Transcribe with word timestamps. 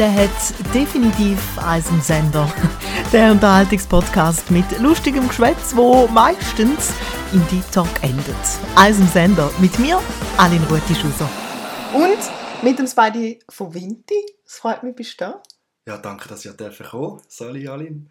der 0.00 0.14
hat 0.14 0.74
definitiv 0.74 1.38
im 1.90 2.00
Sender. 2.00 2.50
Der 3.12 3.32
Unterhaltungspodcast 3.32 4.50
mit 4.50 4.64
lustigem 4.78 5.28
Geschwätz, 5.28 5.76
wo 5.76 6.06
meistens 6.06 6.90
im 7.34 7.46
Deep 7.48 7.70
Talk 7.70 8.02
endet. 8.02 8.34
Im 8.78 9.06
Sender 9.08 9.50
mit 9.58 9.78
mir, 9.78 10.00
Aline 10.38 10.66
Ruti-Schuser. 10.70 11.28
Und 11.92 12.18
mit 12.62 12.78
dem 12.78 12.86
Spidey 12.86 13.40
von 13.50 13.74
Vinti. 13.74 14.24
Es 14.46 14.54
freut 14.54 14.82
mich, 14.82 14.96
bist 14.96 15.20
du 15.20 15.26
da. 15.26 15.42
Ja, 15.86 15.98
danke, 15.98 16.30
dass 16.30 16.46
ich 16.46 16.56
kommen 16.56 16.72
durfte. 16.78 17.22
Sali, 17.28 17.68
Aline. 17.68 18.06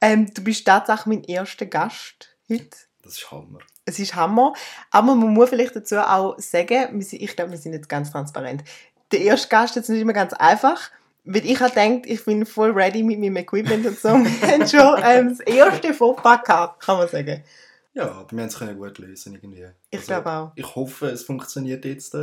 Ähm, 0.00 0.32
du 0.32 0.42
bist 0.42 0.64
tatsächlich 0.64 1.06
mein 1.06 1.24
erster 1.24 1.66
Gast 1.66 2.34
heute. 2.48 2.70
Das 3.02 3.18
ist 3.18 3.30
Hammer. 3.30 3.58
Es 3.84 3.98
ist 3.98 4.14
Hammer. 4.14 4.54
Aber 4.90 5.14
man 5.14 5.34
muss 5.34 5.50
vielleicht 5.50 5.76
dazu 5.76 5.98
auch 5.98 6.38
sagen, 6.38 7.02
ich 7.02 7.36
glaube, 7.36 7.50
wir 7.50 7.58
sind 7.58 7.74
jetzt 7.74 7.90
ganz 7.90 8.10
transparent. 8.12 8.64
Der 9.12 9.20
erste 9.20 9.48
Gast 9.48 9.76
ist 9.76 9.90
nicht 9.90 10.00
immer 10.00 10.14
ganz 10.14 10.32
einfach 10.32 10.90
weil 11.24 11.46
ich 11.46 11.58
habe 11.60 11.70
gedacht, 11.70 12.06
ich 12.06 12.24
bin 12.24 12.44
voll 12.44 12.72
ready 12.72 13.02
mit 13.02 13.18
meinem 13.18 13.36
Equipment 13.36 13.86
und 13.86 13.98
so. 13.98 14.08
Wir 14.14 14.52
haben 14.52 14.68
schon 14.68 15.02
ähm, 15.04 15.28
das 15.30 15.40
erste 15.40 15.94
Fauxpas 15.94 16.42
gehabt, 16.44 16.82
kann 16.82 16.98
man 16.98 17.08
sagen. 17.08 17.42
Ja, 17.94 18.10
aber 18.10 18.26
wir 18.32 18.42
haben 18.42 18.48
es 18.48 18.58
gut 18.58 18.98
lösen 18.98 19.34
irgendwie. 19.34 19.66
Ich 19.88 20.00
also, 20.00 20.06
glaube 20.06 20.30
auch. 20.30 20.52
Ich 20.56 20.74
hoffe, 20.74 21.06
es 21.06 21.22
funktioniert 21.22 21.84
jetzt. 21.84 22.16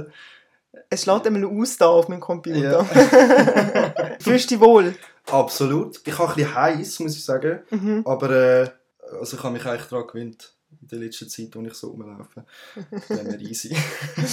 Es 0.90 1.04
schlägt 1.04 1.26
einmal 1.26 1.46
aus 1.46 1.78
da 1.78 1.88
auf 1.88 2.10
meinem 2.10 2.20
Computer. 2.20 2.60
Ja. 2.60 2.84
Fühlst 4.20 4.52
du 4.52 4.56
dich 4.56 4.60
wohl? 4.60 4.96
Absolut. 5.28 6.02
Ich 6.06 6.18
habe 6.20 6.30
ein 6.30 6.36
bisschen 6.36 6.56
heiß, 6.56 7.00
muss 7.00 7.16
ich 7.16 7.24
sagen. 7.24 7.60
Mhm. 7.70 8.02
Aber 8.06 8.30
äh, 8.30 8.70
also 9.18 9.38
ich 9.38 9.44
habe 9.44 9.54
mich 9.54 9.66
eigentlich 9.66 9.88
daran 9.88 10.08
gewöhnt 10.08 10.54
in 10.82 10.88
der 10.88 11.00
letzten 11.00 11.30
Zeit, 11.30 11.56
als 11.56 11.68
ich 11.68 11.74
so 11.74 11.90
rumlaufe. 11.90 12.46
Das 12.92 13.10
wäre 13.10 13.42
easy. 13.42 13.76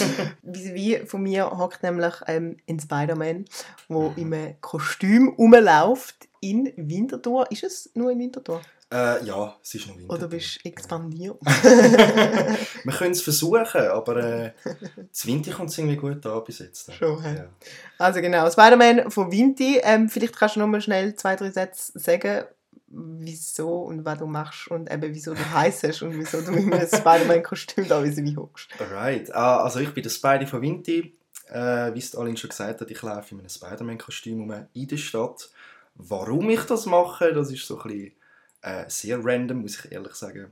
Wie 0.43 0.99
von 1.07 1.23
mir 1.23 1.51
hockt 1.51 1.83
nämlich 1.83 2.15
ähm, 2.27 2.57
ein 2.69 2.81
Spider-Man, 2.81 3.45
der 3.89 3.97
mhm. 3.97 4.33
im 4.33 4.55
Kostüm 4.61 5.29
rumläuft 5.31 6.29
in 6.41 6.73
Winterthur. 6.77 7.51
Ist 7.51 7.65
es 7.65 7.91
nur 7.95 8.11
in 8.11 8.19
Winterthur? 8.19 8.61
Äh, 8.91 9.23
ja, 9.27 9.55
es 9.63 9.75
ist 9.75 9.87
noch 9.87 9.97
Winterthur. 9.97 10.17
Oder 10.17 10.29
bist 10.29 10.61
du 10.65 10.69
expandiert? 10.69 11.37
Wir 11.43 12.93
können 12.95 13.13
es 13.13 13.21
versuchen, 13.21 13.83
aber 13.83 14.17
äh, 14.17 14.53
das 15.11 15.27
Winter 15.27 15.53
kommt 15.53 15.77
irgendwie 15.77 15.97
gut 15.97 16.25
an 16.25 16.45
bis 16.45 16.61
jetzt. 16.61 16.93
Schon, 16.95 17.23
ja. 17.23 17.49
Also 17.99 18.21
genau, 18.23 18.51
Spider-Man 18.51 19.11
von 19.11 19.31
Vinti. 19.31 19.81
Ähm, 19.83 20.09
vielleicht 20.09 20.37
kannst 20.37 20.57
du 20.57 20.61
noch 20.61 20.67
mal 20.67 20.81
schnell 20.81 21.15
zwei, 21.17 21.37
drei 21.37 21.51
Sätze 21.51 21.99
sagen, 21.99 22.47
wieso 22.99 23.83
und 23.83 24.05
was 24.05 24.19
du 24.19 24.27
machst 24.27 24.69
und 24.69 24.91
eben 24.91 25.15
wieso 25.15 25.35
du 25.35 25.51
heißt 25.53 26.03
und 26.03 26.19
wieso 26.19 26.41
du 26.41 26.53
in 26.53 26.73
einem 26.73 26.89
Spider-Man-Kostüm 26.89 27.89
da 27.89 28.03
wie 28.05 28.37
hockst. 28.37 28.69
Alright, 28.81 29.35
ah, 29.35 29.63
also 29.63 29.81
ich 29.81 29.93
bin 29.93 30.03
der 30.03 30.11
Spidey 30.11 30.47
von 30.47 30.63
Vinti. 30.63 31.15
Äh, 31.51 31.95
wie 31.95 31.99
es 31.99 32.15
Alin 32.15 32.37
schon 32.37 32.51
gesagt 32.51 32.83
hat, 32.83 32.91
ich 32.91 33.03
laufe 33.03 33.35
in 33.35 33.41
einem 33.41 33.49
Spider-Man-Kostüm 33.49 34.67
in 34.75 34.89
der 34.89 34.97
Stadt. 34.99 35.51
Warum 35.95 36.51
ich 36.51 36.63
das 36.63 36.87
mache, 36.87 37.33
das 37.33 37.51
ist 37.51 37.67
so 37.67 37.81
ein 37.81 37.89
bisschen 37.89 38.13
äh, 38.63 38.85
sehr 38.89 39.25
random, 39.25 39.63
muss 39.63 39.79
ich 39.79 39.91
ehrlich 39.91 40.15
sagen. 40.15 40.51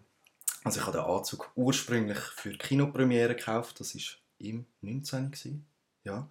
Also 0.64 0.81
ich 0.81 0.86
habe 0.86 0.98
den 0.98 1.06
Anzug 1.06 1.50
ursprünglich 1.55 2.19
für 2.19 2.50
die 2.50 2.58
Kinopremiere 2.58 3.36
gekauft, 3.36 3.78
das 3.78 3.94
war 3.94 4.03
im 4.38 4.66
19. 4.81 5.31
Gewesen. 5.31 5.66
Ja. 6.05 6.28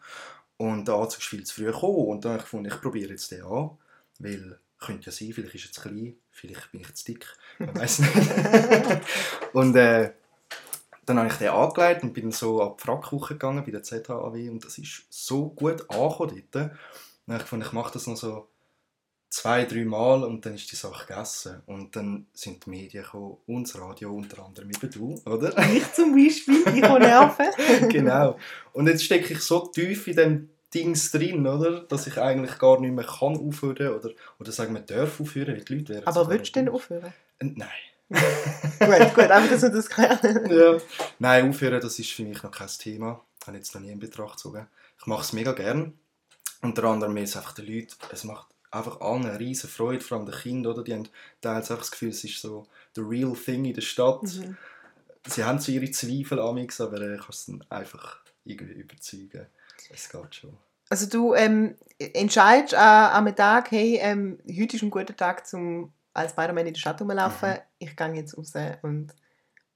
Und 0.57 0.87
der 0.87 0.95
Anzug 0.95 1.19
ist 1.19 1.27
viel 1.27 1.43
zu 1.43 1.55
früh 1.55 1.65
gekommen 1.65 2.07
und 2.07 2.25
dann 2.25 2.31
habe 2.31 2.39
ich 2.39 2.45
gefunden, 2.45 2.71
ich 2.73 2.81
probiere 2.81 3.11
jetzt 3.11 3.31
den 3.31 3.43
an, 3.43 3.77
weil 4.19 4.59
könnte 4.85 5.05
ja 5.05 5.11
sein, 5.11 5.33
vielleicht 5.33 5.55
ist 5.55 5.65
er 5.65 5.71
zu 5.71 5.81
klein, 5.81 6.15
vielleicht 6.31 6.71
bin 6.71 6.81
ich 6.81 6.93
zu 6.93 7.05
dick, 7.05 7.25
man 7.59 7.75
weiß 7.75 7.99
nicht. 7.99 8.13
und 9.53 9.75
äh, 9.75 10.11
dann 11.05 11.19
habe 11.19 11.27
ich 11.27 11.35
den 11.35 11.49
angelegt 11.49 12.03
und 12.03 12.13
bin 12.13 12.31
so 12.31 12.61
ab 12.61 12.77
die 12.77 12.83
Frackwoche 12.83 13.35
gegangen 13.35 13.63
bei 13.63 13.71
der 13.71 13.83
ZHAW 13.83 14.49
und 14.49 14.65
das 14.65 14.77
ist 14.77 15.05
so 15.09 15.49
gut 15.49 15.89
angekommen 15.89 16.43
dort. 16.51 16.71
Dann 16.71 16.71
habe 17.27 17.37
ich 17.37 17.43
gefunden, 17.43 17.65
ich 17.65 17.73
mache 17.73 17.93
das 17.93 18.07
noch 18.07 18.17
so 18.17 18.49
zwei, 19.35 19.65
drei 19.65 19.83
Mal 19.83 20.23
und 20.23 20.45
dann 20.45 20.55
ist 20.55 20.71
die 20.71 20.75
Sache 20.75 21.07
gegessen. 21.07 21.61
Und 21.65 21.95
dann 21.95 22.27
sind 22.33 22.65
die 22.65 22.69
Medien 22.69 23.03
gekommen 23.03 23.37
und 23.45 23.67
das 23.67 23.79
Radio, 23.79 24.13
unter 24.13 24.45
anderem 24.45 24.69
eben 24.69 24.89
du, 24.89 25.21
oder? 25.25 25.57
Ich 25.73 25.91
zum 25.93 26.15
Beispiel, 26.15 26.63
ich 26.73 26.81
kann 26.81 27.01
nerven. 27.01 27.47
genau. 27.89 28.37
Und 28.73 28.87
jetzt 28.87 29.03
stecke 29.03 29.33
ich 29.33 29.41
so 29.41 29.67
tief 29.67 30.07
in 30.07 30.15
dem 30.15 30.49
Dings 30.73 31.11
drin, 31.11 31.45
oder? 31.47 31.81
Dass 31.81 32.07
ich 32.07 32.17
eigentlich 32.17 32.57
gar 32.57 32.79
nicht 32.79 32.93
mehr 32.93 33.05
kann 33.05 33.37
aufhören 33.37 33.89
oder, 33.89 34.11
oder 34.39 34.51
sagen 34.51 34.73
wir 34.73 34.81
darf 34.81 35.19
aufhören, 35.19 35.55
wie 35.55 35.63
die 35.63 35.75
Leute 35.75 35.93
wären. 35.93 36.07
Aber 36.07 36.29
willst 36.29 36.55
du 36.55 36.59
denn 36.59 36.69
aufhören? 36.69 37.13
Äh, 37.39 37.45
nein. 37.55 37.69
gut, 38.09 39.15
gut, 39.15 39.31
einfach, 39.31 39.49
dass 39.49 39.61
wir 39.63 39.69
das 39.69 39.89
klären. 39.89 40.51
ja. 40.51 40.77
Nein, 41.19 41.49
aufhören, 41.49 41.81
das 41.81 41.97
ist 41.97 42.11
für 42.11 42.23
mich 42.23 42.41
noch 42.43 42.51
kein 42.51 42.67
Thema. 42.67 43.21
Ich 43.41 43.47
habe 43.47 43.57
jetzt 43.57 43.73
noch 43.73 43.81
nie 43.81 43.91
in 43.91 43.99
Betracht 43.99 44.37
gezogen. 44.37 44.67
Ich 44.99 45.07
mache 45.07 45.21
es 45.21 45.33
mega 45.33 45.53
gern. 45.53 45.93
Unter 46.61 46.85
anderem 46.85 47.15
ist 47.17 47.31
es 47.31 47.37
einfach 47.37 47.53
den 47.53 47.67
Leuten, 47.67 47.93
es 48.11 48.23
macht 48.23 48.47
einfach 48.71 49.01
allen 49.01 49.25
eine 49.25 49.39
riesen 49.39 49.69
Freude, 49.69 50.01
vor 50.01 50.17
allem 50.17 50.25
den 50.25 50.35
Kindern, 50.35 50.73
oder? 50.73 50.83
Die 50.83 50.93
haben 50.93 51.07
teils 51.41 51.71
einfach 51.71 51.83
das 51.83 51.91
Gefühl, 51.91 52.09
es 52.09 52.23
ist 52.23 52.41
so 52.41 52.67
the 52.95 53.01
real 53.01 53.33
thing 53.33 53.65
in 53.65 53.73
der 53.73 53.81
Stadt. 53.81 54.23
Mhm. 54.23 54.57
Sie 55.27 55.43
haben 55.43 55.59
so 55.59 55.71
ihre 55.71 55.89
Zweifel 55.91 56.39
an 56.39 56.55
mich, 56.55 56.79
aber 56.79 57.01
ich 57.01 57.19
kann 57.19 57.29
es 57.29 57.45
dann 57.45 57.63
einfach 57.69 58.19
irgendwie 58.43 58.73
überzeugen. 58.73 59.47
Es 59.93 60.09
geht 60.09 60.35
schon. 60.35 60.57
Also 60.89 61.07
du 61.07 61.33
ähm, 61.33 61.75
entscheidest 61.97 62.73
äh, 62.73 62.77
am 62.77 63.33
Tag, 63.35 63.71
hey, 63.71 63.99
ähm, 64.01 64.39
heute 64.47 64.75
ist 64.75 64.83
ein 64.83 64.91
guter 64.91 65.15
Tag, 65.15 65.47
zum 65.47 65.93
als 66.13 66.31
Spider-Man 66.31 66.67
in 66.67 66.73
der 66.73 66.79
Stadt 66.79 67.01
rumlaufen. 67.01 67.49
Mhm. 67.49 67.57
Ich 67.79 67.95
gehe 67.95 68.13
jetzt 68.13 68.37
raus 68.37 68.53
und 68.81 69.13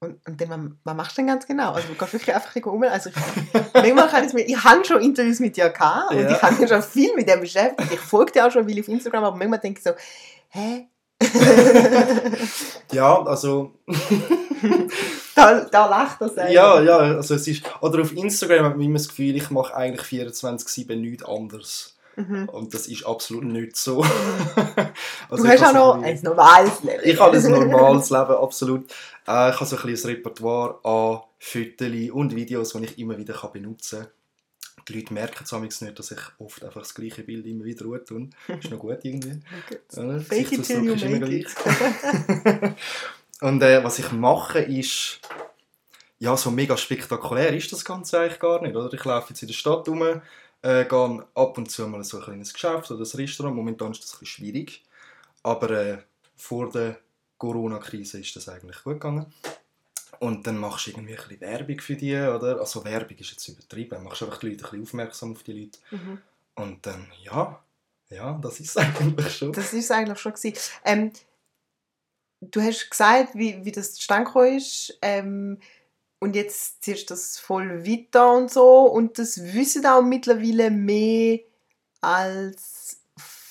und, 0.02 0.26
und 0.26 0.40
dann, 0.40 0.78
was 0.82 0.94
machst 0.94 1.12
du 1.12 1.20
denn 1.20 1.26
ganz 1.26 1.46
genau? 1.46 1.72
Also 1.72 1.88
du 1.88 1.94
kannst 1.94 2.14
wirklich 2.14 2.34
einfach 2.34 2.56
um. 2.64 2.82
Also 2.84 3.10
ich, 3.10 3.16
manchmal 3.74 4.08
kann 4.08 4.26
ich 4.26 4.32
mir, 4.32 4.46
ich 4.46 4.64
habe 4.64 4.82
schon 4.82 5.02
Interviews 5.02 5.40
mit 5.40 5.58
dir 5.58 5.68
gehabt 5.68 6.12
und 6.12 6.20
ja. 6.20 6.30
ich 6.30 6.40
habe 6.40 6.54
mich 6.54 6.70
schon 6.70 6.82
viel 6.82 7.14
mit 7.14 7.28
dem 7.28 7.40
beschäftigt. 7.40 7.92
Ich 7.92 8.00
folge 8.00 8.32
dir 8.32 8.46
auch 8.46 8.50
schon 8.50 8.66
viel 8.66 8.80
auf 8.80 8.88
Instagram, 8.88 9.24
aber 9.24 9.36
manchmal 9.36 9.58
denke 9.58 9.78
ich 9.78 9.84
so, 9.84 9.92
hä? 10.48 10.88
ja, 12.92 13.22
also 13.24 13.74
da, 15.34 15.60
da 15.64 15.86
lacht 15.86 16.20
er 16.20 16.28
selber. 16.28 16.50
Ja, 16.50 16.80
ja, 16.80 16.98
also 16.98 17.34
es 17.34 17.46
ist, 17.46 17.62
oder 17.80 18.02
auf 18.02 18.12
Instagram 18.12 18.64
hat 18.64 18.76
man 18.76 18.86
immer 18.86 18.98
das 18.98 19.08
Gefühl, 19.08 19.36
ich 19.36 19.50
mache 19.50 19.74
eigentlich 19.74 20.02
24-7 20.02 20.96
nichts 20.96 21.24
anderes. 21.24 21.96
Mhm. 22.16 22.48
Und 22.48 22.74
das 22.74 22.86
ist 22.86 23.06
absolut 23.06 23.44
nicht 23.44 23.76
so. 23.76 24.02
also 25.30 25.44
du 25.44 25.48
hast 25.48 25.64
auch 25.64 25.72
noch 25.72 26.02
ein 26.02 26.20
normales 26.22 26.82
Leben. 26.82 27.00
Ich 27.04 27.20
habe 27.20 27.36
ein 27.36 27.50
normales 27.70 28.10
Leben, 28.10 28.32
absolut. 28.32 28.90
Äh, 29.26 29.50
ich 29.50 29.60
habe 29.60 29.66
so 29.66 29.76
ein, 29.76 29.88
ein 29.88 29.96
Repertoire 30.04 30.78
an 30.84 31.20
Fotos 31.38 32.10
und 32.12 32.34
Videos, 32.34 32.72
die 32.72 32.84
ich 32.84 32.98
immer 32.98 33.16
wieder 33.16 33.34
benutzen 33.52 34.00
kann. 34.00 34.08
Die 34.88 34.94
Leute 34.94 35.14
merken 35.14 35.44
es 35.44 35.80
nicht, 35.80 35.98
dass 35.98 36.10
ich 36.10 36.18
oft 36.38 36.64
einfach 36.64 36.80
das 36.80 36.94
gleiche 36.94 37.22
Bild 37.22 37.46
immer 37.46 37.64
wieder 37.64 37.84
ruhe 37.84 38.02
tue. 38.02 38.28
Ist 38.48 38.70
noch 38.70 38.78
gut 38.78 38.98
irgendwie. 39.02 39.40
Okay. 39.64 40.20
Fake 40.20 40.52
it 40.52 40.64
till 40.64 40.84
you 40.84 41.18
make 41.18 41.36
it. 41.36 42.74
Und 43.40 43.62
äh, 43.62 43.82
was 43.82 43.98
ich 43.98 44.12
mache 44.12 44.60
ist, 44.60 45.20
ja, 46.18 46.36
so 46.36 46.50
mega 46.50 46.76
spektakulär 46.76 47.54
ist 47.54 47.72
das 47.72 47.84
Ganze 47.84 48.20
eigentlich 48.20 48.38
gar 48.40 48.60
nicht. 48.60 48.76
Oder? 48.76 48.92
Ich 48.92 49.04
laufe 49.04 49.30
jetzt 49.30 49.42
in 49.42 49.48
der 49.48 49.54
Stadt 49.54 49.88
rum, 49.88 50.02
äh, 50.02 50.84
gehe 50.84 51.26
ab 51.34 51.58
und 51.58 51.70
zu 51.70 51.86
mal 51.86 52.04
so 52.04 52.18
ein 52.18 52.24
kleines 52.24 52.52
Geschäft 52.52 52.90
oder 52.90 53.02
ein 53.02 53.16
Restaurant. 53.16 53.56
Momentan 53.56 53.92
ist 53.92 54.02
das 54.02 54.12
ein 54.12 54.20
bisschen 54.20 54.44
schwierig. 54.44 54.84
Aber 55.42 55.70
äh, 55.70 55.98
vor 56.36 56.70
der 56.70 56.98
Corona-Krise 57.38 58.20
ist 58.20 58.36
das 58.36 58.48
eigentlich 58.50 58.82
gut 58.84 58.94
gegangen. 58.94 59.32
Und 60.18 60.46
dann 60.46 60.58
machst 60.58 60.86
du 60.86 60.90
irgendwie 60.90 61.16
ein 61.16 61.22
bisschen 61.22 61.40
Werbung 61.40 61.80
für 61.80 61.96
die, 61.96 62.14
oder? 62.14 62.60
Also 62.60 62.84
Werbung 62.84 63.16
ist 63.16 63.30
jetzt 63.30 63.48
übertrieben. 63.48 63.96
Du 63.96 64.04
machst 64.04 64.22
einfach 64.22 64.38
die 64.38 64.50
Leute 64.50 64.64
ein 64.64 64.70
bisschen 64.70 64.82
aufmerksam 64.82 65.32
auf 65.32 65.42
die 65.42 65.58
Leute. 65.58 65.78
Mhm. 65.90 66.18
Und 66.56 66.84
dann, 66.84 67.06
ja, 67.24 67.58
ja, 68.10 68.38
das 68.42 68.60
ist 68.60 68.70
es 68.70 68.76
eigentlich 68.76 69.34
schon. 69.34 69.52
Das 69.52 69.72
ist 69.72 69.90
eigentlich 69.90 70.18
schon 70.18 70.34
gewesen. 70.34 70.58
Ähm, 70.84 71.12
du 72.40 72.60
hast 72.60 72.90
gesagt, 72.90 73.34
wie, 73.34 73.64
wie 73.64 73.72
das 73.72 73.94
zustande 73.94 74.56
ist. 74.56 74.98
Ähm, 75.02 75.58
und 76.18 76.36
jetzt 76.36 76.82
ziehst 76.82 77.08
du 77.08 77.14
das 77.14 77.38
voll 77.38 77.86
weiter 77.86 78.32
und 78.32 78.50
so. 78.50 78.82
Und 78.82 79.18
das 79.18 79.42
wissen 79.54 79.86
auch 79.86 80.02
mittlerweile 80.02 80.70
mehr 80.70 81.40
als 82.00 83.00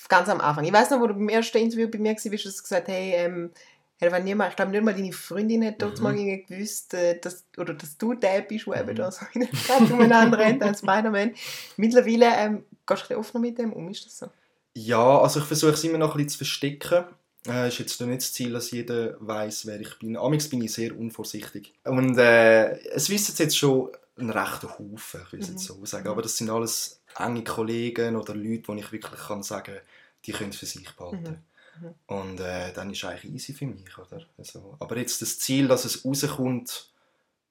ganz 0.07 0.29
am 0.29 0.41
Anfang. 0.41 0.65
Ich 0.65 0.73
weiß 0.73 0.91
noch, 0.91 0.99
wo 0.99 1.07
du 1.07 1.13
beim 1.13 1.29
ersten 1.29 1.57
Interview 1.57 1.87
bei 1.87 1.97
mir 1.99 2.11
warst, 2.11 2.25
hast 2.25 2.59
du 2.59 2.63
gesagt, 2.63 2.87
hey, 2.87 3.13
ähm, 3.15 3.51
wenn 3.99 4.23
niemand, 4.23 4.51
ich 4.51 4.55
glaube 4.55 4.71
nicht 4.71 4.83
mal 4.83 4.93
deine 4.93 5.11
Freundin 5.11 5.65
hat 5.65 5.81
dort 5.81 5.97
mhm. 5.97 6.03
mal 6.03 6.15
gewusst, 6.15 6.93
äh, 6.93 7.19
dass, 7.19 7.43
oder 7.57 7.73
dass 7.73 7.97
du 7.97 8.13
der 8.13 8.41
bist, 8.41 8.67
der 8.67 8.81
eben 8.81 8.91
mhm. 8.91 8.95
da 8.95 9.11
so 9.11 9.25
in 9.33 9.41
der 9.41 9.55
Stadt 9.55 9.91
umeinander 9.91 10.37
rennt 10.37 10.63
als 10.63 10.79
Spider-Man. 10.79 11.33
Mittlerweile 11.77 12.27
ähm, 12.37 12.63
gehst 12.87 12.89
du 12.89 12.93
ein 12.93 12.97
bisschen 12.97 13.17
offener 13.17 13.41
mit 13.41 13.57
dem 13.57 13.73
um, 13.73 13.89
ist 13.89 14.05
das 14.05 14.19
so? 14.19 14.27
Ja, 14.75 15.19
also 15.19 15.39
ich 15.39 15.45
versuche 15.45 15.71
es 15.71 15.83
immer 15.83 15.97
noch 15.97 16.11
ein 16.11 16.17
bisschen 16.17 16.29
zu 16.29 16.37
verstecken. 16.37 17.05
Äh, 17.47 17.69
ist 17.69 17.79
jetzt 17.79 18.01
nicht 18.01 18.21
das 18.21 18.33
Ziel, 18.33 18.51
dass 18.51 18.71
jeder 18.71 19.15
weiß, 19.19 19.65
wer 19.65 19.79
ich 19.79 19.97
bin. 19.99 20.17
Amix 20.17 20.49
bin 20.49 20.61
ich 20.61 20.73
sehr 20.73 20.97
unvorsichtig. 20.97 21.73
Und 21.83 22.17
äh, 22.17 22.77
es 22.89 23.09
wissen 23.09 23.35
jetzt 23.37 23.57
schon 23.57 23.89
ein 24.17 24.29
rechter 24.29 24.77
Haufen, 24.77 25.21
ich 25.25 25.31
will 25.31 25.39
es 25.39 25.49
mhm. 25.49 25.57
so 25.57 25.85
sagen. 25.85 26.09
Aber 26.09 26.21
das 26.21 26.35
sind 26.35 26.49
alles 26.49 27.01
enge 27.17 27.43
Kollegen 27.43 28.17
oder 28.17 28.35
Leute, 28.35 28.73
die 28.73 28.79
ich 28.79 28.91
wirklich 28.91 29.21
kann 29.21 29.43
sagen 29.43 29.79
die 30.25 30.31
können 30.31 30.49
es 30.49 30.57
für 30.57 30.65
sich 30.65 30.89
behalten. 30.95 31.43
Mhm. 31.81 31.87
Mhm. 31.87 31.95
Und 32.07 32.39
äh, 32.39 32.73
dann 32.73 32.91
ist 32.91 33.03
es 33.03 33.09
eigentlich 33.09 33.33
easy 33.33 33.53
für 33.53 33.65
mich. 33.65 33.97
Oder? 33.97 34.25
Also, 34.37 34.75
aber 34.79 34.97
jetzt 34.97 35.21
das 35.21 35.39
Ziel, 35.39 35.67
dass 35.67 35.85
es 35.85 36.03
rauskommt, 36.03 36.91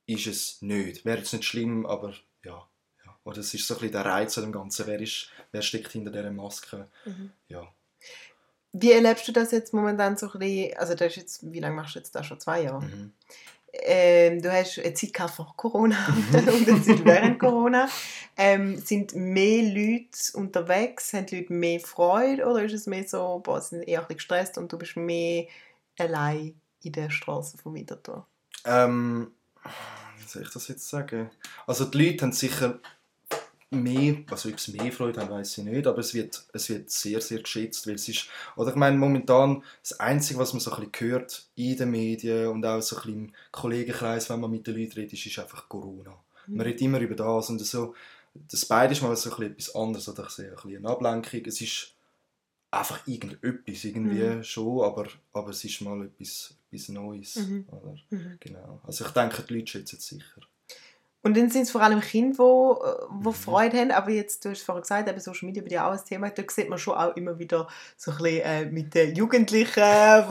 ist 0.06 0.26
es 0.26 0.62
nicht. 0.62 1.04
Wäre 1.04 1.18
jetzt 1.18 1.32
nicht 1.32 1.44
schlimm, 1.44 1.86
aber 1.86 2.14
ja. 2.44 2.68
ja. 3.04 3.18
oder 3.24 3.38
es 3.38 3.54
ist 3.54 3.66
so 3.66 3.74
ein 3.74 3.80
bisschen 3.80 3.92
der 3.92 4.04
Reiz 4.04 4.36
an 4.38 4.44
dem 4.44 4.52
Ganzen, 4.52 4.86
wer, 4.86 5.00
ist, 5.00 5.30
wer 5.52 5.62
steckt 5.62 5.92
hinter 5.92 6.10
dieser 6.10 6.30
Maske. 6.30 6.88
Mhm. 7.04 7.30
Ja. 7.48 7.72
Wie 8.72 8.92
erlebst 8.92 9.26
du 9.26 9.32
das 9.32 9.50
jetzt 9.50 9.72
momentan 9.72 10.16
so 10.16 10.30
ein 10.30 10.38
bisschen, 10.38 10.76
also 10.76 10.94
das 10.94 11.08
ist 11.08 11.16
jetzt, 11.16 11.52
wie 11.52 11.60
lange 11.60 11.76
machst 11.76 11.94
du 11.94 11.98
jetzt 11.98 12.14
das 12.14 12.26
schon? 12.26 12.38
Zwei 12.38 12.62
Jahre? 12.62 12.84
Mhm. 12.84 13.12
Ähm, 13.72 14.40
du 14.40 14.50
hast 14.50 14.78
eine 14.78 14.94
Zeit 14.94 15.12
gehabt 15.12 15.34
vor 15.34 15.52
Corona 15.56 15.96
und 16.32 16.68
eine 16.68 16.82
Zeit 16.82 17.04
während 17.04 17.38
Corona. 17.38 17.88
Ähm, 18.36 18.78
sind 18.78 19.14
mehr 19.14 19.62
Leute 19.62 20.18
unterwegs? 20.34 21.12
Haben 21.12 21.26
die 21.26 21.40
Leute 21.40 21.52
mehr 21.52 21.80
Freude? 21.80 22.46
Oder 22.46 22.64
ist 22.64 22.72
es 22.72 22.86
mehr 22.86 23.06
so, 23.06 23.40
boah, 23.44 23.60
sie 23.60 23.76
sind 23.76 23.82
eher 23.82 24.00
ein 24.00 24.06
bisschen 24.06 24.16
gestresst 24.16 24.58
und 24.58 24.72
du 24.72 24.78
bist 24.78 24.96
mehr 24.96 25.46
allein 25.98 26.58
in 26.82 26.92
der 26.92 27.10
Straße 27.10 27.58
von 27.58 27.74
Winterthur? 27.74 28.26
Ähm, 28.64 29.32
wie 30.18 30.26
soll 30.26 30.42
ich 30.42 30.50
das 30.50 30.68
jetzt 30.68 30.88
sagen? 30.88 31.30
Also 31.66 31.84
die 31.84 32.06
Leute 32.06 32.24
haben 32.24 32.32
sicher 32.32 32.78
mehr, 33.70 34.16
also 34.30 34.48
ob 34.48 34.54
es 34.56 34.68
mehr 34.68 34.90
Freude 34.92 35.20
haben, 35.20 35.30
weiß 35.30 35.58
ich 35.58 35.64
nicht, 35.64 35.86
aber 35.86 35.98
es 35.98 36.14
wird, 36.14 36.42
es 36.52 36.68
wird 36.70 36.90
sehr, 36.90 37.20
sehr 37.20 37.40
geschätzt, 37.42 37.86
weil 37.86 37.96
es 37.96 38.08
ist, 38.08 38.28
oder 38.56 38.70
ich 38.70 38.76
meine, 38.76 38.96
momentan 38.96 39.62
das 39.82 40.00
Einzige, 40.00 40.38
was 40.40 40.52
man 40.54 40.60
so 40.60 40.72
ein 40.72 40.90
bisschen 40.90 41.10
hört 41.10 41.48
in 41.54 41.76
den 41.76 41.90
Medien 41.90 42.48
und 42.48 42.64
auch 42.64 42.80
so 42.80 42.96
ein 42.96 43.02
bisschen 43.02 43.24
im 43.26 43.32
Kollegenkreis, 43.52 44.30
wenn 44.30 44.40
man 44.40 44.50
mit 44.50 44.66
den 44.66 44.76
Leuten 44.76 44.92
redet, 44.94 45.12
ist, 45.26 45.38
einfach 45.38 45.68
Corona. 45.68 46.18
Man 46.46 46.62
redet 46.66 46.80
immer 46.80 46.98
über 47.00 47.14
das 47.14 47.50
und 47.50 47.58
so, 47.58 47.94
das 48.34 48.64
beide 48.64 48.92
ist 48.92 49.02
mal 49.02 49.14
so 49.16 49.30
ein 49.30 49.36
bisschen 49.36 49.52
etwas 49.52 49.74
anderes, 49.74 50.08
oder 50.08 50.24
ich 50.24 50.30
sehe 50.30 50.48
ein 50.48 50.54
bisschen 50.54 50.76
eine 50.78 50.88
Ablenkung, 50.88 51.42
es 51.44 51.60
ist 51.60 51.92
einfach 52.70 53.06
irgendetwas, 53.06 53.84
irgendwie 53.84 54.44
schon, 54.44 54.82
aber, 54.84 55.08
aber 55.32 55.50
es 55.50 55.64
ist 55.64 55.80
mal 55.82 56.04
etwas, 56.04 56.54
etwas 56.70 56.88
Neues, 56.88 57.36
Mhm. 57.36 57.66
oder? 57.70 57.96
Mhm. 58.10 58.36
Genau. 58.40 58.80
Also 58.86 59.04
ich 59.04 59.10
denke, 59.10 59.42
die 59.42 59.54
Leute 59.54 59.66
schätzen 59.72 59.96
es 59.98 60.06
sicher. 60.06 60.40
Und 61.28 61.36
dann 61.36 61.50
sind 61.50 61.62
es 61.62 61.70
vor 61.70 61.82
allem 61.82 62.00
Kinder, 62.00 62.32
die 62.32 62.38
wo, 62.38 62.82
wo 63.10 63.30
Mhm. 63.30 63.34
Freude 63.34 63.76
haben. 63.78 63.90
Aber 63.90 64.10
jetzt, 64.10 64.44
du 64.44 64.50
hast 64.50 64.62
vorhin 64.62 64.82
gesagt, 64.82 65.08
eben 65.08 65.20
Social 65.20 65.46
Media 65.46 65.62
bei 65.62 65.68
dir 65.68 65.86
auch 65.86 65.92
ein 65.92 66.00
Thema. 66.08 66.30
Da 66.30 66.42
sieht 66.50 66.68
man 66.68 66.78
schon 66.78 66.94
auch 66.94 67.14
immer 67.16 67.38
wieder 67.38 67.68
so 67.96 68.10
ein 68.12 68.16
bisschen 68.16 68.40
äh, 68.42 68.64
mit 68.66 68.94
den 68.94 69.14
Jugendlichen, 69.14 69.74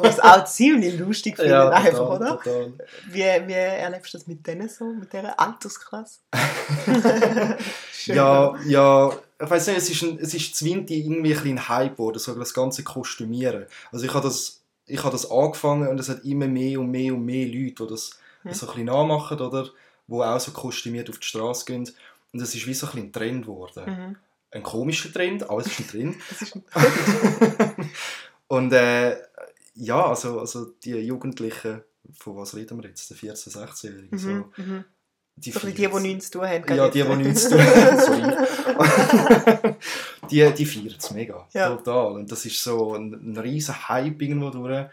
die 0.04 0.08
es 0.08 0.20
auch 0.20 0.44
ziemlich 0.60 0.98
lustig 1.00 1.36
finden, 1.38 1.54
einfach, 1.54 2.10
oder? 2.10 2.38
total. 2.42 2.74
Wie, 3.12 3.20
wie 3.20 3.54
erlebst 3.54 4.14
du 4.14 4.18
das 4.18 4.28
mit 4.28 4.46
denen 4.46 4.68
so, 4.68 4.86
mit 4.86 5.14
dieser 5.14 5.40
Altersklasse? 5.40 6.20
Ja, 8.06 8.56
ja, 8.66 9.10
ich 9.42 9.50
weiß 9.50 9.68
nicht, 9.68 9.78
es 9.78 9.90
ist, 9.90 10.02
ein, 10.04 10.18
es 10.22 10.34
ist 10.34 10.56
Zwinti 10.56 11.00
irgendwie 11.02 11.34
ein 11.34 11.42
bisschen 11.42 11.68
Hype 11.70 11.98
geworden, 11.98 12.20
so 12.20 12.34
das 12.36 12.54
ganze 12.54 12.84
Kostümieren. 12.84 13.66
Also 13.92 14.06
ich 14.06 14.14
habe 14.14 14.26
das, 14.26 14.62
ich 14.86 15.00
habe 15.04 15.12
das 15.12 15.30
angefangen 15.30 15.88
und 15.90 16.00
es 16.00 16.08
hat 16.10 16.24
immer 16.24 16.48
mehr 16.48 16.80
und 16.80 16.90
mehr 16.90 17.14
und 17.14 17.26
mehr 17.26 17.46
Leute, 17.46 17.84
die 17.84 17.88
das 17.90 18.12
Hm. 18.44 18.54
so 18.54 18.66
ein 18.68 18.70
bisschen 18.70 18.86
nachmachen, 18.86 19.40
oder? 19.42 19.68
Die 20.07 20.13
auch 20.13 20.39
so 20.39 20.51
kostümiert 20.51 21.09
auf 21.09 21.19
die 21.19 21.27
Straße 21.27 21.65
gehen. 21.65 21.89
Und 22.33 22.42
es 22.42 22.56
ist 22.56 22.68
wie 22.68 22.74
so 22.74 22.88
ein, 22.88 22.98
ein 22.98 23.12
Trend 23.12 23.44
geworden. 23.44 23.83
Mhm. 23.86 24.15
Ein 24.51 24.63
komischer 24.63 25.12
Trend, 25.12 25.50
aber 25.50 25.59
es 25.59 25.68
ist 25.68 25.80
ein 25.80 25.88
Trend. 25.88 26.15
Das 26.30 26.42
ist 26.42 26.56
ein 26.56 26.63
und 28.48 28.71
äh, 28.74 29.18
ja, 29.75 30.07
also, 30.07 30.39
also 30.39 30.65
die 30.83 30.95
Jugendlichen, 30.95 31.81
von 32.18 32.38
was 32.38 32.56
reden 32.56 32.81
wir 32.81 32.89
jetzt? 32.89 33.09
Die 33.09 33.15
14-, 33.15 33.51
16-Jährigen, 33.51 34.18
so, 34.18 34.30
mhm. 34.30 34.45
Mhm. 34.56 34.86
die 35.36 35.51
So 35.51 35.59
die, 35.59 35.68
die 35.68 35.74
feieren's. 35.74 36.01
nichts 36.01 36.31
zu 36.31 36.39
tun 36.39 36.48
haben. 36.48 36.75
Ja, 36.75 36.89
die, 36.89 37.03
die 37.03 37.15
nichts 37.15 37.44
zu 37.44 37.50
tun 37.50 37.60
haben. 37.65 39.75
die, 40.31 40.50
die 40.53 40.65
feiern 40.65 40.95
es 40.98 41.12
mega. 41.12 41.48
Ja. 41.53 41.75
Total. 41.75 42.13
Und 42.13 42.31
das 42.31 42.45
ist 42.45 42.63
so 42.63 42.95
ein, 42.95 43.13
ein 43.13 43.38
riesen 43.38 43.88
Hype 43.89 44.21
irgendwo 44.21 44.50
durch. 44.50 44.88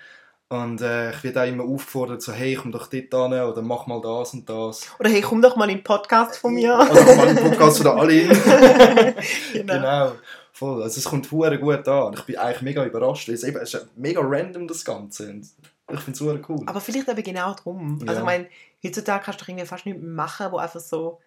Und 0.63 0.81
äh, 0.81 1.11
ich 1.11 1.25
werde 1.25 1.43
auch 1.43 1.47
immer 1.47 1.65
aufgefordert, 1.65 2.23
so, 2.23 2.33
hey, 2.33 2.55
komm 2.55 2.71
doch 2.71 2.87
dort 2.87 2.93
hin 3.33 3.41
oder 3.43 3.63
mach 3.63 3.87
mal 3.87 4.01
das 4.01 4.35
und 4.35 4.49
das. 4.49 4.87
Oder 4.99 5.11
hey, 5.11 5.21
komm 5.21 5.43
doch 5.43 5.57
mal 5.57 5.69
in 5.69 5.79
den 5.79 5.85
Podcast 5.85 6.37
von 6.37 6.55
mir. 6.55 6.79
Also 6.79 6.95
mal 7.17 7.29
einen 7.29 7.39
Podcast 7.39 7.79
von 7.79 7.87
alle. 7.99 8.29
genau. 9.53 9.75
genau. 9.75 10.13
Voll. 10.53 10.83
Also 10.83 10.99
es 10.99 11.05
kommt 11.05 11.31
hure 11.33 11.59
gut 11.59 11.89
an. 11.89 12.15
Ich 12.15 12.23
bin 12.23 12.37
eigentlich 12.37 12.63
mega 12.63 12.85
überrascht. 12.85 13.29
Es, 13.29 13.43
eben, 13.43 13.57
es 13.59 13.75
ist 13.75 13.89
mega 13.97 14.21
random, 14.23 14.69
das 14.69 14.85
Ganze. 14.85 15.29
Und 15.31 15.43
ich 15.93 16.01
finde 16.01 16.13
es 16.13 16.19
super 16.19 16.39
cool. 16.49 16.63
Aber 16.67 16.81
vielleicht 16.81 17.09
eben 17.09 17.23
genau 17.23 17.55
darum. 17.55 17.99
Also 18.03 18.13
Ja. 18.13 18.19
ich 18.21 18.25
meine, 18.25 18.47
heutzutage 18.85 19.25
kannst 19.25 19.41
du 19.41 19.45
irgendwie 19.51 19.67
fast 19.67 19.85
nichts 19.87 20.01
machen, 20.03 20.47
wo 20.53 20.59
einfach 20.59 20.81
so 20.81 21.21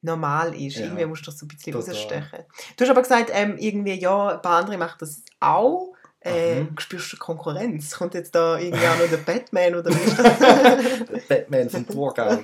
normal 0.00 0.54
ist. 0.54 0.76
Ja. 0.76 0.84
Irgendwie 0.84 1.04
musst 1.06 1.22
du 1.22 1.30
das 1.30 1.38
so 1.38 1.44
ein 1.44 1.48
bisschen 1.48 1.72
Total. 1.72 1.90
rausstechen. 1.94 2.38
Du 2.76 2.84
hast 2.84 2.90
aber 2.90 3.02
gesagt, 3.02 3.30
ähm, 3.32 3.56
irgendwie, 3.58 4.00
ja, 4.00 4.28
ein 4.28 4.42
paar 4.42 4.60
andere 4.60 4.78
machen 4.78 4.96
das 4.98 5.22
auch. 5.40 5.93
Äh, 6.24 6.62
Mhm. 6.62 6.78
Spürst 6.78 7.12
du 7.12 7.16
Konkurrenz? 7.18 7.90
Kommt 7.96 8.14
jetzt 8.14 8.34
da 8.34 8.58
irgendwie 8.58 8.86
auch 8.86 8.98
noch 8.98 9.08
der 9.10 9.18
Batman 9.18 9.74
oder 9.74 9.90
wie 9.90 10.00
ist 10.00 10.18
das? 10.18 11.22
Batman 11.28 11.68
vom 11.68 11.86
Thurgau. 11.86 12.38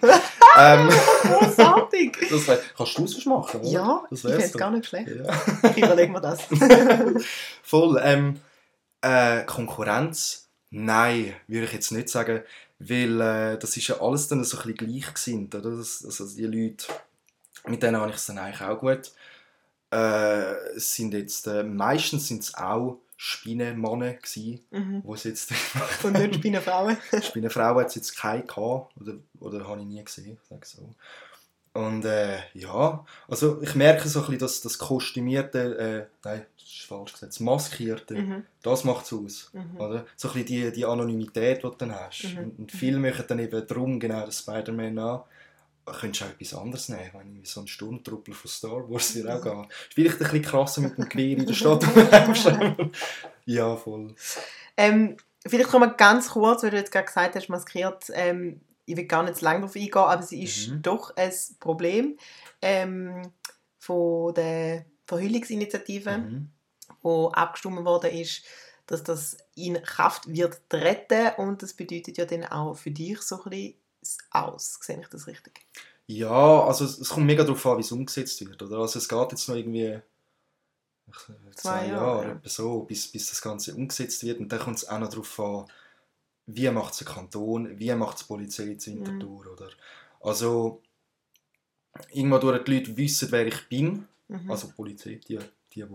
ähm, 0.59 0.89
Großartig! 1.23 2.19
das 2.31 2.47
wär, 2.47 2.59
kannst 2.77 2.99
du 2.99 3.05
es 3.05 3.25
machen, 3.25 3.61
oder? 3.63 3.71
Ja, 3.71 4.05
das 4.11 4.25
ich 4.25 4.35
finde 4.35 4.59
gar 4.59 4.71
nicht 4.71 4.87
schlecht. 4.87 5.09
Ja. 5.09 5.71
Ich 5.71 5.79
überlege 5.79 6.13
mir 6.13 6.21
das. 6.21 6.41
Voll. 7.63 7.99
Ähm, 8.03 8.41
äh, 9.01 9.45
Konkurrenz? 9.45 10.49
Nein, 10.69 11.35
würde 11.49 11.65
ich 11.65 11.73
jetzt 11.73 11.91
nicht 11.91 12.11
sagen, 12.11 12.43
weil 12.79 13.21
äh, 13.21 13.59
das 13.59 13.77
ist 13.79 13.89
ja 13.89 14.01
alles 14.01 14.29
dann 14.29 14.45
so 14.45 14.59
ein 14.59 14.75
bisschen 14.75 14.89
gleich 14.89 15.15
gesinnt, 15.15 15.55
oder? 15.55 15.71
Das, 15.77 16.05
also 16.05 16.27
die 16.29 16.45
Leute, 16.47 16.85
mit 17.67 17.83
denen 17.83 17.97
habe 17.97 18.11
ich 18.11 18.17
es 18.17 18.27
dann 18.27 18.39
eigentlich 18.39 18.61
auch 18.61 18.79
gut. 18.79 19.11
Äh, 19.91 20.55
sind 20.77 21.15
jetzt, 21.15 21.47
äh, 21.47 21.63
meistens 21.65 22.29
sind 22.29 22.43
es 22.43 22.55
auch 22.55 22.99
Spinnenmannen 23.23 24.17
gewesen, 24.17 24.61
Mhm. 24.71 25.03
wo 25.05 25.13
es 25.13 25.25
jetzt 25.25 25.53
Und 26.03 26.15
nicht 26.15 26.37
Spinnenfrauen. 26.37 26.97
Spinnenfrauen 27.23 27.81
hat 27.81 27.89
es 27.89 27.95
jetzt 27.97 28.17
keine 28.17 28.45
gehabt, 28.45 28.95
oder, 28.99 29.15
oder 29.41 29.69
habe 29.69 29.81
ich 29.83 29.87
nie 29.87 30.03
gesehen, 30.03 30.39
sag 30.49 30.65
so. 30.65 30.95
Und 31.75 32.05
äh, 32.07 32.39
ja, 32.55 33.05
also 33.29 33.61
ich 33.61 33.75
merke 33.75 34.09
so 34.09 34.21
ein 34.21 34.25
bisschen, 34.25 34.39
dass 34.39 34.61
das 34.63 34.79
kostümierte, 34.79 36.09
äh, 36.25 36.27
nein, 36.27 36.47
das 36.59 36.67
ist 36.67 36.87
falsch 36.87 37.13
gesagt, 37.13 37.33
das 37.33 37.41
maskierte, 37.41 38.15
Mhm. 38.15 38.47
das 38.63 38.85
macht 38.85 39.05
es 39.05 39.13
aus. 39.13 39.51
Mhm. 39.53 39.77
Oder? 39.79 40.07
So 40.17 40.29
ein 40.29 40.35
bisschen 40.43 40.47
die, 40.47 40.73
die 40.73 40.87
Anonymität, 40.87 41.59
die 41.59 41.63
du 41.63 41.71
dann 41.77 41.95
hast. 41.95 42.25
Mhm. 42.25 42.39
Und, 42.39 42.59
und 42.59 42.73
viele 42.73 42.99
machen 42.99 43.25
dann 43.29 43.39
eben 43.39 43.67
darum 43.67 44.01
genau 44.01 44.25
das 44.25 44.39
Spider-Man 44.39 44.99
an. 44.99 45.21
Könntest 45.99 46.21
du 46.23 46.25
auch 46.27 46.31
etwas 46.31 46.55
anderes 46.55 46.89
nehmen, 46.89 47.11
wenn 47.13 47.27
irgendwie 47.29 47.47
so 47.47 47.61
ein 47.61 47.67
Sturmtruppel 47.69 48.35
von 48.35 48.51
Star 48.51 48.91
Wars 48.91 49.15
würde 49.15 49.35
auch 49.35 49.43
gehen. 49.43 49.65
Ist 49.65 49.95
vielleicht 49.95 50.15
ein 50.15 50.19
bisschen 50.19 50.43
krasser 50.43 50.81
mit 50.83 50.97
dem 50.99 51.09
Gewehr 51.09 51.37
in 51.39 51.47
der 51.47 51.55
Stadt. 51.55 51.85
Ja, 53.47 53.77
voll. 53.77 54.15
Ähm, 54.77 55.17
vielleicht 55.47 55.71
kommen 55.71 55.91
wir 55.91 55.95
ganz 55.97 56.31
kurz, 56.31 56.63
weil 56.63 56.71
du 56.71 56.77
jetzt 56.77 56.93
gerade 56.93 57.07
gesagt 57.07 57.35
hast, 57.35 57.49
maskiert. 57.49 58.05
Ähm, 58.13 58.61
ich 58.87 58.97
will 58.97 59.07
gar 59.07 59.23
nicht 59.23 59.37
zu 59.37 59.45
lange 59.45 59.61
darauf 59.61 59.77
eingehen, 59.77 59.95
aber 59.95 60.23
sie 60.23 60.43
ist 60.43 60.69
Mhm. 60.69 60.83
doch 60.83 61.15
ein 61.17 61.33
Problem 61.61 62.19
ähm, 62.63 63.31
von 63.79 64.35
der 64.35 64.85
Verhüllungsinitiative, 65.07 66.19
Mhm. 66.19 66.49
wo 67.03 67.29
abgestimmt 67.31 67.85
worden 67.85 68.11
ist, 68.11 68.43
dass 68.87 69.03
das 69.05 69.37
in 69.55 69.81
Kraft 69.83 70.27
wird 70.33 70.61
treten 70.69 71.31
und 71.37 71.63
das 71.63 71.75
bedeutet 71.75 72.19
ja 72.19 72.25
dann 72.25 72.45
auch 72.45 72.75
für 72.75 72.91
dich 72.91 73.21
so 73.23 73.43
ein 73.45 73.51
bisschen 73.51 73.77
Aus. 74.33 74.79
Sehe 74.81 75.01
ich 75.01 75.09
das 75.09 75.27
richtig? 75.29 75.61
Ja, 76.13 76.65
also 76.65 76.85
es, 76.85 76.99
es 76.99 77.09
kommt 77.11 77.27
mega 77.27 77.45
darauf 77.45 77.65
an, 77.67 77.77
wie 77.79 77.83
es 77.83 77.93
umgesetzt 77.93 78.41
wird. 78.47 78.61
Oder? 78.63 78.79
Also 78.79 78.99
es 78.99 79.09
geht 79.09 79.31
jetzt 79.31 79.49
noch 79.49 79.55
irgendwie 79.57 80.01
ich 81.07 81.17
sag, 81.17 81.59
zwei, 81.59 81.87
Jahre, 81.89 82.27
Jahre, 82.29 82.41
so, 82.45 82.81
bis, 82.83 83.11
bis 83.13 83.29
das 83.31 83.41
Ganze 83.43 83.75
umgesetzt 83.75 84.25
wird. 84.25 84.41
Und 84.41 84.49
dann 84.51 84.59
kommt 84.61 84.77
es 84.79 84.89
auch 84.89 84.99
noch 84.99 85.09
darauf 85.09 85.41
an, 85.41 85.67
wie 86.47 86.69
macht 86.71 86.93
es 86.93 86.99
der 86.99 87.07
Kanton, 87.07 87.79
wie 87.79 87.95
macht 87.95 88.17
es 88.17 88.23
die 88.23 88.29
Polizei 88.29 88.65
Mhm. 88.65 88.71
in 88.71 89.07
Winterthur. 89.07 89.53
Oder? 89.53 89.69
Also 90.21 90.83
irgendwo 92.11 92.39
durch 92.39 92.65
die 92.65 92.75
Leute 92.79 92.97
wissen, 92.97 93.31
wer 93.31 93.47
ich 93.47 93.69
bin. 93.69 94.09
Mhm. 94.29 94.51
Also 94.51 94.67
die 94.69 94.73
Polizei, 94.75 95.21
die, 95.29 95.39
die, 95.73 95.85
die 95.85 95.87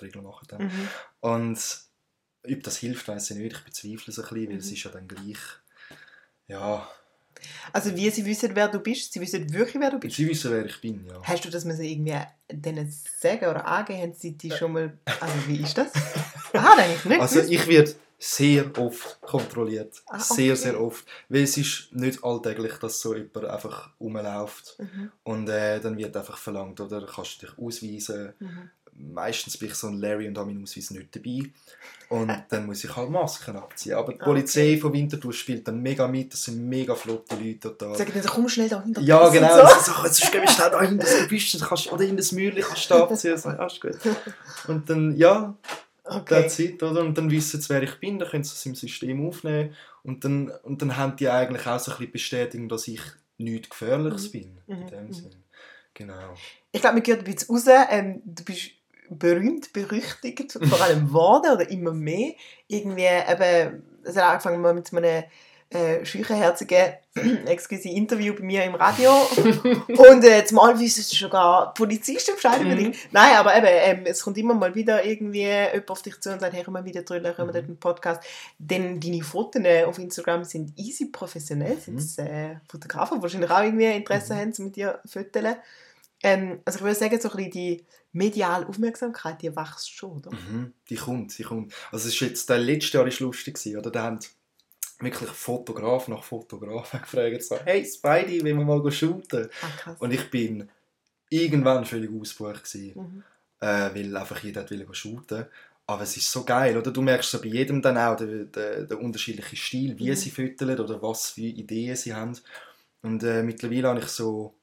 die 0.00 0.04
Regeln 0.04 0.24
machen. 0.24 0.46
Dann. 0.48 0.64
mhm. 0.66 0.88
Und 1.20 1.80
ob 2.46 2.62
das 2.62 2.76
hilft, 2.76 3.08
weiß 3.08 3.30
ich 3.30 3.36
nicht. 3.38 3.56
Ich 3.56 3.64
bezweifle 3.64 4.10
es 4.12 4.18
ein 4.18 4.22
bisschen, 4.24 4.36
weil 4.48 4.54
Mhm. 4.54 4.58
es 4.60 4.70
ist 4.70 4.82
ja 4.84 4.90
dann 4.90 5.08
gleich... 5.08 5.38
Ja, 6.46 6.86
Also 7.72 7.94
wie 7.96 8.10
sie 8.10 8.24
wissen, 8.26 8.50
wer 8.54 8.68
du 8.68 8.78
bist, 8.80 9.12
sie 9.12 9.20
wissen 9.20 9.52
wirklich, 9.52 9.80
wer 9.80 9.90
du 9.90 9.98
bist. 9.98 10.16
sie 10.16 10.28
wissen, 10.28 10.50
wer 10.52 10.64
ich 10.66 10.80
bin, 10.80 11.04
ja. 11.06 11.20
Hast 11.22 11.44
du 11.44 11.50
das 11.50 11.64
müssen 11.64 11.82
irgendwie 11.84 12.16
denen 12.50 12.92
sagen 13.20 13.46
oder 13.46 13.66
angeben? 13.66 14.00
Haben 14.02 14.12
sie 14.14 14.32
die 14.36 14.50
schon 14.50 14.72
mal... 14.72 14.98
Also 15.20 15.34
wie 15.46 15.60
ist 15.62 15.76
das? 15.78 15.92
Ah, 16.52 16.62
habe 16.76 16.82
ich 16.94 17.04
nicht 17.04 17.20
Also 17.20 17.36
gewusst. 17.36 17.52
ich 17.52 17.66
werde 17.68 17.94
sehr 18.18 18.78
oft 18.78 19.20
kontrolliert. 19.20 20.00
Ah, 20.06 20.18
Sehr, 20.20 20.52
okay. 20.52 20.62
sehr 20.62 20.80
oft. 20.80 21.04
Weil 21.28 21.42
es 21.42 21.56
ist 21.56 21.88
nicht 21.92 22.22
alltäglich, 22.24 22.74
dass 22.74 23.00
so 23.00 23.14
jemand 23.14 23.44
einfach 23.46 23.90
rumläuft. 24.00 24.76
Mhm, 24.78 25.10
Und 25.24 25.48
äh, 25.48 25.80
dann 25.80 25.98
wird 25.98 26.16
einfach 26.16 26.38
verlangt, 26.38 26.80
oder 26.80 27.04
kannst 27.06 27.42
du 27.42 27.46
dich 27.46 27.58
ausweisen. 27.58 28.32
mhm. 28.38 28.70
Meistens 28.96 29.56
bin 29.56 29.68
ich 29.68 29.74
so 29.74 29.88
ein 29.88 29.98
Larry 30.00 30.28
und 30.28 30.38
habe 30.38 30.50
meinen 30.50 30.62
Ausweis 30.62 30.90
nicht 30.90 31.14
dabei. 31.14 31.50
Und 32.08 32.30
dann 32.48 32.66
muss 32.66 32.84
ich 32.84 32.94
halt 32.94 33.10
Masken 33.10 33.56
abziehen. 33.56 33.94
Aber 33.94 34.12
die 34.12 34.16
Okay. 34.16 34.24
Polizei 34.24 34.78
von 34.78 34.92
Winterthur 34.92 35.32
spielt 35.32 35.66
dann 35.66 35.80
mega 35.82 36.06
mit. 36.06 36.32
Das 36.32 36.44
sind 36.44 36.64
mega 36.68 36.94
flotte 36.94 37.34
Leute 37.36 37.74
da. 37.76 37.94
Sagen 37.94 38.12
dann, 38.14 38.24
komm 38.24 38.48
schnell 38.48 38.68
da 38.68 38.82
hinter. 38.82 39.00
Ja, 39.00 39.28
genau. 39.28 39.48
So. 39.56 39.92
So. 39.92 39.92
So, 40.00 40.04
jetzt 40.04 40.32
gehen 40.32 40.42
wir 40.42 40.48
schnell 40.48 40.70
da 40.70 40.80
in 40.80 40.98
das 40.98 41.18
Gebüsch 41.20 41.56
kannst, 41.60 41.92
oder 41.92 42.04
in 42.04 42.16
das 42.16 42.32
Mäuerchen 42.32 42.62
kannst 42.62 42.90
du 42.90 42.94
abziehen. 42.94 43.36
So, 43.38 43.50
ja, 43.50 43.66
ist 43.66 43.80
gut. 43.80 43.98
Und 44.68 44.88
dann, 44.88 45.16
ja, 45.16 45.54
Okay. 46.06 46.42
That's 46.42 46.58
it, 46.58 46.82
oder? 46.82 47.00
Und 47.00 47.16
dann 47.16 47.30
wissen 47.30 47.58
sie, 47.62 47.68
wer 47.70 47.82
ich 47.82 47.98
bin, 47.98 48.18
dann 48.18 48.28
können 48.28 48.44
sie 48.44 48.52
es 48.52 48.66
im 48.66 48.74
System 48.74 49.26
aufnehmen. 49.26 49.74
Und 50.02 50.22
dann, 50.22 50.50
und 50.62 50.82
dann 50.82 50.98
haben 50.98 51.16
die 51.16 51.30
eigentlich 51.30 51.66
auch 51.66 51.78
so 51.80 51.92
ein 51.92 51.96
bisschen 51.96 52.12
Bestätigung, 52.12 52.68
dass 52.68 52.86
ich 52.88 53.00
nichts 53.38 53.70
Gefährliches 53.70 54.26
Mhm. 54.26 54.30
bin. 54.32 54.58
Mhm, 54.66 54.82
In 54.82 54.86
dem 54.88 55.06
mhm. 55.06 55.12
Sinn. 55.14 55.30
Genau. 55.94 56.34
Ich 56.72 56.82
glaube, 56.82 56.96
man 56.96 57.02
gehört 57.04 57.26
ein 57.26 57.34
bisschen 57.34 57.54
raus. 57.54 57.86
Ähm, 57.90 58.20
du 58.22 58.44
bist 58.44 58.72
berühmt, 59.10 59.72
berüchtigt, 59.72 60.52
vor 60.62 60.80
allem 60.82 61.08
geworden 61.08 61.52
oder 61.52 61.68
immer 61.70 61.92
mehr. 61.92 62.32
Irgendwie 62.68 63.04
eben, 63.04 63.82
es 64.04 64.16
hat 64.16 64.24
angefangen 64.24 64.60
mal 64.60 64.74
mit 64.74 64.92
einem 64.92 65.24
äh, 65.70 66.04
schüchenherzigen 66.04 66.94
excuse, 67.46 67.88
Interview 67.88 68.34
bei 68.34 68.42
mir 68.44 68.64
im 68.64 68.74
Radio. 68.76 69.10
und 69.88 70.24
äh, 70.24 70.44
zumal 70.44 70.78
wissen 70.78 71.02
sogar 71.02 71.74
Polizisten 71.74 72.34
Bescheid 72.34 72.60
über 72.60 72.74
dich. 72.76 73.08
Nein, 73.10 73.36
aber 73.36 73.56
eben, 73.56 73.66
ähm, 73.68 74.06
es 74.06 74.22
kommt 74.22 74.38
immer 74.38 74.54
mal 74.54 74.74
wieder 74.74 75.04
irgendwie 75.04 75.40
jemand 75.40 75.90
auf 75.90 76.02
dich 76.02 76.20
zu 76.20 76.30
und 76.32 76.40
sagt, 76.40 76.52
hey, 76.54 76.62
komm 76.64 76.74
mal 76.74 76.84
wieder 76.84 77.02
drüber, 77.02 77.32
können 77.32 77.48
wir 77.48 77.54
dort 77.54 77.64
einen 77.66 77.78
Podcast. 77.78 78.22
Denn 78.58 79.00
deine 79.00 79.22
Fotos 79.22 79.62
auf 79.86 79.98
Instagram 79.98 80.44
sind 80.44 80.78
easy 80.78 81.06
professionell, 81.06 81.76
sind 81.78 81.96
Mhm. 82.18 82.24
äh, 82.24 82.56
Fotografen, 82.70 83.18
die 83.18 83.22
wahrscheinlich 83.22 83.50
auch 83.50 83.62
irgendwie 83.62 83.86
Interesse 83.86 84.34
Mhm. 84.34 84.38
haben, 84.38 84.52
mit 84.58 84.76
dir 84.76 85.00
zu. 85.06 85.56
Ähm, 86.24 86.60
also 86.64 86.78
ich 86.78 86.84
würde 86.84 86.94
sagen, 86.96 87.20
so 87.20 87.30
ein 87.30 87.36
bisschen 87.36 87.50
die 87.52 87.84
mediale 88.12 88.66
Aufmerksamkeit, 88.66 89.42
die 89.42 89.54
wächst 89.54 89.90
schon, 89.92 90.12
oder? 90.18 90.30
Mhm, 90.32 90.72
die 90.88 90.96
kommt, 90.96 91.36
die 91.38 91.42
kommt. 91.42 91.72
Also 91.92 92.08
es 92.08 92.14
ist 92.14 92.20
jetzt, 92.20 92.48
der 92.48 92.58
letzte 92.58 92.98
Jahr 92.98 93.06
ist 93.06 93.20
lustig 93.20 93.54
gewesen, 93.54 93.78
oder? 93.78 93.90
Da 93.90 94.02
haben 94.04 94.18
wirklich 95.00 95.30
Fotograf 95.30 96.08
nach 96.08 96.22
Fotograf 96.24 96.90
gefragt, 97.02 97.42
so, 97.42 97.56
hey 97.64 97.84
Spidey, 97.84 98.40
wollen 98.42 98.58
wir 98.58 98.64
mal 98.64 98.90
shooten? 98.90 99.48
Ah. 99.86 99.96
Und 99.98 100.12
ich 100.12 100.30
bin 100.30 100.68
irgendwann 101.28 101.84
völlig 101.84 102.10
ausgebucht 102.10 102.64
gewesen, 102.64 102.92
Mhm. 103.00 103.22
äh, 103.60 103.94
weil 103.94 104.16
einfach 104.16 104.42
jeder 104.42 104.62
hat 104.62 104.70
wollte 104.70 104.94
shooten. 104.94 105.46
Aber 105.86 106.02
es 106.04 106.16
ist 106.16 106.32
so 106.32 106.44
geil, 106.44 106.78
oder? 106.78 106.90
Du 106.90 107.02
merkst 107.02 107.30
so 107.30 107.40
bei 107.42 107.48
jedem 107.48 107.82
dann 107.82 107.98
auch 107.98 108.16
den, 108.16 108.50
den, 108.50 108.88
den 108.88 108.96
unterschiedlichen 108.98 109.56
Stil, 109.56 109.98
wie 109.98 110.10
Mhm. 110.10 110.14
sie 110.16 110.30
füttern 110.30 110.80
oder 110.80 111.02
was 111.02 111.30
für 111.30 111.42
Ideen 111.42 111.94
sie 111.96 112.14
haben. 112.14 112.38
Und 113.02 113.22
äh, 113.22 113.42
mittlerweile 113.42 113.88
habe 113.88 114.00
ich 114.00 114.06
so 114.06 114.54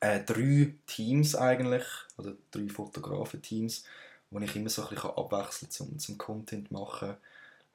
äh, 0.00 0.20
drei 0.24 0.74
Teams 0.86 1.34
eigentlich, 1.34 1.84
oder 2.16 2.34
drei 2.50 2.68
Fotografen-Teams, 2.68 3.84
wo 4.30 4.38
ich 4.40 4.56
immer 4.56 4.68
so 4.68 4.82
ein 4.82 4.94
bisschen 4.94 5.10
abwechseln 5.10 5.68
kann, 5.68 5.70
zum, 5.70 5.98
zum 5.98 6.18
Content 6.18 6.70
machen. 6.70 7.16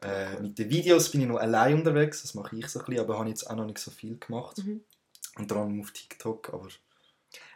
Äh, 0.01 0.39
mit 0.41 0.59
den 0.59 0.69
Videos 0.69 1.09
bin 1.11 1.21
ich 1.21 1.27
noch 1.27 1.37
allein 1.37 1.75
unterwegs, 1.75 2.21
das 2.21 2.33
mache 2.33 2.55
ich 2.55 2.67
so 2.67 2.79
ein 2.79 2.85
bisschen, 2.85 3.03
aber 3.03 3.19
habe 3.19 3.29
jetzt 3.29 3.49
auch 3.49 3.55
noch 3.55 3.65
nicht 3.65 3.79
so 3.79 3.91
viel 3.91 4.17
gemacht. 4.17 4.57
Mhm. 4.57 4.81
Unter 5.37 5.57
anderem 5.57 5.81
auf 5.81 5.91
TikTok, 5.91 6.53
aber 6.53 6.67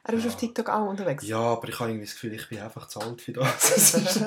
Du 0.07 0.13
bist 0.13 0.25
Ja. 0.25 0.31
auf 0.31 0.37
TikTok 0.37 0.69
auch 0.69 0.87
unterwegs? 0.89 1.27
ja, 1.27 1.37
aber 1.39 1.67
ich 1.69 1.79
habe 1.79 1.89
irgendwie 1.91 2.05
das 2.05 2.15
Gefühl, 2.15 2.33
ich 2.33 2.49
bin 2.49 2.59
einfach 2.59 2.87
zu 2.87 2.99
alt 2.99 3.21
für 3.21 3.33
das. 3.33 3.71
Es 3.77 3.93
ist, 3.93 4.21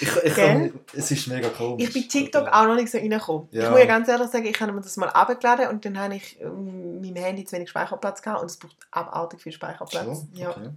ich, 0.00 0.16
ich 0.24 0.34
kann, 0.34 0.72
es 0.94 1.10
ist 1.10 1.26
mega 1.28 1.48
komisch. 1.48 1.86
Ich 1.86 1.92
bin 1.94 2.08
TikTok 2.08 2.48
auch 2.48 2.66
noch 2.66 2.74
nicht 2.74 2.90
so 2.90 2.98
reingekommen. 2.98 3.48
Ich 3.50 3.58
Ja. 3.58 3.70
muss 3.70 3.78
ja 3.78 3.86
ganz 3.86 4.08
ehrlich 4.08 4.28
sagen, 4.28 4.44
ich 4.46 4.60
habe 4.60 4.72
mir 4.72 4.80
das 4.82 4.96
mal 4.96 5.08
abgeladen 5.08 5.68
und 5.68 5.84
dann 5.84 5.98
habe 5.98 6.16
ich 6.16 6.38
ähm, 6.40 7.00
meinem 7.00 7.16
Handy 7.16 7.44
zu 7.44 7.56
wenig 7.56 7.70
Speicherplatz 7.70 8.20
gehabt 8.22 8.40
und 8.42 8.50
es 8.50 8.56
braucht 8.58 8.76
abartig 8.90 9.40
viel 9.40 9.52
Speicherplatz. 9.52 10.04
Schon? 10.04 10.28
Ja. 10.34 10.50
Okay. 10.50 10.68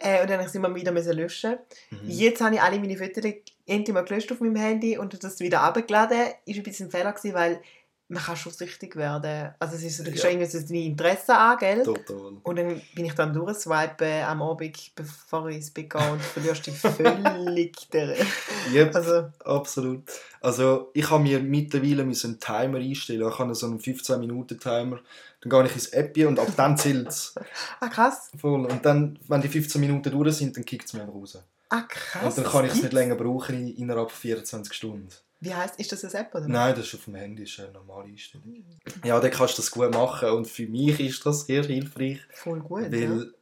Äh, 0.00 0.22
und 0.22 0.30
dann 0.30 0.34
habe 0.34 0.42
ich 0.42 0.48
es 0.48 0.54
immer 0.54 0.72
wieder 0.74 0.92
löschen. 0.92 1.58
Mhm. 1.90 1.98
Jetzt 2.08 2.40
habe 2.40 2.54
ich 2.54 2.62
alle 2.62 2.78
meine 2.78 2.96
Fotos 2.96 3.24
endlich 3.66 3.92
mal 3.94 4.04
gelöscht 4.04 4.30
auf 4.32 4.40
meinem 4.40 4.56
Handy 4.56 4.96
und 4.96 5.22
das 5.22 5.40
wieder 5.40 5.60
abgeladen. 5.62 6.18
Ist 6.44 6.56
ein 6.56 6.62
bisschen 6.62 6.86
ein 6.86 6.90
Fehler 6.90 7.12
gewesen, 7.12 7.34
weil 7.34 7.60
man 8.10 8.22
kann 8.22 8.36
schon 8.36 8.52
süchtig 8.52 8.96
werden. 8.96 9.52
Also 9.58 9.76
es 9.76 9.82
ist, 9.82 10.06
Ja. 10.06 10.16
schon 10.16 10.30
irgendwie 10.30 10.46
so 10.50 10.60
deine 10.60 10.82
Interessen 10.84 11.32
an, 11.32 11.58
gell? 11.58 11.82
Total. 11.82 12.32
Und 12.42 12.56
dann 12.56 12.80
bin 12.94 13.04
ich 13.04 13.12
dann 13.12 13.34
durchswipen 13.34 14.22
am 14.24 14.40
Abend, 14.42 14.92
bevor 14.94 15.48
ich 15.48 15.56
ins 15.56 15.70
Bett 15.70 15.90
gehe 15.90 16.10
und 16.12 16.22
verlierst 16.22 16.66
dich 16.66 16.74
völlig 16.78 17.76
darin. 17.90 18.26
Yep, 18.72 18.94
Also, 18.96 19.26
absolut. 19.44 20.04
Also 20.40 20.90
ich 20.94 21.10
habe 21.10 21.22
mir 21.22 21.38
mittlerweile 21.40 22.02
einen 22.02 22.40
Timer 22.40 22.78
einstellen. 22.78 23.28
Ich 23.28 23.38
habe 23.38 23.54
so 23.54 23.66
einen 23.66 23.78
15-Minuten-Timer. 23.78 25.00
Dann 25.40 25.50
gehe 25.50 25.66
ich 25.66 25.74
ins 25.74 25.86
App 25.88 26.16
und 26.18 26.38
ab 26.38 26.48
dann 26.56 26.76
zählt 26.76 27.08
es 27.08 27.34
ah 27.80 27.88
krass. 27.88 28.30
voll. 28.40 28.64
Und 28.66 28.84
dann, 28.84 29.18
wenn 29.28 29.40
die 29.40 29.48
15 29.48 29.80
Minuten 29.80 30.10
durch 30.10 30.36
sind, 30.36 30.56
dann 30.56 30.64
kickt 30.64 30.86
es 30.86 30.94
mir 30.94 31.02
einfach 31.02 31.14
raus. 31.14 31.38
Ah 31.68 31.82
krass. 31.82 32.24
Und 32.24 32.38
dann 32.44 32.50
kann 32.52 32.64
ich 32.64 32.72
es 32.72 32.82
nicht 32.82 32.92
länger 32.94 33.14
brauchen 33.14 33.54
in- 33.54 33.76
innerhalb 33.76 34.10
von 34.10 34.18
24 34.20 34.72
Stunden. 34.72 35.08
Wie 35.40 35.54
heißt, 35.54 35.78
ist 35.78 35.92
das 35.92 36.04
eine 36.04 36.24
App 36.24 36.34
oder? 36.34 36.48
Nein, 36.48 36.74
das 36.74 36.86
ist 36.86 36.94
auf 36.96 37.04
dem 37.04 37.14
Handy, 37.14 37.44
ist 37.44 37.60
eine 37.60 37.72
normale 37.72 38.08
Einstellung. 38.08 38.64
Ja, 39.04 39.20
dann 39.20 39.30
kannst 39.30 39.56
du 39.56 39.62
das 39.62 39.70
gut 39.70 39.92
machen 39.92 40.30
und 40.30 40.46
für 40.48 40.66
mich 40.66 40.98
ist 40.98 41.24
das 41.24 41.46
sehr 41.46 41.64
hilfreich, 41.64 42.18
Voll 42.32 42.60
gut. 42.60 42.92
ja. 42.92 43.08
weil 43.10 43.32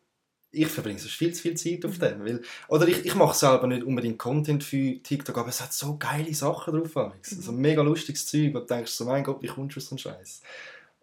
ich 0.52 0.68
verbringe 0.68 0.98
sonst 0.98 1.14
viel 1.14 1.34
zu 1.34 1.42
viel 1.42 1.54
Zeit 1.56 1.84
auf 1.84 1.98
dem. 1.98 2.24
Weil, 2.24 2.40
oder 2.68 2.88
ich, 2.88 3.04
ich 3.04 3.14
mache 3.14 3.36
selber 3.36 3.66
nicht 3.66 3.84
unbedingt 3.84 4.18
Content 4.18 4.64
für 4.64 5.02
TikTok, 5.02 5.36
aber 5.36 5.48
es 5.48 5.60
hat 5.60 5.72
so 5.72 5.96
geile 5.98 6.32
Sachen 6.34 6.74
drauf. 6.74 6.94
Mhm. 6.94 7.12
Also 7.36 7.52
mega 7.52 7.82
lustiges 7.82 8.26
Zeug 8.26 8.54
und 8.54 8.62
du 8.68 8.74
denkst 8.74 8.92
so, 8.92 9.04
mein 9.04 9.24
Gott, 9.24 9.42
wie 9.42 9.48
kommst 9.48 9.76
du 9.76 9.80
aus 9.80 9.86
so 9.86 9.90
einem 9.94 9.98
Scheiß? 9.98 10.40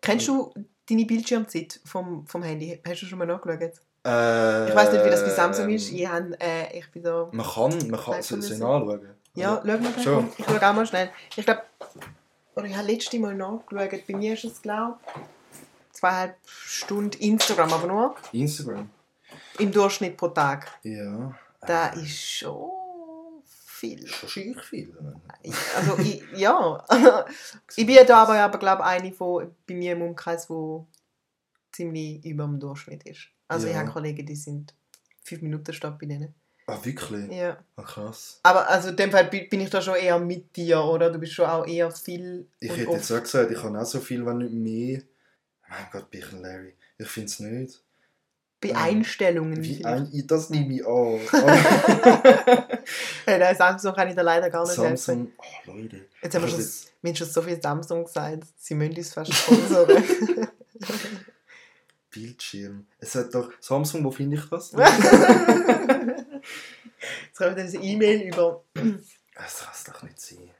Kennst 0.01 0.27
du 0.27 0.53
deine 0.89 1.05
Bildschirmzeit 1.05 1.79
vom, 1.85 2.25
vom 2.25 2.43
Handy? 2.43 2.79
Hast 2.87 3.01
du 3.01 3.05
schon 3.05 3.19
mal 3.19 3.25
nachgeschaut? 3.25 3.61
Äh, 4.05 4.69
Ich 4.69 4.75
weiß 4.75 4.91
nicht, 4.91 5.05
wie 5.05 5.09
das 5.09 5.23
bei 5.23 5.29
Samsung 5.29 5.69
ist. 5.69 5.91
Ich, 5.91 6.07
hab, 6.07 6.23
äh, 6.41 6.77
ich 6.79 6.89
bin 6.91 7.03
da... 7.03 7.29
Man 7.31 7.45
kann, 7.45 7.89
man 7.89 7.99
kann, 7.99 8.19
es 8.19 8.31
anschauen? 8.31 9.01
Ja, 9.35 9.61
schau 9.65 9.77
mal 9.77 9.91
schnell. 9.91 10.03
Schon. 10.03 10.29
Ich 10.37 10.45
schaue 10.45 10.69
auch 10.69 10.73
mal 10.75 10.85
schnell. 10.85 11.09
Ich 11.35 11.45
glaube... 11.45 11.63
Oder 12.55 12.65
ich 12.67 12.75
habe 12.75 12.87
letztes 12.91 13.19
Mal 13.19 13.33
nachgeschaut. 13.35 14.07
Bei 14.07 14.15
mir 14.15 14.33
ist 14.35 14.43
es, 14.43 14.61
glaube 14.61 14.97
ich, 15.07 15.93
zweieinhalb 15.93 16.35
Stunden 16.45 17.19
Instagram, 17.19 17.73
aber 17.73 17.87
nur 17.87 18.15
Instagram. 18.31 18.89
im 19.57 19.71
Durchschnitt 19.71 20.17
pro 20.17 20.27
Tag. 20.27 20.71
Ja. 20.83 21.33
Das 21.61 21.95
ist 21.97 22.19
schon 22.29 22.69
viel. 23.45 24.05
Schon 24.07 24.29
schier 24.29 24.55
viel. 24.59 24.95
Ich- 25.41 25.55
Also, 25.75 25.97
ich, 25.97 26.23
ja. 26.35 26.85
ich 27.75 27.85
bin 27.87 27.97
da 28.05 28.21
aber, 28.23 28.39
aber 28.39 28.59
glaube 28.59 28.83
eine 28.83 29.11
von 29.11 29.51
bei 29.67 29.73
mir 29.73 29.93
im 29.93 30.03
Umkreis, 30.03 30.47
wo 30.49 30.85
ziemlich 31.71 32.23
über 32.23 32.43
dem 32.43 32.59
Durchschnitt 32.59 33.03
ist. 33.03 33.29
Also 33.47 33.65
ich 33.67 33.73
Ja. 33.73 33.79
habe 33.79 33.91
Kollegen, 33.91 34.25
die 34.27 34.35
sind 34.35 34.75
fünf 35.23 35.41
Minuten 35.41 35.73
statt 35.73 35.97
bei 35.99 36.05
denen. 36.05 36.35
Ah, 36.65 36.77
wirklich? 36.83 37.29
Ja. 37.31 37.57
Ah, 37.75 37.81
krass. 37.83 38.39
Aber 38.43 38.69
also 38.69 38.89
in 38.89 38.95
dem 38.95 39.11
Fall 39.11 39.25
bi- 39.25 39.47
bin 39.47 39.59
ich 39.61 39.69
da 39.69 39.81
schon 39.81 39.95
eher 39.95 40.17
mit 40.19 40.55
dir, 40.55 40.81
oder? 40.83 41.11
Du 41.11 41.19
bist 41.19 41.33
schon 41.33 41.45
auch 41.45 41.67
eher 41.67 41.91
viel 41.91 42.47
Ich 42.59 42.71
hätte 42.71 42.87
oft- 42.89 42.97
jetzt 42.99 43.11
auch 43.11 43.21
gesagt, 43.21 43.51
ich 43.51 43.61
habe 43.61 43.77
auch 43.79 43.85
so 43.85 43.99
viel, 43.99 44.25
wenn 44.25 44.37
nicht 44.37 44.53
mehr. 44.53 45.01
Mein 45.69 45.87
Gott, 45.91 46.09
bin 46.09 46.21
ich 46.21 46.31
ein 46.31 46.41
Larry. 46.41 46.73
Ich 46.97 47.07
finde 47.07 47.27
es 47.27 47.39
nicht. 47.39 47.81
bei 48.61 48.69
ähm, 48.69 48.75
Einstellungen. 48.77 49.61
Wie 49.61 49.83
ein, 49.83 50.09
das 50.27 50.49
nehme 50.49 50.73
ich 50.75 50.87
an. 50.87 51.19
Hey, 53.25 53.39
nein, 53.39 53.55
Samsung 53.55 53.93
kann 53.95 54.09
ich 54.09 54.15
da 54.15 54.21
leider 54.21 54.49
gar 54.49 54.63
nicht 54.67 54.77
helfen. 54.77 54.97
Samsung, 54.97 55.31
oh 55.67 55.71
Leute. 55.71 56.01
Jetzt 56.21 56.35
haben 56.35 56.41
wir 56.43 56.49
schon, 56.49 56.59
jetzt- 56.59 56.91
wir 57.01 57.09
haben 57.09 57.15
schon 57.15 57.27
so 57.27 57.41
viel 57.41 57.61
Samsung 57.61 58.03
gesagt, 58.05 58.43
sie 58.57 58.75
müssen 58.75 58.97
uns 58.97 59.13
fast 59.13 59.33
sponsern. 59.33 60.03
Bildschirm. 62.13 62.87
Es 62.99 63.15
hat 63.15 63.33
doch. 63.33 63.51
Samsung, 63.59 64.03
wo 64.03 64.11
finde 64.11 64.37
ich 64.37 64.45
das? 64.49 64.71
Jetzt 67.27 67.37
kommt 67.37 67.57
dann 67.57 67.67
eine 67.67 67.77
E-Mail 67.83 68.21
über 68.21 68.63
Das 68.73 69.59
kann 69.59 69.69
es 69.73 69.83
doch 69.83 70.03
nicht 70.03 70.19
sein. 70.19 70.51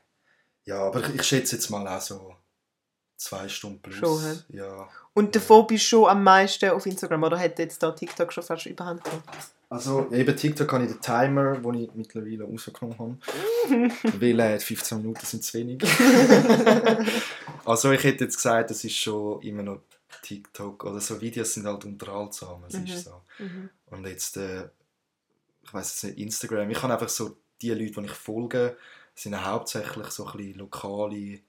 Ja, 0.64 0.80
aber 0.80 1.00
ich, 1.00 1.14
ich 1.14 1.22
schätze 1.22 1.56
jetzt 1.56 1.70
mal 1.70 1.86
auch 1.86 2.00
so 2.00 2.34
zwei 3.16 3.48
Stunden 3.48 3.80
plus. 3.80 3.96
Schon, 3.96 4.22
hä? 4.22 4.56
ja. 4.56 4.88
Und 5.12 5.36
davor 5.36 5.66
bist 5.66 5.84
du 5.84 5.88
schon 5.88 6.08
am 6.08 6.22
meisten 6.24 6.70
auf 6.70 6.86
Instagram, 6.86 7.22
oder 7.22 7.38
hat 7.38 7.58
jetzt 7.58 7.82
da 7.82 7.92
TikTok 7.92 8.32
schon 8.32 8.42
fast 8.42 8.66
überhand 8.66 9.04
genommen? 9.04 9.22
Also, 9.68 10.06
ja, 10.10 10.18
eben 10.18 10.36
TikTok 10.36 10.72
habe 10.72 10.84
ich 10.84 10.90
den 10.90 11.00
Timer, 11.00 11.56
den 11.56 11.74
ich 11.74 11.94
mittlerweile 11.94 12.44
rausgenommen 12.44 12.98
habe. 12.98 13.90
weil 14.20 14.40
äh, 14.40 14.58
15 14.58 14.98
Minuten 14.98 15.24
sind 15.24 15.44
zu 15.44 15.58
wenig. 15.58 15.82
also, 17.64 17.92
ich 17.92 18.02
hätte 18.02 18.24
jetzt 18.24 18.36
gesagt, 18.36 18.70
das 18.70 18.84
ist 18.84 18.96
schon 18.96 19.40
immer 19.42 19.62
noch 19.62 19.80
TikTok. 20.24 20.84
Oder 20.84 21.00
so 21.00 21.20
Videos 21.20 21.54
sind 21.54 21.66
halt 21.66 21.84
unterhaltsam. 21.84 22.64
Es 22.64 22.74
Mhm. 22.74 22.86
ist 22.86 23.04
so. 23.04 23.22
Mhm. 23.38 23.70
Und 23.86 24.06
jetzt, 24.06 24.36
äh, 24.36 24.68
ich 25.62 25.72
weiß 25.72 25.90
jetzt 26.02 26.04
nicht, 26.04 26.18
Instagram. 26.24 26.70
Ich 26.70 26.82
habe 26.82 26.92
einfach 26.92 27.08
so 27.08 27.36
die 27.62 27.70
Leute, 27.70 28.00
die 28.00 28.06
ich 28.06 28.12
folge, 28.12 28.76
sind 29.14 29.44
hauptsächlich 29.44 30.08
so 30.08 30.26
ein 30.26 30.36
bisschen 30.36 30.58
lokale 30.58 31.40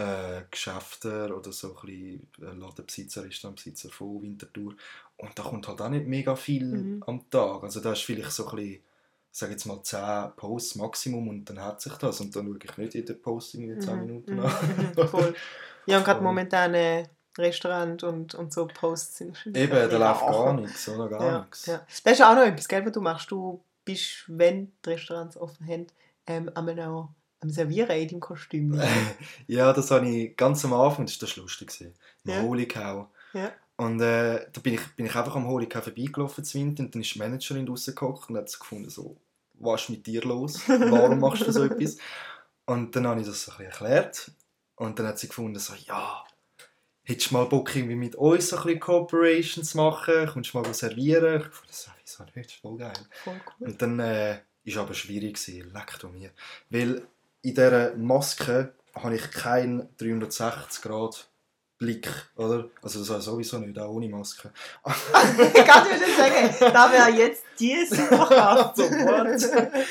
äh, 0.00 0.42
Geschäfte 0.50 1.34
oder 1.34 1.50
so 1.52 1.76
ein 1.76 1.86
bisschen 1.86 2.28
äh, 2.40 2.54
Ladenbesitzer, 2.54 3.24
Restaurantbesitzer 3.24 3.88
von 3.90 4.22
Winterthur. 4.22 4.74
Und 5.16 5.36
da 5.36 5.42
kommt 5.42 5.66
halt 5.66 5.80
auch 5.80 5.88
nicht 5.88 6.06
mega 6.06 6.36
viel 6.36 6.64
Mhm. 6.66 7.02
am 7.06 7.28
Tag. 7.30 7.64
Also 7.64 7.80
da 7.80 7.92
ist 7.92 8.02
vielleicht 8.02 8.30
so 8.30 8.46
ein 8.48 8.56
bisschen, 8.56 8.82
sage 9.32 9.52
jetzt 9.52 9.66
mal 9.66 9.82
10 9.82 10.32
Posts 10.36 10.76
Maximum 10.76 11.26
und 11.28 11.44
dann 11.46 11.60
hat 11.60 11.80
sich 11.80 11.92
das. 11.94 12.20
Und 12.20 12.36
dann 12.36 12.46
schaue 12.46 12.58
ich 12.62 12.76
nicht 12.76 12.94
jeden 12.94 13.20
Post 13.20 13.54
irgendwie 13.54 13.78
10 13.80 13.94
Mhm. 13.96 14.00
Minuten 14.06 14.34
Mhm. 14.34 14.40
an. 14.40 14.92
Mhm. 14.96 15.08
Voll. 15.08 15.34
Ja, 15.86 15.98
und 15.98 16.04
gerade 16.04 16.20
momentan 16.22 16.74
äh, 16.74 17.08
Restaurant 17.38 18.02
und, 18.02 18.34
und 18.34 18.52
so 18.52 18.66
Posts 18.66 19.16
sind 19.18 19.46
Eben, 19.46 19.70
da 19.90 19.96
läuft 19.96 20.20
gar 20.20 20.52
nichts, 20.54 20.88
oder? 20.88 21.08
Gar 21.08 21.22
Ja, 21.26 21.38
nichts. 21.40 21.66
ja. 21.66 21.86
Das 22.04 22.12
ist 22.14 22.22
auch 22.22 22.34
noch 22.34 22.42
etwas, 22.42 22.68
gell, 22.68 22.84
was 22.84 22.92
du 22.92 23.00
machst. 23.00 23.30
Du 23.30 23.60
bist, 23.84 24.24
wenn 24.26 24.72
die 24.84 24.90
Restaurants 24.90 25.36
offen 25.36 25.66
haben, 25.66 25.86
ähm, 26.26 26.50
einmal 26.54 26.80
auch 26.80 27.08
am 27.40 27.50
Servieren 27.50 27.90
in 27.96 28.08
deinem 28.08 28.20
Kostüm. 28.20 28.80
Ja, 29.46 29.72
das 29.72 29.90
habe 29.90 30.08
ich 30.08 30.36
ganz 30.36 30.64
am 30.64 30.72
Anfang, 30.74 31.06
das 31.06 31.20
war 31.20 31.28
das 31.28 31.36
lustig. 31.36 31.80
Im 31.80 32.30
Ja. 32.30 32.42
Holy 32.42 32.66
Cow. 32.66 33.06
Ja. 33.32 33.52
Und 33.76 34.00
äh, 34.00 34.46
da 34.52 34.60
bin 34.60 34.74
ich, 34.74 34.80
bin 34.96 35.06
ich 35.06 35.14
einfach 35.14 35.36
am 35.36 35.46
Holy 35.46 35.66
Cow 35.68 35.82
vorbeigelaufen 35.84 36.42
zu 36.44 36.58
Winter 36.58 36.82
und 36.82 36.94
dann 36.94 37.00
ist 37.02 37.14
die 37.14 37.18
Managerin 37.20 37.68
rausgehockt 37.68 38.28
und 38.28 38.36
hat 38.36 38.48
so 38.50 38.58
gefunden, 38.58 38.90
so, 38.90 39.16
was 39.54 39.82
ist 39.82 39.90
mit 39.90 40.06
dir 40.06 40.22
los? 40.22 40.60
Warum 40.66 41.20
machst 41.20 41.46
du 41.46 41.52
so 41.52 41.62
etwas? 41.70 41.96
Und 42.66 42.94
dann 42.96 43.06
habe 43.06 43.20
ich 43.20 43.26
das 43.26 43.44
so 43.44 43.52
ein 43.52 43.58
bisschen 43.58 43.70
erklärt 43.72 44.30
und 44.74 44.98
dann 44.98 45.06
hat 45.06 45.18
sie 45.20 45.28
gefunden, 45.28 45.58
so, 45.60 45.74
ja, 45.74 46.24
hättest 47.08 47.30
du 47.30 47.34
mal 47.34 47.46
Bock, 47.46 47.74
irgendwie 47.74 47.96
mit 47.96 48.14
uns 48.16 48.50
so 48.50 48.56
ein 48.56 48.62
bisschen 48.64 48.80
Cooperation 48.80 49.64
zu 49.64 49.76
machen? 49.78 50.26
Kommst 50.26 50.52
du 50.52 50.58
mal 50.58 50.74
servieren? 50.74 51.40
Ich 51.40 51.46
fand 51.46 51.68
das 51.70 51.90
wieso 52.00 52.24
nicht, 52.24 52.36
das 52.36 52.44
ist 52.46 52.60
voll 52.60 52.76
geil. 52.76 52.92
Voll 53.24 53.40
cool. 53.60 53.68
Und 53.68 53.82
dann 53.82 53.98
äh, 53.98 54.38
ist 54.64 54.76
aber 54.76 54.92
schwierig 54.92 55.42
gewesen, 55.42 55.72
leckt 55.72 56.04
um 56.04 56.12
mir. 56.12 56.30
Weil 56.68 57.06
in 57.40 57.54
dieser 57.54 57.96
Maske 57.96 58.74
habe 58.94 59.16
ich 59.16 59.30
keinen 59.30 59.88
360 59.96 60.82
Grad 60.82 61.28
Blick, 61.78 62.10
oder? 62.36 62.68
Also 62.82 62.98
das 62.98 63.08
war 63.08 63.20
sowieso 63.20 63.58
nicht, 63.58 63.78
auch 63.78 63.88
ohne 63.88 64.08
Maske. 64.08 64.52
ich 64.84 65.64
kann 65.64 65.84
dir 65.84 65.98
nicht 65.98 66.16
sagen, 66.16 66.72
da 66.74 66.92
wäre 66.92 67.10
jetzt 67.10 67.42
die 67.58 67.86
Superkraft. 67.86 68.76
So, 68.76 68.84
what? 68.84 69.86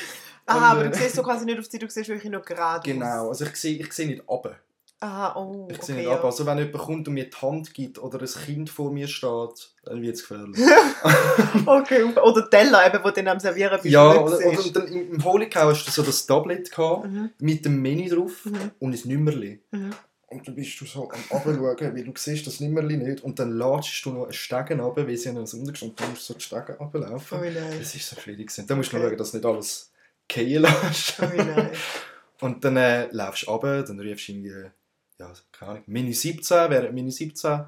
Aha, 0.46 0.72
aber 0.72 0.84
äh, 0.84 0.90
du 0.90 0.96
siehst 0.96 1.16
so 1.16 1.22
quasi 1.22 1.44
nicht 1.44 1.58
auf 1.58 1.68
die, 1.68 1.78
du 1.78 1.90
siehst 1.90 2.08
wirklich 2.08 2.30
nur 2.30 2.42
gerade. 2.42 2.88
Genau, 2.88 3.28
also 3.28 3.44
ich 3.44 3.56
sehe 3.56 3.78
ich 3.78 3.92
sehe 3.92 4.06
nicht 4.06 4.26
runter. 4.28 4.56
Aha, 5.00 5.36
oh, 5.36 5.68
Ich 5.70 5.80
sehe 5.82 5.94
okay, 5.94 6.02
nicht 6.02 6.08
runter. 6.08 6.20
ja. 6.22 6.24
Also 6.24 6.46
wenn 6.46 6.58
jemand 6.58 6.78
kommt 6.78 7.06
und 7.08 7.14
mir 7.14 7.30
die 7.30 7.36
Hand 7.36 7.72
gibt 7.72 7.98
oder 8.00 8.20
ein 8.20 8.26
Kind 8.26 8.68
vor 8.68 8.90
mir 8.92 9.06
steht, 9.06 9.70
dann 9.84 10.02
wird 10.02 10.16
es 10.16 10.26
gefährlich. 10.26 10.58
okay. 11.66 12.02
Oder 12.04 12.50
Teller, 12.50 12.86
eben, 12.86 13.02
wo 13.04 13.08
du 13.08 13.14
dann 13.14 13.28
am 13.28 13.40
Servieren 13.40 13.78
bist. 13.80 13.92
ja, 13.92 14.10
oder, 14.20 14.36
oder 14.38 14.70
dann 14.72 14.86
im 14.88 15.18
Cow 15.50 15.70
hast 15.70 15.86
du 15.86 15.90
so 15.90 16.02
das 16.02 16.26
Tablet 16.26 16.70
gehabt, 16.70 17.06
Mhm. 17.06 17.30
mit 17.38 17.64
dem 17.64 17.80
Menü 17.80 18.08
drauf 18.08 18.44
Mhm. 18.44 18.70
und 18.80 18.92
ein 18.94 19.08
Nummerli. 19.12 19.60
Mhm. 19.70 19.90
Und 20.30 20.46
dann 20.46 20.54
bist 20.56 20.78
du 20.80 20.84
so 20.84 21.08
am 21.10 21.20
Abschauen, 21.30 21.94
weil 21.96 22.04
du 22.04 22.12
siehst 22.16 22.46
das 22.46 22.60
Nummerli 22.60 22.96
nicht 22.98 23.22
und 23.24 23.38
dann 23.38 23.52
latschst 23.52 24.04
du 24.04 24.10
noch 24.10 24.24
einen 24.24 24.32
Stegen 24.34 24.80
runter, 24.80 25.06
weil 25.06 25.16
sie 25.16 25.30
haben 25.30 25.38
uns 25.38 25.54
untergestanden 25.54 25.96
und 25.96 26.00
du 26.00 26.10
musst 26.10 26.26
so 26.26 26.34
die 26.34 26.40
Stegen 26.42 26.74
runterlaufen. 26.78 27.38
Oh 27.40 27.44
nein. 27.44 27.78
Das 27.78 27.94
ist 27.94 28.10
so 28.10 28.20
schwierig. 28.20 28.48
gewesen. 28.48 28.66
Da 28.66 28.74
musst 28.76 28.92
du 28.92 28.96
noch 28.96 29.04
Okay. 29.04 29.10
schauen, 29.12 29.18
dass 29.18 29.30
du 29.30 29.36
nicht 29.38 29.46
alles 29.46 29.92
fallen 30.30 30.62
lässt. 30.62 31.14
Oh 31.22 31.24
nein. 31.36 31.70
Und 32.40 32.64
dann 32.64 32.76
äh, 32.76 33.08
laufst 33.10 33.44
du 33.48 33.50
runter, 33.50 33.82
dann 33.82 33.98
rufst 34.00 34.28
du 34.28 34.32
irgendwie, 34.32 34.70
ja, 35.18 35.32
keine 35.52 35.70
Ahnung, 35.72 35.82
Mini 35.86 36.12
17, 36.12 36.70
während 36.70 36.94
Mini 36.94 37.10
17, 37.10 37.64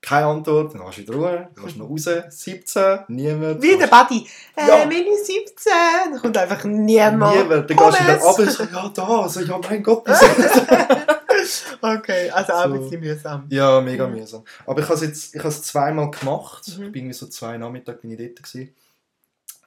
keine 0.00 0.26
Antwort, 0.26 0.74
dann 0.74 0.84
gehst 0.84 0.98
du 0.98 1.02
wieder 1.02 1.14
runter, 1.14 1.50
dann 1.54 1.64
gehst 1.64 1.76
du 1.76 1.80
noch 1.80 1.88
raus, 1.90 2.08
17, 2.28 2.98
niemand. 3.08 3.62
Wie 3.62 3.76
der 3.78 3.86
dann 3.88 4.06
Buddy. 4.06 4.26
Äh, 4.56 4.68
Ja. 4.68 4.86
Mini 4.86 5.16
17. 5.16 5.72
Da 6.12 6.18
kommt 6.20 6.36
einfach 6.36 6.64
niemand. 6.64 7.36
Niemand, 7.36 7.70
dann 7.70 7.76
gehst 7.76 8.00
du 8.00 8.04
wieder 8.04 8.18
runter, 8.18 8.50
so, 8.50 8.62
ja, 8.64 8.88
da, 8.94 9.28
so, 9.28 9.40
ja, 9.40 9.58
mein 9.58 9.82
Gott, 9.82 10.06
wir 10.06 10.14
sind 10.14 11.78
Okay, 11.80 12.30
also 12.30 12.52
auch 12.52 12.64
ein 12.64 12.72
So. 12.74 12.78
bisschen 12.80 13.00
mühsam. 13.00 13.46
Ja, 13.50 13.80
mega 13.80 14.06
Mhm. 14.06 14.14
mühsam. 14.14 14.44
Aber 14.66 14.80
ich 14.80 14.86
habe 14.86 14.94
es 14.94 15.02
jetzt 15.02 15.34
ich 15.34 15.38
habe 15.40 15.48
es 15.48 15.62
zweimal 15.62 16.10
gemacht. 16.10 16.66
Mhm. 16.68 16.72
Ich 16.84 16.92
bin 16.92 17.02
irgendwie 17.02 17.12
so 17.14 17.26
zwei 17.26 17.58
Nachmittag 17.58 18.00
bin 18.00 18.10
ich 18.12 18.18
dort 18.18 18.42
gewesen. 18.42 18.74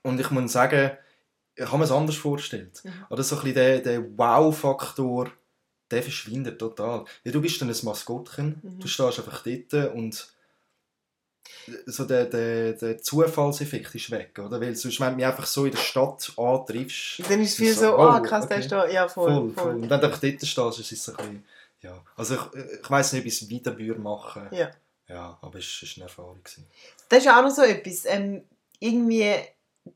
Und 0.03 0.19
ich 0.19 0.31
muss 0.31 0.51
sagen, 0.51 0.91
ich 1.55 1.65
habe 1.65 1.77
mir 1.77 1.83
es 1.83 1.91
anders 1.91 2.15
vorgestellt. 2.15 2.81
Mhm. 2.83 2.91
Oder 3.09 3.23
so 3.23 3.35
ein 3.35 3.41
bisschen 3.41 3.55
der, 3.55 3.79
der 3.79 4.17
Wow-Faktor, 4.17 5.29
der 5.91 6.03
verschwindet 6.03 6.59
total. 6.59 7.05
Ja, 7.23 7.31
du 7.31 7.41
bist 7.41 7.61
dann 7.61 7.69
ein 7.69 7.75
Maskottchen, 7.83 8.59
Mhm. 8.61 8.79
du 8.79 8.87
stehst 8.87 9.19
einfach 9.19 9.43
dort 9.43 9.93
und 9.93 10.27
so 11.85 12.05
der, 12.05 12.25
der, 12.25 12.73
der 12.73 12.97
Zufallseffekt 13.01 13.93
ist 13.95 14.11
weg, 14.11 14.37
oder? 14.39 14.59
Weil 14.61 14.75
sonst, 14.75 14.99
wenn 14.99 15.11
du 15.11 15.15
mich 15.17 15.25
einfach 15.25 15.45
so 15.45 15.65
in 15.65 15.71
der 15.71 15.79
Stadt 15.79 16.31
antriffst, 16.37 17.21
Dann 17.29 17.41
ist 17.41 17.51
es 17.51 17.55
viel 17.55 17.73
so, 17.73 17.81
so, 17.81 17.97
oh 17.97 18.13
oh, 18.17 18.21
krass, 18.21 18.47
der 18.47 18.57
okay. 18.57 18.65
ist 18.65 18.71
da. 18.71 18.87
Ja, 18.87 19.07
voll. 19.07 19.31
voll, 19.31 19.51
voll. 19.51 19.63
voll. 19.63 19.75
Und 19.75 19.81
wenn 19.89 19.99
du 19.99 20.05
einfach 20.07 20.19
dort 20.19 20.45
stehst, 20.45 20.79
ist 20.79 20.91
es 20.91 21.09
ein 21.09 21.15
bisschen, 21.17 21.45
ja. 21.81 22.03
Also 22.15 22.35
ich, 22.35 22.41
ich 22.81 22.89
weiss 22.89 23.13
nicht, 23.13 23.21
ob 23.21 23.27
ich 23.27 23.41
es 23.41 23.49
wieder 23.49 23.95
machen 23.97 24.47
Ja. 24.51 24.71
Ja, 25.09 25.37
aber 25.41 25.59
es 25.59 25.81
war 25.81 25.89
eine 25.95 26.03
Erfahrung. 26.03 26.43
Gewesen. 26.43 26.67
Das 27.07 27.19
ist 27.19 27.25
ja 27.25 27.39
auch 27.39 27.43
noch 27.43 27.51
so 27.51 27.61
etwas. 27.61 28.03
Ähm, 28.05 28.43
irgendwie, 28.79 29.33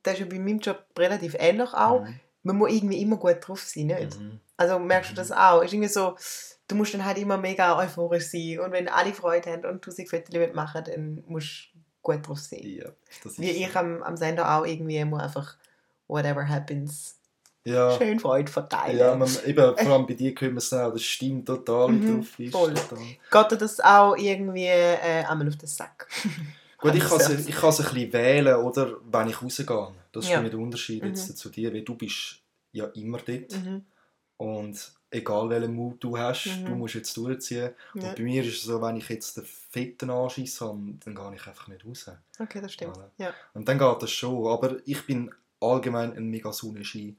das 0.03 0.13
ist 0.13 0.19
ja 0.21 0.25
bei 0.25 0.39
meinem 0.39 0.59
Job 0.59 0.83
relativ 0.97 1.35
ähnlich 1.37 1.73
auch. 1.73 2.01
Mhm. 2.01 2.19
Man 2.43 2.57
muss 2.57 2.71
irgendwie 2.71 3.01
immer 3.01 3.17
gut 3.17 3.37
drauf 3.47 3.61
sein, 3.61 3.87
nicht? 3.87 4.19
Mhm. 4.19 4.39
Also 4.57 4.79
merkst 4.79 5.11
du 5.11 5.15
das 5.15 5.31
auch? 5.31 5.61
Ist 5.61 5.73
irgendwie 5.73 5.89
so, 5.89 6.15
du 6.67 6.75
musst 6.75 6.93
dann 6.93 7.05
halt 7.05 7.17
immer 7.17 7.37
mega 7.37 7.77
euphorisch 7.77 8.27
sein. 8.29 8.59
Und 8.59 8.71
wenn 8.71 8.87
alle 8.87 9.13
Freude 9.13 9.51
haben 9.51 9.65
und 9.65 9.85
du 9.85 9.91
sich 9.91 10.09
Fotos 10.09 10.35
machen 10.53 10.83
dann 10.85 11.23
musst 11.27 11.69
du 11.73 11.79
gut 12.01 12.27
drauf 12.27 12.39
sein. 12.39 12.61
Ja, 12.63 12.89
das 13.23 13.33
ist 13.33 13.39
Wie 13.39 13.49
ich 13.49 13.75
am, 13.75 14.01
am 14.03 14.17
Sender 14.17 14.55
auch 14.57 14.65
irgendwie 14.65 15.03
muss 15.05 15.21
einfach 15.21 15.57
whatever 16.07 16.47
happens 16.47 17.15
Ja, 17.63 17.95
schön 17.97 18.19
Freude 18.19 18.51
verteilen. 18.51 18.97
ja 18.97 19.15
man, 19.15 19.29
eben, 19.45 19.77
vor 19.77 19.91
allem 19.93 20.07
bei 20.07 20.13
dir 20.15 20.33
können 20.33 20.53
wir 20.53 20.57
es 20.59 20.73
auch, 20.73 20.91
das 20.91 21.03
stimmt 21.03 21.45
total, 21.47 21.89
wie 21.89 21.93
Mhm, 21.93 22.17
drauf 22.17 22.27
bist. 22.37 22.51
voll. 22.51 22.73
Total. 22.73 22.97
Geht 23.31 23.51
dir 23.51 23.57
das 23.57 23.79
auch 23.79 24.15
irgendwie 24.17 24.65
äh, 24.65 25.23
einmal 25.25 25.47
auf 25.47 25.57
den 25.57 25.67
Sack? 25.67 26.07
Gut, 26.79 26.95
ich 26.95 27.03
kann 27.07 27.19
es 27.19 27.47
ich 27.47 27.55
kann 27.55 27.69
es 27.69 27.79
ein 27.79 27.93
bisschen 27.93 28.13
wählen, 28.13 28.55
oder, 28.55 28.95
wenn 29.11 29.29
ich 29.29 29.41
rausgehe. 29.41 29.87
Das 30.11 30.25
ist 30.25 30.31
Ja. 30.31 30.37
für 30.37 30.43
mich 30.43 30.51
der 30.51 30.59
Unterschied 30.59 31.03
jetzt 31.03 31.29
Mhm. 31.29 31.35
zu 31.35 31.49
dir, 31.49 31.73
weil 31.73 31.83
du 31.83 31.95
bist 31.95 32.39
ja 32.71 32.85
immer 32.87 33.17
dort. 33.19 33.51
Mhm. 33.51 33.85
Und 34.37 34.91
egal 35.11 35.49
welchen 35.49 35.73
Mut 35.75 36.03
du 36.03 36.17
hast, 36.17 36.47
Mhm. 36.47 36.65
du 36.65 36.75
musst 36.75 36.95
jetzt 36.95 37.15
durchziehen. 37.15 37.71
Ja. 37.93 38.09
Und 38.09 38.15
bei 38.15 38.23
mir 38.23 38.43
ist 38.43 38.57
es 38.57 38.63
so, 38.63 38.81
wenn 38.81 38.97
ich 38.97 39.07
jetzt 39.09 39.37
den 39.37 39.45
fetten 39.45 40.09
Anschiss 40.09 40.59
habe, 40.61 40.79
dann 41.05 41.15
gehe 41.15 41.35
ich 41.35 41.47
einfach 41.47 41.67
nicht 41.67 41.85
raus. 41.85 42.09
Okay, 42.39 42.59
das 42.61 42.73
stimmt. 42.73 42.97
Voilà. 42.97 43.09
Ja. 43.17 43.33
Und 43.53 43.67
dann 43.67 43.77
geht 43.77 44.01
das 44.01 44.11
schon. 44.11 44.47
Aber 44.47 44.77
ich 44.85 45.05
bin 45.05 45.31
allgemein 45.59 46.15
ein 46.15 46.29
mega 46.29 46.51
Sonnenschein. 46.51 47.17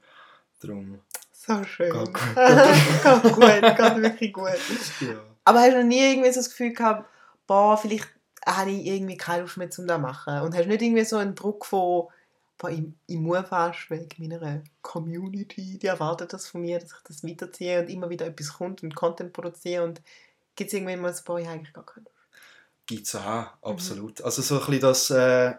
Darum, 0.59 0.99
So 1.31 1.63
schön. 1.63 1.91
Geht 1.91 2.13
gut. 2.13 2.35
geht 2.35 3.33
gut, 3.33 3.77
geht 3.77 4.01
wirklich 4.01 4.33
gut. 4.33 4.47
ja. 5.01 5.21
Aber 5.45 5.59
hast 5.59 5.71
du 5.73 5.79
noch 5.79 5.87
nie 5.87 5.99
irgendwie 5.99 6.31
so 6.31 6.39
das 6.39 6.49
Gefühl 6.49 6.73
gehabt, 6.73 7.09
boah, 7.47 7.77
vielleicht 7.77 8.07
habe 8.45 8.71
ich 8.71 8.85
irgendwie 8.85 9.17
keine 9.17 9.41
Lust 9.43 9.57
mehr, 9.57 9.67
um 9.77 9.87
das 9.87 9.95
zu 9.95 10.01
machen? 10.01 10.41
Und 10.41 10.53
hast 10.55 10.63
du 10.65 10.69
nicht 10.69 10.81
irgendwie 10.81 11.03
so 11.05 11.17
einen 11.17 11.35
Druck 11.35 11.65
von, 11.65 12.07
boah, 12.63 12.71
ich, 12.71 12.83
ich 13.07 13.17
muss 13.17 13.47
fast 13.49 13.89
wegen 13.89 14.07
meiner 14.17 14.63
Community, 14.81 15.77
die 15.77 15.87
erwartet 15.87 16.31
das 16.31 16.47
von 16.47 16.61
mir, 16.61 16.79
dass 16.79 16.91
ich 16.93 17.03
das 17.03 17.23
weiterziehe 17.23 17.81
und 17.81 17.89
immer 17.89 18.09
wieder 18.09 18.25
etwas 18.25 18.53
kommt 18.53 18.83
und 18.83 18.95
Content 18.95 19.33
produziere 19.33 19.83
und 19.83 20.01
gibt 20.55 20.69
es 20.69 20.73
irgendwann 20.73 21.01
mal 21.01 21.13
so, 21.13 21.23
boah, 21.25 21.39
ich 21.39 21.47
eigentlich 21.47 21.73
gar 21.73 21.85
keine. 21.85 22.05
Gibt 22.85 23.05
es 23.07 23.15
auch, 23.15 23.47
absolut. 23.61 24.21
Also 24.21 24.41
so 24.41 24.55
ein 24.55 24.65
bisschen 24.65 24.81
das, 24.81 25.09
äh, 25.09 25.55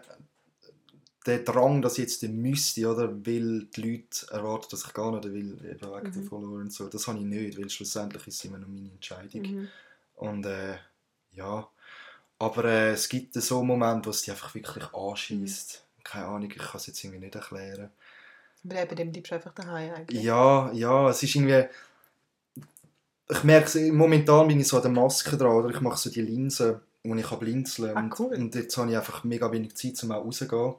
der 1.25 1.39
Drang, 1.39 1.81
dass 1.81 1.93
ich 1.93 2.05
jetzt 2.05 2.21
den 2.23 2.41
müsste, 2.41 2.87
oder? 2.87 3.11
Weil 3.25 3.65
die 3.65 3.81
Leute 3.81 4.31
erwarten, 4.31 4.67
dass 4.71 4.85
ich 4.85 4.93
gehe 4.93 5.03
oder 5.03 5.31
will, 5.31 5.59
eben 5.63 5.81
wegen 5.81 6.11
den 6.11 6.23
Mhm. 6.23 6.27
Followern 6.27 6.61
und 6.61 6.73
so. 6.73 6.87
Das 6.87 7.07
habe 7.07 7.19
ich 7.19 7.25
nicht, 7.25 7.57
weil 7.57 7.69
schlussendlich 7.69 8.27
ist 8.27 8.35
es 8.35 8.45
immer 8.45 8.57
noch 8.59 8.67
meine 8.67 8.91
Entscheidung. 8.91 9.41
Mhm. 9.41 9.67
Und 10.15 10.45
äh, 10.45 10.77
ja, 11.33 11.67
aber 12.39 12.65
äh, 12.65 12.91
es 12.91 13.09
gibt 13.09 13.33
so 13.35 13.63
Momente, 13.63 14.07
wo 14.07 14.09
es 14.11 14.21
dich 14.21 14.31
einfach 14.31 14.53
wirklich 14.55 14.93
anschießt. 14.93 15.84
Keine 16.05 16.27
Ahnung, 16.27 16.49
ich 16.49 16.57
kann 16.57 16.77
es 16.77 16.87
jetzt 16.87 17.03
irgendwie 17.03 17.19
nicht 17.25 17.35
erklären. 17.35 17.89
Aber 18.63 18.81
eben, 18.81 18.95
dem 18.95 19.11
bleibst 19.11 19.31
du 19.31 19.35
einfach 19.35 19.53
daheim 19.53 19.93
eigentlich. 19.93 20.23
Ja, 20.23 20.71
ja, 20.71 21.09
es 21.09 21.21
ist 21.21 21.35
irgendwie. 21.35 21.65
Ich 23.29 23.43
merke, 23.43 23.91
momentan 23.91 24.47
bin 24.47 24.59
ich 24.59 24.67
so 24.67 24.77
an 24.77 24.83
der 24.83 24.91
Maske 24.91 25.35
dran, 25.35 25.51
oder 25.51 25.69
ich 25.69 25.81
mache 25.81 25.97
so 25.97 26.09
die 26.09 26.21
Linsen, 26.21 26.79
wo 27.03 27.15
ich 27.15 27.25
kann 27.27 27.39
blinzeln 27.39 27.97
Ah, 27.97 27.99
und, 28.01 28.19
cool. 28.19 28.33
und 28.35 28.53
jetzt 28.55 28.77
habe 28.77 28.89
ich 28.91 28.97
einfach 28.97 29.23
mega 29.23 29.51
wenig 29.51 29.75
Zeit, 29.75 30.01
um 30.03 30.11
auch 30.11 30.23
rauszugehen. 30.23 30.75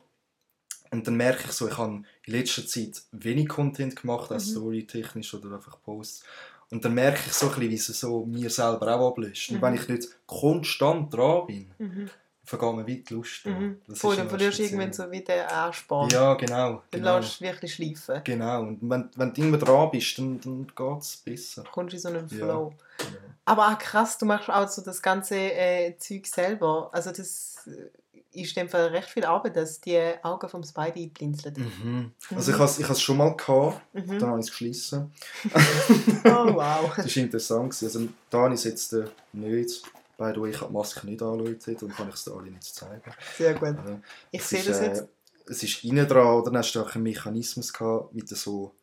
Und 0.92 1.06
dann 1.06 1.16
merke 1.16 1.44
ich 1.46 1.52
so, 1.52 1.66
ich 1.68 1.76
habe 1.76 2.04
in 2.24 2.32
letzter 2.32 2.64
Zeit 2.66 3.02
wenig 3.10 3.48
Content 3.48 3.96
gemacht, 4.00 4.30
auch 4.30 4.36
Mhm. 4.36 4.40
storytechnisch 4.40 5.34
oder 5.34 5.56
einfach 5.56 5.80
Posts. 5.82 6.22
Und 6.70 6.84
dann 6.84 6.94
merke 6.94 7.20
ich 7.26 7.32
so 7.32 7.46
ein 7.46 7.54
bisschen, 7.54 7.70
wie 7.70 7.74
es 7.74 7.86
so 7.86 8.24
mir 8.24 8.50
selber 8.50 8.94
auch 8.96 9.10
ablöst. 9.10 9.50
Und 9.50 9.56
Mhm. 9.56 9.62
wenn 9.62 9.74
ich 9.74 9.88
nicht 9.88 10.08
konstant 10.26 11.12
dran 11.12 11.46
bin, 11.46 11.70
Mhm. 11.78 12.10
Mir 12.52 12.86
weit 12.88 13.08
die 13.10 13.14
Lust. 13.14 13.44
Mhm. 13.46 13.80
Das 13.88 13.98
Voll, 13.98 14.16
dann 14.16 14.28
verlierst 14.28 14.58
du 14.58 14.62
irgendwann 14.64 14.92
so 14.92 15.10
wie 15.10 15.20
den 15.22 15.40
Ansporn. 15.46 16.08
Ja, 16.10 16.34
genau. 16.34 16.82
Dann 16.90 17.00
genau. 17.00 17.18
lässt 17.18 17.40
du 17.40 17.44
wirklich 17.44 17.74
schleifen. 17.74 18.20
Genau, 18.24 18.60
und 18.62 18.78
wenn, 18.82 19.10
wenn 19.16 19.32
du 19.34 19.40
immer 19.42 19.58
dran 19.58 19.90
bist, 19.90 20.18
dann, 20.18 20.40
dann 20.40 20.66
geht 20.66 21.00
es 21.02 21.16
besser. 21.16 21.62
Du 21.64 21.70
kommst 21.70 21.94
in 21.94 22.00
so 22.00 22.08
einen 22.08 22.28
Ja. 22.28 22.36
Flow. 22.36 22.72
Genau. 22.98 23.10
Aber 23.44 23.68
auch 23.68 23.78
krass, 23.78 24.18
du 24.18 24.26
machst 24.26 24.48
auch 24.50 24.68
so 24.68 24.82
das 24.82 25.00
ganze 25.02 25.36
äh, 25.36 25.96
Zeug 25.98 26.26
selber. 26.26 26.90
Also 26.92 27.10
das 27.12 27.58
äh, 27.66 28.40
ist 28.40 28.56
in 28.56 28.64
dem 28.64 28.68
Fall 28.68 28.86
recht 28.88 29.08
viel 29.08 29.24
Arbeit, 29.24 29.56
dass 29.56 29.80
die 29.80 29.98
Augen 30.22 30.48
vom 30.48 30.62
Spidey 30.62 31.06
blinzeln. 31.06 31.54
Mhm. 31.54 32.12
Also 32.36 32.52
Mhm. 32.52 32.56
ich 32.78 32.84
habe 32.84 32.92
es 32.92 33.00
schon 33.00 33.16
mal 33.16 33.36
gehabt, 33.36 33.80
Mhm. 33.94 34.18
dann 34.18 34.28
habe 34.30 34.40
ich 34.40 34.46
es 34.46 34.50
geschlossen. 34.50 35.12
Oh 36.24 36.54
wow. 36.54 36.92
Das 36.96 37.16
war 37.16 37.22
interessant. 37.22 37.76
Also 37.82 38.08
da 38.30 38.38
habe 38.38 38.54
ich 38.54 38.60
es 38.60 38.64
jetzt 38.64 38.92
äh, 38.94 39.04
nicht. 39.32 39.82
By 40.16 40.32
the 40.34 40.40
way, 40.40 40.50
ich 40.50 40.56
habe 40.60 40.68
die 40.68 40.72
Maske 40.78 41.06
nicht 41.06 41.22
angeschaut 41.22 41.82
und 41.82 41.94
kann 41.94 42.08
ich 42.08 42.14
es 42.14 42.24
dir 42.24 42.32
alle 42.32 42.50
nicht 42.50 42.62
zeigen. 42.64 43.12
Sehr 43.36 43.54
gut. 43.54 43.76
Also, 43.78 44.00
Ich 44.30 44.42
sehe 44.44 44.60
ist, 44.60 44.68
das 44.70 44.80
äh, 44.80 44.86
jetzt. 44.86 45.08
Es 45.48 45.62
ist 45.62 45.84
innen 45.84 46.08
dran, 46.08 46.26
oder? 46.26 46.46
Dann 46.50 46.58
hast 46.58 46.72
du 46.72 46.80
auch 46.80 46.94
einen 46.94 47.04
Mechanismus 47.04 47.72
gehabt 47.72 48.14
mit 48.14 48.28
so, 48.28 48.74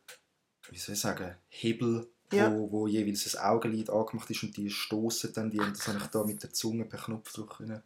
wie 0.70 0.78
soll 0.78 0.94
ich 0.96 1.02
sagen, 1.02 1.36
Hebel, 1.50 2.08
Ja. 2.32 2.52
wo, 2.52 2.72
wo 2.72 2.88
jeweils 2.88 3.36
ein 3.36 3.44
Augenlid 3.44 3.90
angemacht 3.90 4.30
ist 4.30 4.44
und 4.44 4.56
die 4.56 4.70
stoßen 4.70 5.34
dann 5.34 5.50
die. 5.50 5.60
Und 5.60 5.78
das 5.78 5.88
habe 5.88 5.98
ich 5.98 6.06
da 6.08 6.24
mit 6.24 6.42
der 6.44 6.54
Zunge 6.54 6.86
per 6.86 7.00
Knopfdruck 7.00 7.58
können. 7.58 7.84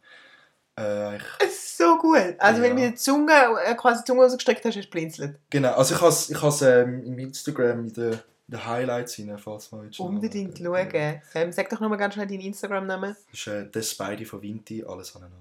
Äh, 0.78 1.16
ich, 1.16 1.22
Es 1.40 1.52
ist 1.54 1.78
so 1.78 1.98
gut. 1.98 2.34
Also 2.38 2.60
wenn 2.62 2.70
Ja. 2.70 2.74
du 2.76 2.82
mit 2.82 2.84
der 2.92 2.96
Zunge, 2.96 3.32
äh, 3.64 3.74
quasi 3.74 4.02
die 4.02 4.06
Zunge 4.06 4.22
rausgestreckt 4.22 4.64
hast, 4.64 4.76
hast 4.76 4.84
du 4.86 4.90
blinzelt. 4.90 5.38
genau, 5.50 5.72
also 5.72 5.94
ich 5.94 6.00
habe 6.00 6.10
es 6.12 6.30
ich 6.30 6.40
has, 6.42 6.62
ähm, 6.62 7.02
im 7.04 7.18
Instagram 7.18 7.80
in 7.86 7.92
den, 7.94 8.20
den 8.48 8.64
Highlights 8.66 9.18
rein, 9.18 9.38
falls 9.38 9.70
man 9.72 9.84
jetzt 9.84 9.96
schon 9.96 10.06
Unbedingt 10.08 10.60
mal- 10.60 10.90
schauen. 10.90 11.22
Ähm, 11.34 11.52
sag 11.52 11.68
doch 11.70 11.80
nochmal 11.80 11.98
ganz 11.98 12.14
schnell 12.14 12.26
deinen 12.26 12.40
Instagram-Namen. 12.40 13.14
Das 13.30 13.40
ist 13.40 13.46
äh, 13.46 13.70
der 13.70 13.82
Spidey 13.82 14.24
von 14.24 14.42
Vinti, 14.42 14.82
alles 14.84 15.14
aneinander. 15.14 15.36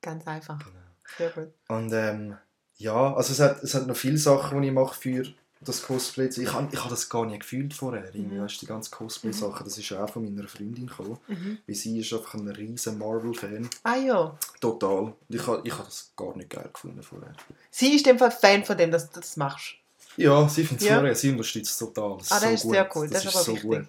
Ganz 0.00 0.26
einfach. 0.26 0.58
Genau. 0.58 0.70
Sehr 1.18 1.30
gut. 1.30 1.52
Und 1.68 1.92
ähm, 1.92 2.36
ja, 2.76 3.14
also 3.14 3.32
es 3.32 3.40
hat, 3.40 3.62
es 3.62 3.74
hat 3.74 3.86
noch 3.86 3.96
viele 3.96 4.16
Sachen, 4.16 4.62
die 4.62 4.68
ich 4.68 4.74
mache 4.74 4.94
für 4.98 5.24
das 5.62 5.82
Cosplay 5.82 6.28
ich 6.28 6.52
habe 6.54 6.68
ich 6.72 6.82
hab 6.82 6.88
das 6.88 7.10
gar 7.10 7.26
nicht 7.26 7.40
gefühlt 7.40 7.74
vorher. 7.74 8.10
Mhm. 8.14 8.40
weißt, 8.40 8.62
die 8.62 8.66
ganze 8.66 8.90
Cosplay-Sache, 8.90 9.62
das 9.62 9.76
ist 9.76 9.90
ja 9.90 10.02
auch 10.02 10.08
von 10.08 10.24
meiner 10.24 10.48
Freundin 10.48 10.86
gekommen. 10.86 11.18
Mhm. 11.28 11.58
Weil 11.66 11.74
sie 11.74 11.98
ist 11.98 12.12
einfach 12.14 12.32
ein 12.34 12.48
riesen 12.48 12.98
Marvel-Fan. 12.98 13.68
Ah 13.82 13.96
ja. 13.96 14.38
Total. 14.60 15.12
Ich 15.28 15.46
habe 15.46 15.60
ich 15.64 15.76
hab 15.76 15.84
das 15.84 16.12
gar 16.16 16.34
nicht 16.34 16.48
geil 16.48 16.70
gefunden 16.72 17.02
vorher. 17.02 17.34
Sie 17.70 17.94
ist 17.94 18.06
Fall 18.18 18.30
Fan 18.30 18.64
von 18.64 18.78
dem, 18.78 18.90
dass 18.90 19.10
du 19.10 19.20
das 19.20 19.36
machst. 19.36 19.74
Ja, 20.20 20.48
sie 20.48 20.64
findet 20.64 20.82
es 20.82 20.88
Ja. 20.88 21.14
sie 21.14 21.30
unterstützt 21.30 21.70
es 21.72 21.78
total. 21.78 22.18
Das 22.18 22.30
Ah, 22.32 22.36
ist 22.36 22.42
das 22.42 22.48
so 22.50 22.54
ist 22.54 22.62
gut. 22.62 22.72
sehr 22.74 22.90
cool, 22.96 23.08
das 23.10 23.24
ist 23.24 23.34
aber 23.34 23.44
so 23.44 23.52
wichtig. 23.54 23.70
gut. 23.70 23.86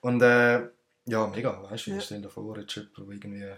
Und 0.00 0.22
äh, 0.22 0.60
ja, 1.06 1.26
mega, 1.26 1.62
weißt 1.70 1.86
du, 1.86 1.90
Ja. 1.92 1.96
ich 1.98 2.04
stell 2.04 2.22
dir 2.22 2.28
vor, 2.30 2.58
jetzt 2.58 2.74
jemand, 2.74 2.98
irgendwie 3.12 3.50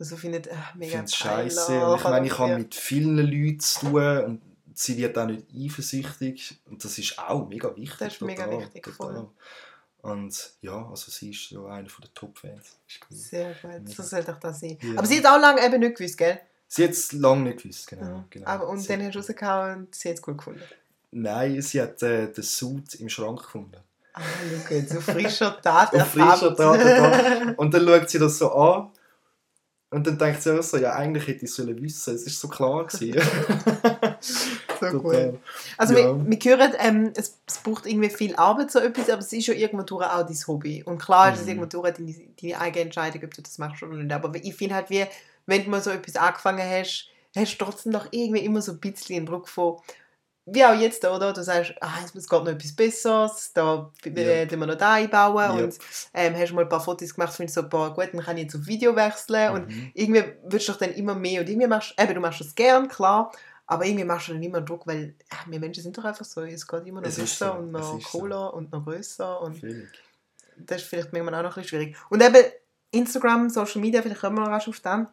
Also 0.00 0.16
findet, 0.16 0.46
äh, 0.48 0.54
Ich 0.70 0.74
mega 0.74 0.90
finde 0.92 1.04
es 1.04 1.10
Tyler, 1.12 1.36
scheiße. 1.36 1.86
Und 1.86 1.96
ich 1.98 2.04
meine, 2.04 2.26
ich 2.26 2.38
habe 2.38 2.50
ja. 2.50 2.58
mit 2.58 2.74
vielen 2.74 3.16
Leuten 3.18 3.60
zu 3.60 3.80
tun 3.80 4.24
und 4.24 4.42
sie 4.74 4.96
wird 4.96 5.16
auch 5.18 5.26
nicht 5.26 5.46
eifersüchtig. 5.54 6.60
Und 6.70 6.82
das 6.84 6.98
ist 6.98 7.18
auch 7.18 7.46
mega 7.48 7.74
wichtig. 7.76 7.98
Das 7.98 8.14
ist 8.14 8.22
mega 8.22 8.50
wichtig, 8.50 8.88
voll. 8.88 9.28
Und 10.00 10.54
ja, 10.62 10.88
also 10.88 11.10
sie 11.12 11.30
ist 11.30 11.48
so 11.50 11.66
einer 11.66 11.84
der 11.86 12.14
Top-Fans. 12.14 12.76
Ist. 12.88 13.00
Sehr 13.30 13.54
gut, 13.62 13.88
so 13.94 14.02
sollte 14.02 14.32
ich 14.32 14.36
das 14.38 14.58
sein. 14.60 14.76
Ja. 14.82 14.98
Aber 14.98 15.06
sie 15.06 15.18
hat 15.18 15.26
auch 15.26 15.40
lange 15.40 15.64
eben 15.64 15.78
nicht 15.78 15.96
gewusst, 15.96 16.18
gell? 16.18 16.40
Sie 16.66 16.82
hat 16.84 16.90
es 16.90 17.12
lange 17.12 17.42
nicht 17.50 17.62
gewusst, 17.62 17.86
genau. 17.86 18.16
Mhm. 18.18 18.24
genau. 18.30 18.46
Aber, 18.48 18.68
und 18.68 18.78
sie, 18.80 18.88
dann 18.88 19.04
hast 19.04 19.14
du 19.14 19.18
rausgehauen 19.20 19.76
und 19.76 19.94
sie 19.94 20.08
hat 20.08 20.16
es 20.18 20.26
cool 20.26 20.36
gefunden. 20.36 20.62
Nein, 21.12 21.60
sie 21.62 21.80
hat 21.80 22.02
äh, 22.02 22.32
den 22.32 22.42
Suit 22.42 22.94
im 22.96 23.08
Schrank 23.08 23.42
gefunden. 23.42 23.76
Ah, 24.14 24.20
schau 24.68 24.74
jetzt, 24.74 24.92
so 24.92 25.00
frischer 25.00 25.60
Tat 25.62 25.94
Auf 25.94 26.08
frischer 26.08 26.54
Tat 26.56 26.80
ertappt. 26.84 27.58
Und 27.58 27.72
dann 27.74 27.86
schaut 27.86 28.10
sie 28.10 28.18
das 28.18 28.38
so 28.38 28.52
an. 28.52 28.90
Und 29.90 30.06
dann 30.06 30.16
denkt 30.16 30.42
sie 30.42 30.58
auch 30.58 30.62
so, 30.62 30.78
ja, 30.78 30.94
eigentlich 30.94 31.26
hätte 31.26 31.44
ich 31.44 31.50
es 31.50 31.54
sollen 31.56 31.80
wissen. 31.82 32.14
Es 32.14 32.22
ist 32.22 32.40
so 32.40 32.48
klar 32.48 32.86
gewesen. 32.86 33.20
so 34.20 34.86
cool. 35.04 35.38
Also 35.76 35.94
Ja. 35.94 36.16
wir, 36.16 36.26
wir 36.30 36.38
hören, 36.58 36.72
ähm, 36.78 37.12
es, 37.14 37.38
es 37.46 37.58
braucht 37.58 37.86
irgendwie 37.86 38.08
viel 38.10 38.34
Arbeit 38.36 38.70
so 38.70 38.78
etwas, 38.78 39.10
aber 39.10 39.20
es 39.20 39.32
ist 39.32 39.46
ja 39.48 39.54
irgendwo 39.54 39.84
durch 39.84 40.06
auch 40.06 40.26
dein 40.26 40.36
Hobby. 40.46 40.82
Und 40.82 40.98
klar 40.98 41.32
ist 41.32 41.40
es 41.40 41.44
Mhm. 41.44 41.48
irgendwo 41.50 41.66
durch 41.66 41.92
deine, 41.94 42.14
deine 42.40 42.60
eigene 42.60 42.84
Entscheidung, 42.86 43.22
ob 43.24 43.34
du 43.34 43.42
das 43.42 43.58
machst 43.58 43.82
oder 43.82 43.94
nicht. 43.96 44.12
Aber 44.12 44.34
ich 44.34 44.54
finde 44.54 44.76
halt, 44.76 44.88
wie, 44.90 45.04
wenn 45.46 45.64
du 45.64 45.70
mal 45.70 45.82
so 45.82 45.90
etwas 45.90 46.16
angefangen 46.16 46.62
hast, 46.68 47.08
hast 47.36 47.58
du 47.60 47.64
trotzdem 47.64 47.92
noch 47.92 48.06
irgendwie 48.10 48.44
immer 48.44 48.62
so 48.62 48.72
ein 48.72 48.78
bisschen 48.80 49.16
einen 49.16 49.26
Druck 49.26 49.48
von, 49.48 49.76
wie 50.46 50.64
auch 50.64 50.74
jetzt, 50.74 51.04
oder? 51.04 51.32
Du 51.32 51.42
sagst, 51.42 51.74
ah, 51.80 51.98
es 52.04 52.12
geht 52.12 52.30
noch 52.30 52.46
etwas 52.48 52.74
Besseres, 52.74 53.52
da 53.54 53.90
Ja. 54.04 54.50
wir 54.50 54.56
noch 54.66 54.74
da 54.76 54.94
einbauen. 54.94 55.58
Ja. 55.58 55.64
Und 55.64 55.78
ähm, 56.14 56.34
hast 56.36 56.52
mal 56.52 56.62
ein 56.62 56.68
paar 56.68 56.80
Fotos 56.80 57.14
gemacht, 57.14 57.32
findest 57.34 57.54
so, 57.54 57.68
boah, 57.68 57.94
gut, 57.94 58.08
dann 58.12 58.20
kann 58.22 58.36
ich 58.36 58.44
jetzt 58.44 58.56
auf 58.56 58.66
Video 58.66 58.94
wechseln. 58.96 59.52
Und 59.52 59.68
Mhm. 59.68 59.90
irgendwie 59.94 60.24
willst 60.44 60.68
du 60.68 60.72
doch 60.72 60.78
dann 60.80 60.92
immer 60.94 61.14
mehr 61.14 61.40
und 61.42 61.48
irgendwie 61.48 61.68
machst 61.68 61.94
eben, 61.98 62.14
du 62.14 62.20
machst 62.20 62.40
das 62.40 62.54
gern, 62.54 62.88
klar, 62.88 63.30
aber 63.66 63.86
irgendwie 63.86 64.04
machst 64.04 64.28
du 64.28 64.32
dann 64.32 64.42
immer 64.42 64.60
Druck, 64.60 64.86
weil 64.86 65.14
ja, 65.30 65.38
wir 65.46 65.60
Menschen 65.60 65.82
sind 65.82 65.96
doch 65.96 66.04
einfach 66.04 66.24
so, 66.24 66.42
es 66.42 66.66
geht 66.66 66.86
immer 66.86 67.00
noch 67.00 67.08
Es 67.08 67.38
so, 67.38 67.52
und 67.52 67.70
noch 67.70 67.94
es 67.98 68.02
ist 68.04 68.10
so. 68.12 68.18
cooler 68.18 68.52
und 68.52 68.72
noch 68.72 68.84
grösser 68.84 69.40
und 69.40 69.58
Völlig. 69.60 69.88
das 70.56 70.82
ist 70.82 70.88
vielleicht 70.88 71.12
manchmal 71.12 71.34
auch 71.36 71.42
noch 71.44 71.56
ein 71.56 71.62
bisschen 71.62 71.78
schwierig. 71.80 71.96
Und 72.10 72.22
eben 72.22 72.44
Instagram, 72.90 73.48
Social 73.48 73.80
Media, 73.80 74.02
vielleicht 74.02 74.20
kommen 74.20 74.36
wir 74.36 74.40
noch 74.44 74.50
rasch 74.50 74.68
auf 74.68 74.80
den, 74.80 75.06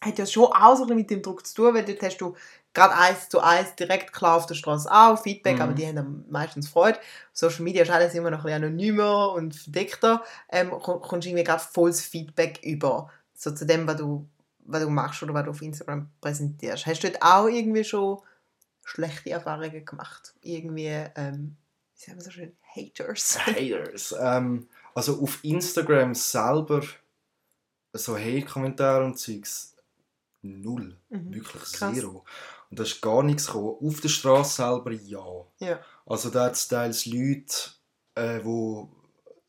hat 0.00 0.18
ja 0.18 0.26
schon 0.26 0.44
auch 0.46 0.76
so 0.76 0.82
ein 0.82 0.86
bisschen 0.88 0.96
mit 0.96 1.10
dem 1.10 1.22
Druck 1.22 1.46
zu 1.46 1.54
tun, 1.54 1.74
weil 1.74 1.84
dort 1.84 2.02
hast 2.02 2.18
du 2.18 2.34
gerade 2.74 2.94
eins 2.94 3.28
zu 3.28 3.40
eins 3.40 3.74
direkt 3.74 4.12
klar 4.12 4.36
auf 4.36 4.46
der 4.46 4.54
Straße 4.54 4.88
auch, 4.90 5.20
Feedback, 5.20 5.56
Mhm. 5.56 5.62
aber 5.62 5.72
die 5.72 5.86
haben 5.86 5.96
dann 5.96 6.24
meistens 6.30 6.68
Freude. 6.68 6.98
Social 7.32 7.62
Media 7.62 7.82
ist 7.82 7.90
alles 7.90 8.14
immer 8.14 8.30
noch 8.30 8.40
ein 8.40 8.44
bisschen 8.44 8.64
anonymer 8.64 9.32
und 9.32 9.56
verdeckter, 9.56 10.22
ähm, 10.50 10.70
komm- 10.70 11.00
kommst 11.00 11.24
du 11.26 11.30
irgendwie 11.30 11.44
gerade 11.44 11.62
volles 11.62 12.00
Feedback 12.02 12.60
über, 12.62 13.10
so 13.34 13.50
zu 13.50 13.66
dem, 13.66 13.86
was 13.88 13.96
du, 13.96 14.28
was 14.60 14.82
du 14.82 14.90
machst 14.90 15.22
oder 15.22 15.34
was 15.34 15.44
du 15.44 15.50
auf 15.50 15.62
Instagram 15.62 16.08
präsentierst. 16.20 16.86
Hast 16.86 17.02
du 17.02 17.10
dort 17.10 17.22
auch 17.22 17.46
irgendwie 17.48 17.82
schon 17.84 18.20
schlechte 18.84 19.30
Erfahrungen 19.30 19.84
gemacht? 19.84 20.34
Irgendwie, 20.42 20.86
ähm, 21.16 21.56
wie 21.96 22.00
sagen 22.04 22.18
wir 22.18 22.24
so 22.24 22.30
schön, 22.30 22.56
Haters? 22.76 23.38
Haters. 23.46 24.14
Ähm, 24.20 24.68
also 24.94 25.20
auf 25.20 25.42
Instagram 25.42 26.14
selber 26.14 26.82
so 27.94 28.16
Hate-Kommentare 28.16 29.04
und 29.04 29.18
Zeugs 29.18 29.74
null. 30.42 30.96
Mhm. 31.10 31.34
Wirklich 31.34 31.62
Krass. 31.72 31.94
zero. 31.94 32.24
Und 32.70 32.78
da 32.78 32.82
ist 32.82 33.00
gar 33.00 33.22
nichts 33.22 33.46
gekommen. 33.46 33.76
Auf 33.82 34.00
der 34.00 34.08
Straße 34.08 34.56
selber 34.62 34.92
ja. 34.92 35.24
Ja. 35.58 35.80
Also 36.06 36.30
da 36.30 36.44
hat 36.46 36.52
es 36.54 36.68
teils 36.68 37.06
Leute, 37.06 37.52
äh, 38.14 38.40
wo 38.44 38.88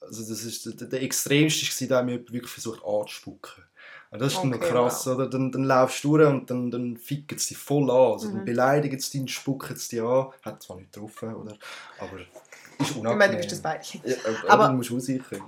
also 0.01 0.27
das 0.27 0.43
ist 0.43 0.65
der, 0.81 0.87
der 0.87 1.01
extremste 1.03 1.65
war, 1.81 1.87
der 1.87 2.03
mir 2.03 2.19
wirklich 2.31 2.51
versucht 2.51 2.83
anzuspucken. 2.83 3.63
Und 4.11 4.19
das 4.19 4.33
ist 4.33 4.39
dann 4.41 4.49
noch 4.49 4.57
Okay, 4.57 4.69
krass, 4.71 5.05
wow. 5.05 5.15
oder? 5.15 5.27
Dann, 5.29 5.51
dann 5.51 5.65
laufst 5.65 6.03
du 6.03 6.17
durch 6.17 6.27
und 6.29 6.49
dann, 6.49 6.71
dann 6.71 6.97
ficken 6.97 7.37
sie 7.37 7.49
dich 7.49 7.57
voll 7.63 7.91
an. 7.91 8.13
Also 8.13 8.29
Mhm. 8.29 8.35
dann 8.37 8.45
beleidigen 8.45 8.99
sie 8.99 9.19
dich, 9.21 9.33
spucken 9.35 9.75
sie 9.75 9.97
dich 9.97 10.01
an. 10.03 10.29
Hat 10.41 10.63
zwar 10.63 10.77
nicht 10.77 10.91
getroffen, 10.91 11.35
oder? 11.35 11.55
Aber 11.99 12.17
ist 12.79 12.95
unangenehm. 12.95 13.11
Ich 13.11 13.17
meine, 13.17 13.31
du 13.33 13.37
bist 13.37 13.51
das 13.51 13.61
beide. 13.61 13.83
Ja, 14.03 14.15
aber, 14.25 14.49
Aber- 14.49 14.67
du 14.69 14.73
musst 14.73 14.91
aussichern. 14.91 15.43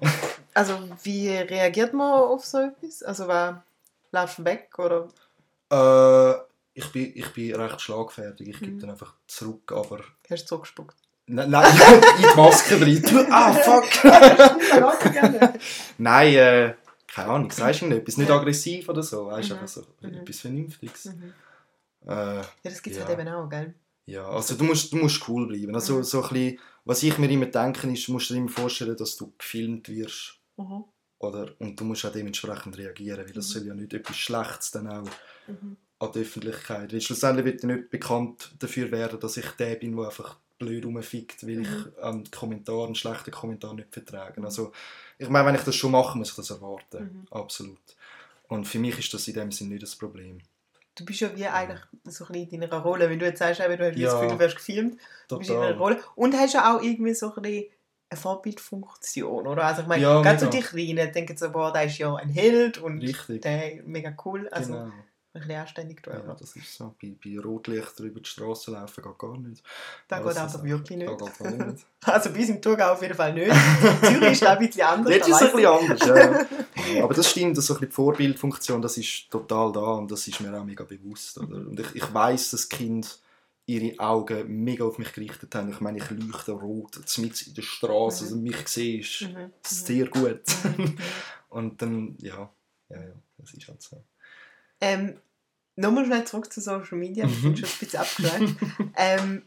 Also, 0.53 0.77
wie 1.03 1.29
reagiert 1.29 1.93
man 1.93 2.11
auf 2.11 2.45
so 2.45 2.59
etwas? 2.59 3.01
Also, 3.01 3.27
wer 3.27 3.63
laufst 4.11 4.43
weg 4.45 4.69
oder? 4.77 5.07
Äh, 5.71 6.33
ich, 6.73 6.91
bin, 6.91 7.11
ich 7.15 7.27
bin 7.33 7.55
recht 7.55 7.81
schlagfertig. 7.81 8.47
Ich 8.49 8.59
gebe 8.59 8.71
Mhm. 8.73 8.79
dann 8.79 8.89
einfach 8.91 9.13
zurück, 9.27 9.71
aber... 9.71 9.99
Hast 10.29 10.43
du 10.43 10.47
zurückgespuckt? 10.47 10.95
Nein, 11.27 11.49
nein 11.49 11.65
in 12.17 12.21
die 12.21 12.35
Maske 12.35 12.81
rein. 12.81 13.01
Du, 13.01 13.31
ah, 13.31 13.53
fuck! 13.53 13.85
Nein, 15.97 16.33
äh, 16.33 16.73
keine 17.07 17.29
Ahnung, 17.29 17.51
sagst 17.51 17.81
du 17.81 17.85
etwas? 17.87 18.17
Nicht 18.17 18.31
aggressiv 18.31 18.89
oder 18.89 19.03
so, 19.03 19.27
weißt 19.27 19.49
du, 19.49 19.53
Mhm. 19.55 19.59
einfach 19.61 19.73
so 19.73 19.81
Mhm. 20.01 20.13
etwas 20.15 20.39
Vernünftiges. 20.39 21.05
Mhm. 21.05 21.33
Äh, 22.07 22.09
Ja, 22.37 22.43
das 22.63 22.81
gibt 22.81 22.95
es 22.95 23.01
Ja. 23.01 23.07
halt 23.07 23.19
eben 23.19 23.27
auch, 23.29 23.47
gell? 23.49 23.73
ja, 24.05 24.27
also 24.27 24.55
du 24.55 24.63
musst, 24.63 24.91
du 24.91 24.97
musst 24.97 25.27
cool 25.29 25.47
bleiben. 25.47 25.73
Also 25.75 25.97
Mhm. 25.97 26.03
so 26.03 26.23
ein 26.23 26.29
bisschen, 26.29 26.59
was 26.85 27.03
ich 27.03 27.17
mir 27.17 27.29
immer 27.29 27.45
denke, 27.45 27.87
ist, 27.91 28.07
du 28.07 28.13
musst 28.13 28.29
dir 28.29 28.35
immer 28.37 28.49
vorstellen, 28.49 28.97
dass 28.97 29.15
du 29.15 29.31
gefilmt 29.37 29.87
wirst. 29.89 30.39
Mhm. 30.57 30.83
Oder, 31.21 31.51
und 31.59 31.79
du 31.79 31.83
musst 31.85 32.03
auch 32.05 32.11
dementsprechend 32.11 32.77
reagieren, 32.77 33.19
weil 33.25 33.31
das 33.33 33.47
Mhm. 33.49 33.51
soll 33.53 33.67
ja 33.67 33.73
nicht 33.75 33.93
etwas 33.93 34.17
Schlechtes 34.17 34.71
dann 34.71 34.87
auch 34.87 35.07
Mhm. 35.47 35.77
an 35.99 36.11
die 36.13 36.19
Öffentlichkeit. 36.19 36.91
Weil 36.91 37.01
schlussendlich 37.01 37.45
wird 37.45 37.63
nicht 37.63 37.89
bekannt 37.91 38.55
dafür 38.59 38.89
werden, 38.91 39.19
dass 39.19 39.37
ich 39.37 39.45
der 39.51 39.75
bin, 39.75 39.95
der 39.95 40.05
einfach 40.05 40.37
blöd 40.57 40.83
rumfickt, 40.85 41.45
weil 41.47 41.57
Mhm. 41.57 41.61
ich 41.95 42.03
an 42.03 42.23
Kommentaren, 42.31 42.95
schlechten 42.95 43.31
Kommentaren 43.31 43.75
nicht 43.77 43.93
vertrage. 43.93 44.43
Also, 44.43 44.71
ich 45.19 45.29
meine, 45.29 45.47
wenn 45.47 45.55
ich 45.55 45.61
das 45.61 45.75
schon 45.75 45.91
mache, 45.91 46.17
muss 46.17 46.29
ich 46.31 46.35
das 46.35 46.49
erwarten. 46.49 47.03
Mhm. 47.03 47.27
Absolut. 47.31 47.79
Und 48.47 48.67
für 48.67 48.79
mich 48.79 48.97
ist 48.97 49.13
das 49.13 49.27
in 49.27 49.35
dem 49.35 49.51
Sinne 49.51 49.71
nicht 49.71 49.83
das 49.83 49.95
Problem. 49.95 50.39
Du 50.95 51.05
bist 51.05 51.21
ja 51.21 51.35
wie 51.35 51.45
eigentlich 51.45 51.79
so 52.05 52.25
ein 52.25 52.33
bisschen 52.33 52.49
in 52.51 52.61
deiner 52.61 52.79
Rolle, 52.81 53.09
wenn 53.09 53.17
du 53.19 53.25
jetzt 53.25 53.39
sagst, 53.39 53.61
eben, 53.61 53.77
du 53.77 53.87
hast 53.89 53.97
Ja. 53.97 54.05
das 54.11 54.13
Gefühl, 54.19 54.29
du 54.37 54.39
wirst 54.39 54.55
gefilmt, 54.57 54.99
du 55.29 55.37
bist 55.37 55.49
in 55.49 55.55
einer 55.55 55.67
Total. 55.67 55.77
Rolle. 55.81 56.03
Und 56.15 56.35
hast 56.35 56.53
ja 56.53 56.75
auch 56.75 56.81
irgendwie 56.83 57.13
so 57.13 57.33
ein 57.33 57.41
bisschen 57.43 57.65
eine 58.11 58.19
Vorbildfunktion, 58.19 59.47
oder? 59.47 59.63
Also 59.65 59.81
ich 59.83 59.87
meine, 59.87 60.03
Ja, 60.03 60.21
gerade 60.21 60.39
so 60.39 60.47
die 60.47 60.59
Kleinen 60.59 61.11
denken 61.13 61.37
so, 61.37 61.49
boah, 61.49 61.71
der 61.71 61.85
ist 61.85 61.97
ja 61.97 62.13
ein 62.15 62.29
Held 62.29 62.77
und 62.77 62.99
Richtig. 63.01 63.41
der 63.41 63.75
ist 63.77 63.87
mega 63.87 64.13
cool. 64.25 64.49
Also 64.49 64.73
genau. 64.73 64.83
ein 64.85 64.91
bisschen 65.33 65.51
anständig 65.55 66.03
tun. 66.03 66.13
Ja, 66.27 66.33
das 66.33 66.55
ist 66.57 66.75
so. 66.75 66.93
Bei, 67.01 67.13
bei 67.23 67.39
Rotlichtern 67.39 68.07
über 68.07 68.19
die 68.19 68.27
Straße 68.29 68.71
laufen 68.71 69.01
geht 69.01 69.17
gar 69.17 69.37
nicht. 69.37 69.63
Das 70.09 70.19
Ja, 70.19 70.43
geht 70.43 70.53
ist- 70.55 70.63
wirklich 70.63 70.97
nicht. 70.97 71.09
Nicht. 71.19 71.85
Also 72.03 72.31
bei 72.33 72.39
uns 72.39 72.49
im 72.49 72.61
Thurgau 72.61 72.91
auf 72.93 73.01
jeden 73.01 73.13
Fall 73.13 73.33
nicht. 73.33 73.51
Zürich 74.03 74.31
ist 74.33 74.41
da 74.41 74.53
ein 74.53 74.59
bisschen 74.67 74.81
anders. 74.81 75.13
Jetzt 75.13 75.29
da 75.29 75.35
ist 75.35 75.41
es 75.41 75.47
ein 75.49 75.55
bisschen 75.55 75.89
anders, 76.11 76.45
ja. 76.95 77.03
Aber 77.03 77.13
das 77.13 77.29
stimmt, 77.29 77.57
das 77.57 77.65
so 77.67 77.75
ein 77.75 77.79
bisschen 77.79 77.89
die 77.91 77.95
Vorbildfunktion, 77.95 78.81
das 78.81 78.97
ist 78.97 79.29
total 79.29 79.71
da 79.71 79.79
und 79.93 80.11
das 80.11 80.27
ist 80.27 80.41
mir 80.41 80.53
auch 80.59 80.65
mega 80.65 80.83
bewusst. 80.83 81.37
Oder? 81.37 81.55
Und 81.55 81.79
ich, 81.79 81.95
ich 81.95 82.13
weiss, 82.13 82.51
dass 82.51 82.67
Kind 82.67 83.20
ihre 83.67 83.97
Augen 83.99 84.63
mega 84.63 84.83
auf 84.85 84.97
mich 84.97 85.13
gerichtet 85.13 85.53
haben. 85.55 85.71
Ich 85.71 85.79
meine, 85.79 85.99
ich 85.99 86.09
leuchte 86.09 86.51
rot, 86.51 86.97
mitten 87.17 87.49
in 87.49 87.53
der 87.55 87.61
Straße, 87.61 88.23
Mhm. 88.23 88.29
also 88.29 88.35
mich 88.41 88.67
siehst, 88.67 89.21
ich. 89.21 89.29
Mhm. 89.29 89.39
Mhm. 89.41 89.51
sehr 89.65 90.07
gut. 90.07 90.41
Mhm. 90.77 90.97
Und 91.49 91.81
dann, 91.81 92.15
ja, 92.19 92.51
ja, 92.89 93.01
ja, 93.01 93.13
das 93.37 93.53
ist 93.53 93.67
halt 93.67 93.81
so. 93.81 94.03
Ähm, 94.79 95.19
Nochmal 95.77 96.05
schnell 96.05 96.25
zurück 96.25 96.51
zu 96.51 96.59
Social 96.59 96.97
Media, 96.97 97.25
wir 97.27 97.33
sind 97.33 97.57
schon 97.59 97.69
ein 97.69 97.77
bisschen 97.79 97.99
abgeschweift. 98.01 98.55
ähm, 98.97 99.43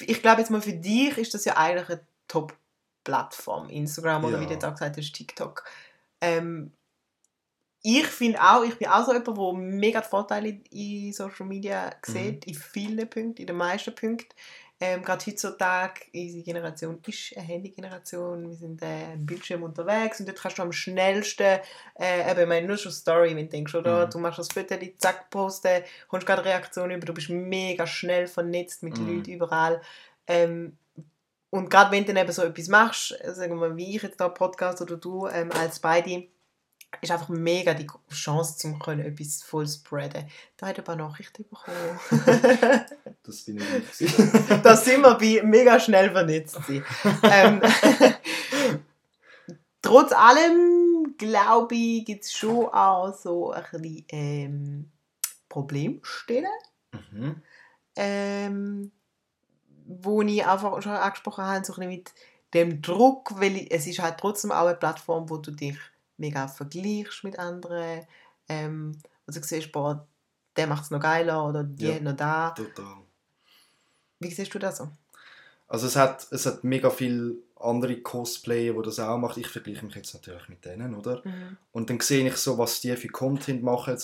ich 0.00 0.20
glaube 0.20 0.42
jetzt 0.42 0.50
mal, 0.50 0.60
für 0.60 0.74
dich 0.74 1.16
ist 1.16 1.32
das 1.34 1.44
ja 1.46 1.56
eigentlich 1.56 1.88
eine 1.88 2.06
Top-Plattform. 2.28 3.70
Instagram 3.70 4.24
oder 4.26 4.40
Ja. 4.40 4.48
wie 4.50 4.54
du 4.58 4.66
auch 4.68 4.72
gesagt 4.74 4.96
hast, 4.98 5.12
TikTok. 5.14 5.64
Ähm, 6.20 6.72
ich 7.88 8.06
finde 8.06 8.40
auch, 8.42 8.64
ich 8.64 8.76
bin 8.76 8.88
auch 8.88 9.06
so 9.06 9.12
jemand, 9.12 9.38
der 9.38 9.52
mega 9.52 10.00
die 10.00 10.08
Vorteile 10.08 10.60
in 10.70 11.12
Social 11.12 11.46
Media 11.46 11.94
sieht, 12.04 12.44
in 12.44 12.54
vielen 12.54 13.08
Punkten, 13.08 13.40
in 13.42 13.46
den 13.46 13.56
meisten 13.56 13.94
Punkten. 13.94 14.34
Ähm, 14.80 15.02
Gerade 15.02 15.24
heutzutage, 15.24 16.00
unsere 16.12 16.42
Generation 16.42 16.98
ist 17.06 17.36
eine 17.36 17.46
Handy-Generation, 17.46 18.48
wir 18.48 18.56
sind 18.56 18.82
äh, 18.82 19.12
am 19.12 19.24
Bildschirm 19.24 19.62
unterwegs 19.62 20.18
und 20.18 20.28
dort 20.28 20.38
kannst 20.38 20.58
du 20.58 20.62
am 20.62 20.72
schnellsten, 20.72 21.60
äh, 21.98 22.28
eben, 22.28 22.40
ich 22.40 22.48
meine, 22.48 22.66
nur 22.66 22.76
schon 22.76 22.90
Story, 22.90 23.36
wenn 23.36 23.46
du 23.46 23.50
denkst, 23.52 23.74
oder? 23.76 24.06
Mhm. 24.06 24.10
Du 24.10 24.18
machst 24.18 24.40
das 24.40 24.48
Foto, 24.48 24.74
zack, 24.98 25.30
posten, 25.30 25.82
kommst 26.08 26.26
gerade 26.26 26.44
Reaktionen 26.44 26.96
über, 26.96 27.06
du 27.06 27.14
bist 27.14 27.30
mega 27.30 27.86
schnell 27.86 28.26
vernetzt 28.26 28.82
mit 28.82 28.98
Mhm. 28.98 29.06
Leuten 29.06 29.30
überall. 29.30 29.80
Ähm, 30.26 30.76
und 31.50 31.70
gerade 31.70 31.92
wenn 31.92 32.04
du 32.04 32.12
dann 32.12 32.24
eben 32.24 32.32
so 32.32 32.42
etwas 32.42 32.68
machst, 32.68 33.16
äh, 33.22 33.32
sagen 33.32 33.52
wir 33.54 33.68
mal, 33.68 33.76
wie 33.76 33.94
ich 33.96 34.02
jetzt 34.02 34.20
da 34.20 34.28
Podcast 34.28 34.82
oder 34.82 34.96
du 34.96 35.28
ähm, 35.28 35.52
als 35.52 35.78
beide, 35.78 36.26
ist 37.00 37.10
einfach 37.10 37.28
mega 37.28 37.74
die 37.74 37.86
Chance, 38.10 38.58
zum 38.58 38.78
können 38.78 39.04
etwas 39.04 39.42
voll 39.42 39.66
spreaden. 39.66 40.26
Da 40.56 40.66
hat 40.66 40.76
er 40.76 40.82
ein 40.82 40.84
paar 40.84 40.96
Nachrichten 40.96 41.44
bekommen. 41.48 42.00
Das 43.22 43.42
bin 43.42 43.56
ich 43.56 44.00
nicht. 44.00 44.18
da 44.64 44.76
sind 44.76 45.00
wir 45.00 45.14
bei 45.18 45.42
mega 45.42 45.80
schnell 45.80 46.12
vernetzt. 46.12 46.58
sein. 46.64 46.84
ähm, 47.24 47.60
trotz 49.82 50.12
allem, 50.12 51.16
glaube 51.18 51.74
ich, 51.74 52.04
gibt 52.04 52.22
es 52.22 52.32
schon 52.32 52.66
auch 52.66 53.12
so 53.12 53.50
ein 53.50 53.64
bisschen 53.72 54.04
ähm, 54.10 54.90
Problemstellen, 55.48 56.46
mhm. 56.92 57.42
ähm, 57.96 58.92
wo 59.86 60.22
ich 60.22 60.46
einfach 60.46 60.80
schon 60.80 60.92
angesprochen 60.92 61.44
habe, 61.44 61.64
so 61.64 61.72
ein 61.72 61.80
bisschen 61.80 61.90
mit 61.90 62.12
dem 62.54 62.80
Druck, 62.80 63.40
weil 63.40 63.66
es 63.70 63.88
ist 63.88 63.98
halt 63.98 64.18
trotzdem 64.18 64.52
auch 64.52 64.66
eine 64.66 64.76
Plattform, 64.76 65.28
wo 65.28 65.38
du 65.38 65.50
dich 65.50 65.76
mega 66.18 66.48
vergleichst 66.48 67.24
mit 67.24 67.38
anderen, 67.38 68.06
ähm, 68.48 68.92
also 69.26 69.40
du 69.40 69.46
siehst, 69.46 69.72
boah, 69.72 70.06
der 70.56 70.66
macht 70.66 70.84
es 70.84 70.90
noch 70.90 71.00
geiler 71.00 71.46
oder 71.48 71.64
die 71.64 71.84
Ja. 71.86 71.94
hat 71.94 72.02
noch 72.02 72.16
da. 72.16 72.50
Total. 72.50 72.96
Wie 74.20 74.30
siehst 74.30 74.54
du 74.54 74.58
das 74.58 74.78
so? 74.78 74.88
Also 75.68 75.86
es 75.88 75.96
hat, 75.96 76.26
es 76.30 76.46
hat 76.46 76.64
mega 76.64 76.90
viele 76.90 77.34
andere 77.58 78.00
Cosplayer, 78.00 78.72
die 78.74 78.82
das 78.82 78.98
auch 79.00 79.18
machen. 79.18 79.40
Ich 79.40 79.48
vergleiche 79.48 79.84
mich 79.84 79.94
jetzt 79.96 80.14
natürlich 80.14 80.48
mit 80.48 80.64
denen, 80.64 80.94
oder? 80.94 81.22
Und 81.72 81.90
dann 81.90 82.00
sehe 82.00 82.26
ich 82.26 82.36
so, 82.36 82.56
was 82.56 82.80
die 82.80 82.96
für 82.96 83.08
Content 83.08 83.62
machen. 83.62 83.98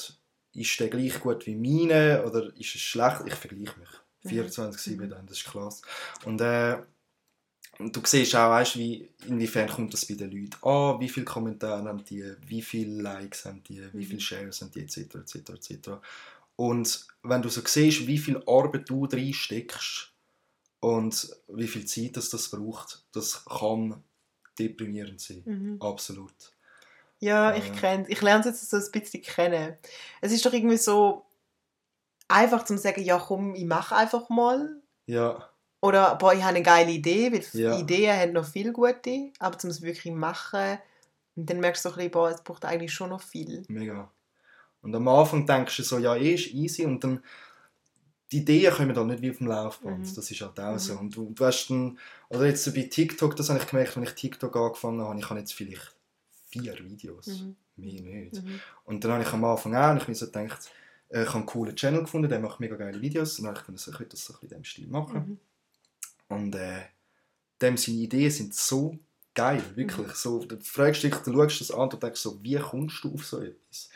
Ist 0.54 0.80
der 0.80 0.88
gleich 0.88 1.18
gut 1.20 1.46
wie 1.46 1.54
meine 1.54 2.24
oder 2.26 2.44
ist 2.56 2.74
es 2.74 2.80
schlecht? 2.82 3.22
Ich 3.26 3.34
vergleiche 3.34 3.78
mich. 3.78 3.88
Mhm. 4.24 4.28
24-7 4.28 5.06
Mhm. 5.06 5.10
dann, 5.10 5.26
das 5.26 5.38
ist 5.38 5.44
klasse. 5.50 5.82
Und, 6.24 6.40
äh, 6.40 6.78
du 7.90 8.00
siehst 8.04 8.34
auch, 8.36 8.50
weißt, 8.50 8.76
wie, 8.78 9.08
inwiefern 9.26 9.68
kommt 9.68 9.92
das 9.92 10.06
bei 10.06 10.14
den 10.14 10.30
Leuten 10.30 10.56
an, 10.62 11.00
wie 11.00 11.08
viele 11.08 11.24
Kommentare 11.26 11.84
haben 11.88 12.04
die, 12.04 12.24
wie 12.46 12.62
viele 12.62 13.02
Likes 13.02 13.44
haben 13.44 13.62
die, 13.64 13.80
wie 13.96 14.04
Mhm. 14.04 14.04
viele 14.04 14.20
Shares 14.20 14.60
haben 14.62 14.70
die, 14.72 14.80
etc., 14.80 15.18
etc., 15.18 15.52
etc. 15.54 16.02
Und 16.56 17.06
wenn 17.22 17.42
du 17.42 17.48
so 17.48 17.62
siehst, 17.64 18.06
wie 18.06 18.18
viel 18.18 18.42
Arbeit 18.46 18.88
du 18.90 19.04
reinsteckst 19.06 20.12
und 20.80 21.36
wie 21.48 21.68
viel 21.68 21.86
Zeit 21.86 22.16
das, 22.16 22.30
das 22.30 22.50
braucht, 22.50 23.04
das 23.12 23.44
kann 23.44 24.02
deprimierend 24.58 25.20
sein. 25.20 25.44
Mhm. 25.46 25.80
Absolut. 25.80 26.34
Ja, 27.20 27.54
ich 27.54 27.64
Äh. 27.66 27.72
kenne 27.72 28.06
Ich 28.08 28.20
lerne 28.20 28.40
es 28.40 28.46
jetzt 28.46 28.70
so 28.70 28.76
ein 28.76 28.92
bisschen 28.92 29.22
kennen. 29.22 29.76
Es 30.20 30.32
ist 30.32 30.44
doch 30.44 30.52
irgendwie 30.52 30.76
so 30.76 31.24
einfach 32.28 32.64
zu 32.64 32.76
sagen, 32.78 33.02
ja 33.02 33.18
komm, 33.18 33.54
ich 33.54 33.64
mache 33.64 33.94
einfach 33.96 34.28
mal. 34.28 34.82
Ja, 35.06 35.51
Oder, 35.82 36.14
boah, 36.14 36.32
ich 36.32 36.40
habe 36.42 36.54
eine 36.54 36.62
geile 36.62 36.92
Idee, 36.92 37.32
weil 37.32 37.44
Ja. 37.60 37.76
Ideen 37.78 38.16
haben 38.16 38.32
noch 38.32 38.46
viel 38.46 38.72
gute, 38.72 39.32
aber 39.40 39.58
zum 39.58 39.68
es 39.70 39.82
wirklich 39.82 40.14
machen, 40.14 40.78
und 41.34 41.48
dann 41.50 41.60
merkst 41.60 41.84
du 41.84 41.88
so 41.88 41.94
ein 41.94 41.96
bisschen, 41.96 42.10
boah, 42.12 42.30
es 42.30 42.42
braucht 42.42 42.64
eigentlich 42.64 42.92
schon 42.94 43.10
noch 43.10 43.20
viel. 43.22 43.64
mega. 43.68 44.10
Und 44.80 44.94
am 44.94 45.06
Anfang 45.08 45.46
denkst 45.46 45.76
du 45.76 45.82
so, 45.82 45.98
ja, 45.98 46.14
eh 46.16 46.34
ist 46.34 46.52
easy 46.54 46.84
und 46.84 47.02
dann 47.04 47.22
die 48.30 48.38
Ideen 48.38 48.72
kommen 48.72 48.94
dann 48.94 49.06
nicht 49.08 49.22
wie 49.22 49.30
auf 49.30 49.38
dem 49.38 49.46
Laufband. 49.46 49.98
Mhm. 50.10 50.14
Das 50.14 50.30
ist 50.30 50.40
halt 50.40 50.58
auch 50.58 50.72
Mhm. 50.72 50.78
so. 50.78 50.94
Und 50.98 51.14
du, 51.16 51.30
du 51.34 51.44
hast 51.44 51.68
dann, 51.68 51.98
oder 52.30 52.46
jetzt 52.46 52.74
bei 52.74 52.82
TikTok, 52.82 53.36
das 53.36 53.48
habe 53.50 53.58
ich 53.60 53.66
gemerkt, 53.66 53.96
als 53.96 54.08
ich 54.08 54.14
TikTok 54.14 54.56
angefangen 54.56 55.00
habe, 55.02 55.18
ich 55.18 55.28
habe 55.30 55.38
jetzt 55.40 55.52
vielleicht 55.52 55.94
vier 56.48 56.74
Videos, 56.84 57.26
Mhm. 57.26 57.56
mehr 57.76 58.02
nicht. 58.02 58.42
Mhm. 58.42 58.60
Und 58.84 59.04
dann 59.04 59.12
habe 59.12 59.22
ich 59.22 59.32
am 59.32 59.44
Anfang 59.44 59.74
auch, 59.76 59.90
und 59.90 59.98
ich 60.02 60.08
mir 60.08 60.14
so 60.14 60.26
gedacht, 60.26 60.70
äh, 61.10 61.22
ich 61.22 61.28
habe 61.28 61.38
einen 61.38 61.46
coolen 61.46 61.76
Channel 61.76 62.00
gefunden, 62.00 62.28
der 62.28 62.40
macht 62.40 62.58
mega 62.60 62.76
geile 62.76 63.00
Videos. 63.00 63.38
Und 63.38 63.44
dann 63.44 63.54
habe 63.54 63.60
ich 63.60 63.66
gedacht, 63.66 63.88
ich 63.88 63.94
könnte 63.96 64.10
das 64.16 64.24
so 64.24 64.32
ein 64.32 64.40
bisschen 64.40 64.56
in 64.56 64.62
diesem 64.62 64.64
Stil 64.64 64.88
machen. 64.88 65.38
Mhm. 66.32 66.44
Und 66.44 66.54
äh, 66.56 66.80
dem 67.60 67.76
seine 67.76 67.98
Ideen 67.98 68.30
sind 68.30 68.54
so 68.54 68.98
geil, 69.34 69.62
wirklich. 69.74 70.08
Mhm. 70.08 70.12
So, 70.14 70.44
du 70.44 70.58
fragst 70.60 71.02
dich, 71.02 71.14
du 71.14 71.32
schaust 71.32 71.60
das 71.60 71.70
an 71.70 71.88
und 71.90 72.02
denkst 72.02 72.20
so, 72.20 72.42
wie 72.42 72.56
kommst 72.58 73.04
du 73.04 73.14
auf 73.14 73.24
so 73.24 73.40
etwas? 73.40 73.88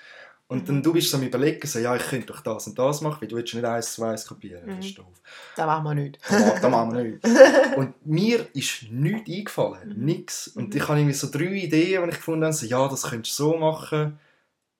Und 0.49 0.63
Mhm. 0.63 0.67
dann 0.67 0.83
du 0.85 0.93
bist 0.93 1.11
so 1.11 1.17
am 1.17 1.25
überlegen, 1.25 1.67
so, 1.67 1.81
ja, 1.81 1.97
ich 1.97 2.05
könnte 2.05 2.27
doch 2.29 2.41
das 2.41 2.69
und 2.69 2.79
das 2.79 3.01
machen, 3.01 3.21
weil 3.21 3.29
du 3.29 3.35
willst 3.37 3.53
nicht 3.55 3.65
eins 3.65 3.95
zu 3.95 4.05
eins 4.05 4.25
kopieren. 4.27 4.65
Das 4.67 4.77
Mhm. 4.77 4.81
ist 4.83 4.99
doof. 4.99 5.21
Das 5.57 5.67
machen 5.67 5.85
wir 5.85 5.95
nicht. 5.95 6.19
Das 6.29 6.61
das 6.61 6.71
machen 6.71 6.95
wir 6.95 7.03
nicht. 7.05 7.25
Und 7.77 8.07
mir 8.07 8.47
ist 8.55 8.85
nichts 8.91 9.29
eingefallen, 9.31 9.89
Mhm. 9.99 10.05
nichts. 10.05 10.49
Und 10.49 10.71
Mhm. 10.73 10.77
ich 10.81 10.89
habe 10.89 10.99
irgendwie 11.01 11.15
so 11.15 11.31
drei 11.31 11.45
Ideen, 11.53 12.05
die 12.05 12.11
ich 12.11 12.17
gefunden 12.17 12.45
habe, 12.45 12.53
so, 12.55 12.65
ja, 12.67 12.87
das 12.89 13.03
könntest 13.03 13.37
du 13.39 13.43
so 13.45 13.57
machen. 13.59 14.19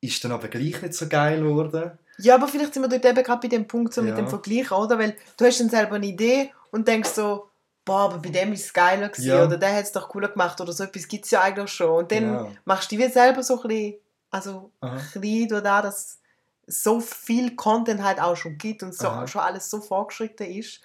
Ist 0.01 0.23
dann 0.25 0.33
aber 0.33 0.49
gleich 0.49 0.81
nicht 0.83 0.95
so 0.95 1.09
geil 1.09 1.41
geworden. 1.43 1.99
Ja, 2.19 2.35
aber 2.37 2.49
vielleicht 2.49 2.75
sind 2.75 2.83
wir 2.83 2.89
dort 2.89 3.05
eben 3.05 3.23
gerade 3.25 3.41
bei 3.41 3.49
dem 3.49 3.67
Punkt 3.69 3.93
so 3.95 4.01
mit 4.03 4.11
Ja. 4.11 4.17
dem 4.17 4.29
Vergleich, 4.29 4.71
oder? 4.73 4.99
Weil 4.99 5.17
du 5.37 5.45
hast 5.45 5.61
dann 5.61 5.69
selber 5.71 5.97
eine 5.97 6.07
Idee 6.07 6.53
und 6.71 6.89
denkst 6.89 7.11
so, 7.11 7.49
boah, 7.85 8.01
aber 8.07 8.19
bei 8.19 8.31
dem 8.31 8.53
ist 8.53 8.65
es 8.67 8.73
geiler 8.73 9.09
gewesen, 9.09 9.29
Ja. 9.29 9.45
oder 9.45 9.57
der 9.59 9.75
hat 9.77 9.85
es 9.85 9.93
doch 9.93 10.09
cooler 10.09 10.29
gemacht, 10.29 10.61
oder 10.61 10.73
so 10.73 10.85
etwas 10.85 11.07
gibt 11.09 11.25
es 11.27 11.31
ja 11.31 11.43
eigentlich 11.43 11.71
schon. 11.71 11.91
Und 11.99 12.11
dann 12.13 12.25
Genau. 12.25 12.53
machst 12.65 12.91
du 12.91 12.97
dich 12.97 13.07
wie 13.07 13.13
selber 13.13 13.43
so 13.43 13.61
ein 13.63 13.69
bisschen, 13.69 13.95
also 14.31 14.71
Aha. 14.81 14.99
klein 15.13 15.47
durch 15.49 15.63
das, 15.63 15.83
dass 15.85 16.21
so 16.67 16.99
viel 17.01 17.55
Content 17.55 18.03
halt 18.03 18.21
auch 18.21 18.37
schon 18.37 18.59
gibt 18.59 18.83
und 18.83 18.93
so, 18.95 19.07
Aha. 19.09 19.27
schon 19.29 19.41
alles 19.43 19.71
so 19.71 19.81
vorgeschritten 19.81 20.47
ist. 20.51 20.81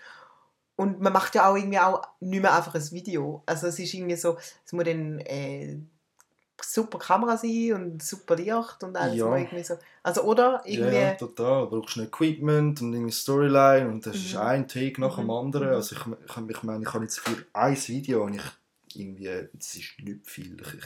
Und 0.75 0.99
man 1.01 1.13
macht 1.13 1.33
ja 1.35 1.49
auch 1.49 1.55
irgendwie 1.55 1.79
auch 1.79 2.01
nicht 2.19 2.41
mehr 2.41 2.55
einfach 2.55 2.75
ein 2.75 2.91
Video. 2.91 3.41
Also 3.45 3.67
es 3.67 3.77
ist 3.79 3.93
irgendwie 3.93 4.15
so, 4.15 4.37
es 4.65 4.71
muss 4.73 4.83
dann 4.85 5.19
äh, 5.19 5.77
super 6.63 6.97
Kamera 6.99 7.37
sein 7.37 7.73
und 7.73 8.03
super 8.03 8.35
Licht 8.35 8.83
und 8.83 8.95
alles 8.95 9.15
Ja. 9.17 9.35
irgendwie 9.35 9.63
so. 9.63 9.75
Also 10.03 10.21
oder 10.23 10.61
irgendwie... 10.65 10.95
Ja, 10.95 11.11
total. 11.13 11.69
Du 11.69 11.79
brauchst 11.81 11.97
ein 11.97 12.03
Equipment 12.05 12.81
und 12.81 12.93
irgendwie 12.93 13.11
Storyline 13.11 13.87
und 13.89 14.05
das 14.05 14.15
ist 14.15 14.33
Mhm. 14.33 14.39
ein 14.41 14.67
Take 14.67 14.99
nach 15.01 15.15
dem 15.15 15.25
Mhm. 15.25 15.31
anderen. 15.31 15.67
Mhm. 15.69 15.75
Also 15.75 15.95
ich, 15.95 16.01
ich, 16.25 16.49
ich 16.49 16.63
meine, 16.63 16.83
ich 16.83 16.93
habe 16.93 17.03
jetzt 17.03 17.19
für 17.19 17.35
ein 17.53 17.77
Video 17.87 18.23
und 18.23 18.35
ich 18.35 18.41
irgendwie, 18.95 19.25
das 19.53 19.75
ist 19.75 19.93
nicht 20.03 20.27
viel. 20.29 20.57
Ich, 20.61 20.73
ich 20.75 20.85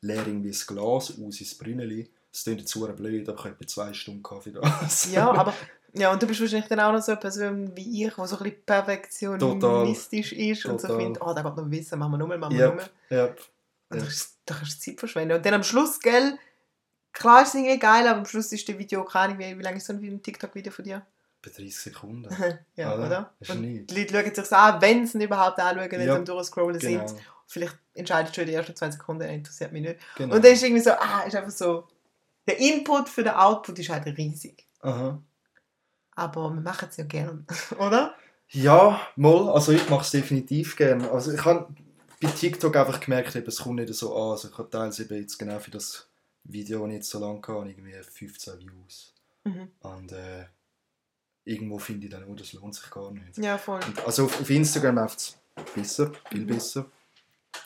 leere 0.00 0.26
irgendwie 0.26 0.50
das 0.50 0.66
Glas 0.66 1.10
aus 1.10 1.10
ins 1.18 1.54
Brünneli. 1.56 2.10
Das 2.32 2.44
klingt 2.44 2.60
jetzt 2.60 2.72
blöd, 2.96 3.28
aber 3.28 3.38
ich 3.38 3.44
habe 3.44 3.54
etwa 3.60 3.66
zwei 3.66 3.92
Stunden 3.92 4.22
Kaffee 4.22 4.52
da. 4.52 4.60
Ja, 5.12 5.30
aber 5.32 5.52
ja, 5.94 6.10
und 6.10 6.22
du 6.22 6.26
bist 6.26 6.40
wahrscheinlich 6.40 6.68
dann 6.68 6.80
auch 6.80 6.92
noch 6.92 7.02
so 7.02 7.12
eine 7.12 7.20
Person 7.20 7.76
wie 7.76 8.04
ich, 8.06 8.14
die 8.14 8.26
so 8.26 8.36
ein 8.38 8.42
bisschen 8.44 8.64
perfektionistisch 8.64 10.32
ist 10.32 10.64
und 10.66 10.80
so 10.80 10.88
Total. 10.88 11.02
findet, 11.04 11.22
oh, 11.22 11.34
da 11.34 11.42
geht 11.42 11.56
noch 11.56 11.70
Wissen, 11.70 11.98
machen 11.98 12.12
wir 12.12 12.18
nochmal, 12.18 12.38
machen 12.38 12.54
wir 12.54 12.60
Ja, 12.60 12.68
nochmal. 12.68 12.90
ja. 13.10 13.28
Und 13.92 14.00
Ja. 14.02 14.08
da 14.46 14.54
kannst 14.54 14.76
du 14.86 14.90
Zeit 14.90 14.98
verschwenden. 14.98 15.36
Und 15.36 15.46
dann 15.46 15.54
am 15.54 15.62
Schluss, 15.62 16.00
gell, 16.00 16.38
klar 17.12 17.42
ist 17.42 17.48
es 17.48 17.54
irgendwie 17.54 17.78
geil, 17.78 18.06
aber 18.06 18.18
am 18.20 18.26
Schluss 18.26 18.52
ist 18.52 18.68
das 18.68 18.78
Video, 18.78 19.04
keine 19.04 19.34
Ahnung, 19.34 19.38
wie, 19.38 19.58
wie 19.58 19.62
lange 19.62 19.76
ist 19.76 19.86
so 19.86 19.92
ein 19.92 20.22
TikTok-Video 20.22 20.72
von 20.72 20.84
dir? 20.84 21.06
Bei 21.42 21.50
30 21.50 21.76
Sekunden. 21.76 22.28
ja, 22.76 22.94
Oder? 22.94 23.06
oder? 23.06 23.32
Ist 23.40 23.50
Und 23.50 23.62
die 23.62 23.94
Leute 23.94 24.14
schauen 24.14 24.34
sich 24.44 24.52
an, 24.56 24.80
wenn 24.80 25.06
sie 25.06 25.18
ihn 25.18 25.22
überhaupt 25.22 25.58
anschauen, 25.58 25.90
wenn 25.90 26.00
Ja, 26.00 26.06
sie 26.14 26.18
am 26.18 26.24
Durchscrollen 26.24 26.78
Genau. 26.78 27.06
sind. 27.06 27.20
Vielleicht 27.46 27.76
entscheidest 27.94 28.36
du 28.36 28.40
in 28.42 28.46
den 28.46 28.56
ersten 28.56 28.76
20 28.76 28.98
Sekunden, 29.00 29.28
interessiert 29.28 29.72
mich 29.72 29.82
nicht. 29.82 30.00
genau. 30.16 30.34
Und 30.36 30.44
dann 30.44 30.52
ist 30.52 30.62
irgendwie 30.62 30.82
so, 30.82 30.92
ah, 30.92 31.22
ist 31.26 31.34
einfach 31.36 31.50
so, 31.50 31.88
der 32.46 32.58
Input 32.58 33.08
für 33.08 33.22
den 33.24 33.34
Output 33.34 33.78
ist 33.78 33.90
halt 33.90 34.06
riesig. 34.06 34.66
Aha. 34.80 35.20
Aber 36.14 36.50
wir 36.50 36.60
machen 36.60 36.88
es 36.90 36.96
ja 36.96 37.04
gern, 37.04 37.46
oder? 37.78 38.14
Ja, 38.48 39.00
mal. 39.16 39.48
Also 39.50 39.72
ich 39.72 39.88
mache 39.88 40.02
es 40.02 40.10
definitiv 40.10 40.76
gerne. 40.76 41.10
Also 41.10 41.32
ich 41.32 41.44
habe 41.44 41.74
bei 42.22 42.28
TikTok 42.30 42.76
einfach 42.76 43.00
gemerkt, 43.00 43.34
eben, 43.36 43.46
es 43.46 43.58
kommt 43.58 43.76
nicht 43.76 43.92
so 43.94 44.14
an. 44.16 44.30
Also 44.32 44.48
ich 44.48 44.56
habe 44.58 44.70
teils 44.70 45.00
eben 45.00 45.20
jetzt 45.20 45.38
genau 45.38 45.58
für 45.58 45.70
das 45.70 46.08
Video, 46.44 46.86
jetzt 46.88 47.10
so 47.10 47.18
lange 47.18 47.40
hatte, 47.42 47.68
irgendwie 47.68 47.92
15 47.92 48.58
Views. 48.60 49.12
Mhm. 49.44 49.70
Und 49.80 50.12
äh, 50.12 50.46
irgendwo 51.44 51.78
finde 51.78 52.06
ich 52.06 52.12
dann, 52.12 52.24
oh, 52.24 52.34
das 52.34 52.52
lohnt 52.52 52.74
sich 52.74 52.88
gar 52.90 53.10
nicht. 53.10 53.36
Ja, 53.38 53.58
voll. 53.58 53.80
Und, 53.86 54.04
also 54.06 54.24
auf, 54.26 54.40
auf 54.40 54.50
Instagram 54.50 54.96
läuft 54.96 55.18
es 55.18 55.38
besser, 55.74 56.12
viel 56.30 56.42
Mhm. 56.42 56.46
besser. 56.46 56.86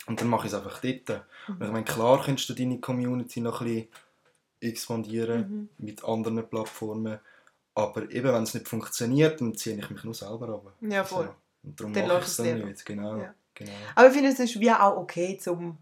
Und 0.07 0.21
dann 0.21 0.29
mache 0.29 0.47
ich 0.47 0.53
es 0.53 0.59
einfach 0.59 0.81
dort. 0.81 1.09
Mhm. 1.49 1.55
Und 1.55 1.63
ich 1.67 1.73
meine, 1.73 1.85
klar 1.85 2.23
kannst 2.25 2.49
du 2.49 2.55
deine 2.55 2.81
Community 2.81 3.41
noch 3.41 3.61
ein 3.61 3.67
bisschen 3.67 3.89
expandieren 4.61 5.41
Mhm. 5.41 5.69
mit 5.85 6.05
anderen 6.05 6.49
Plattformen. 6.49 7.19
Aber 7.75 8.11
eben, 8.11 8.33
wenn 8.33 8.43
es 8.43 8.55
nicht 8.55 8.69
funktioniert, 8.69 9.41
dann 9.41 9.55
ziehe 9.55 9.77
ich 9.77 9.91
mich 9.91 10.03
nur 10.03 10.15
selber 10.15 10.49
ab. 10.49 10.73
Ja, 10.81 11.05
voll. 11.05 11.35
Und 11.63 11.79
darum 11.79 11.93
Dann 11.93 12.09
mache 12.09 12.19
ich 12.21 12.25
es 12.25 12.31
es 12.31 12.37
dann 12.39 12.57
lieber. 12.57 12.69
nicht. 12.69 12.85
Genau. 12.87 13.17
Ja. 13.19 13.35
Genau. 13.57 13.73
Aber 13.97 14.07
ich 14.09 14.13
finde, 14.15 14.31
es 14.31 14.39
ist 14.39 14.61
wie 14.61 14.71
auch 14.71 14.97
okay, 14.97 15.37
zum 15.39 15.79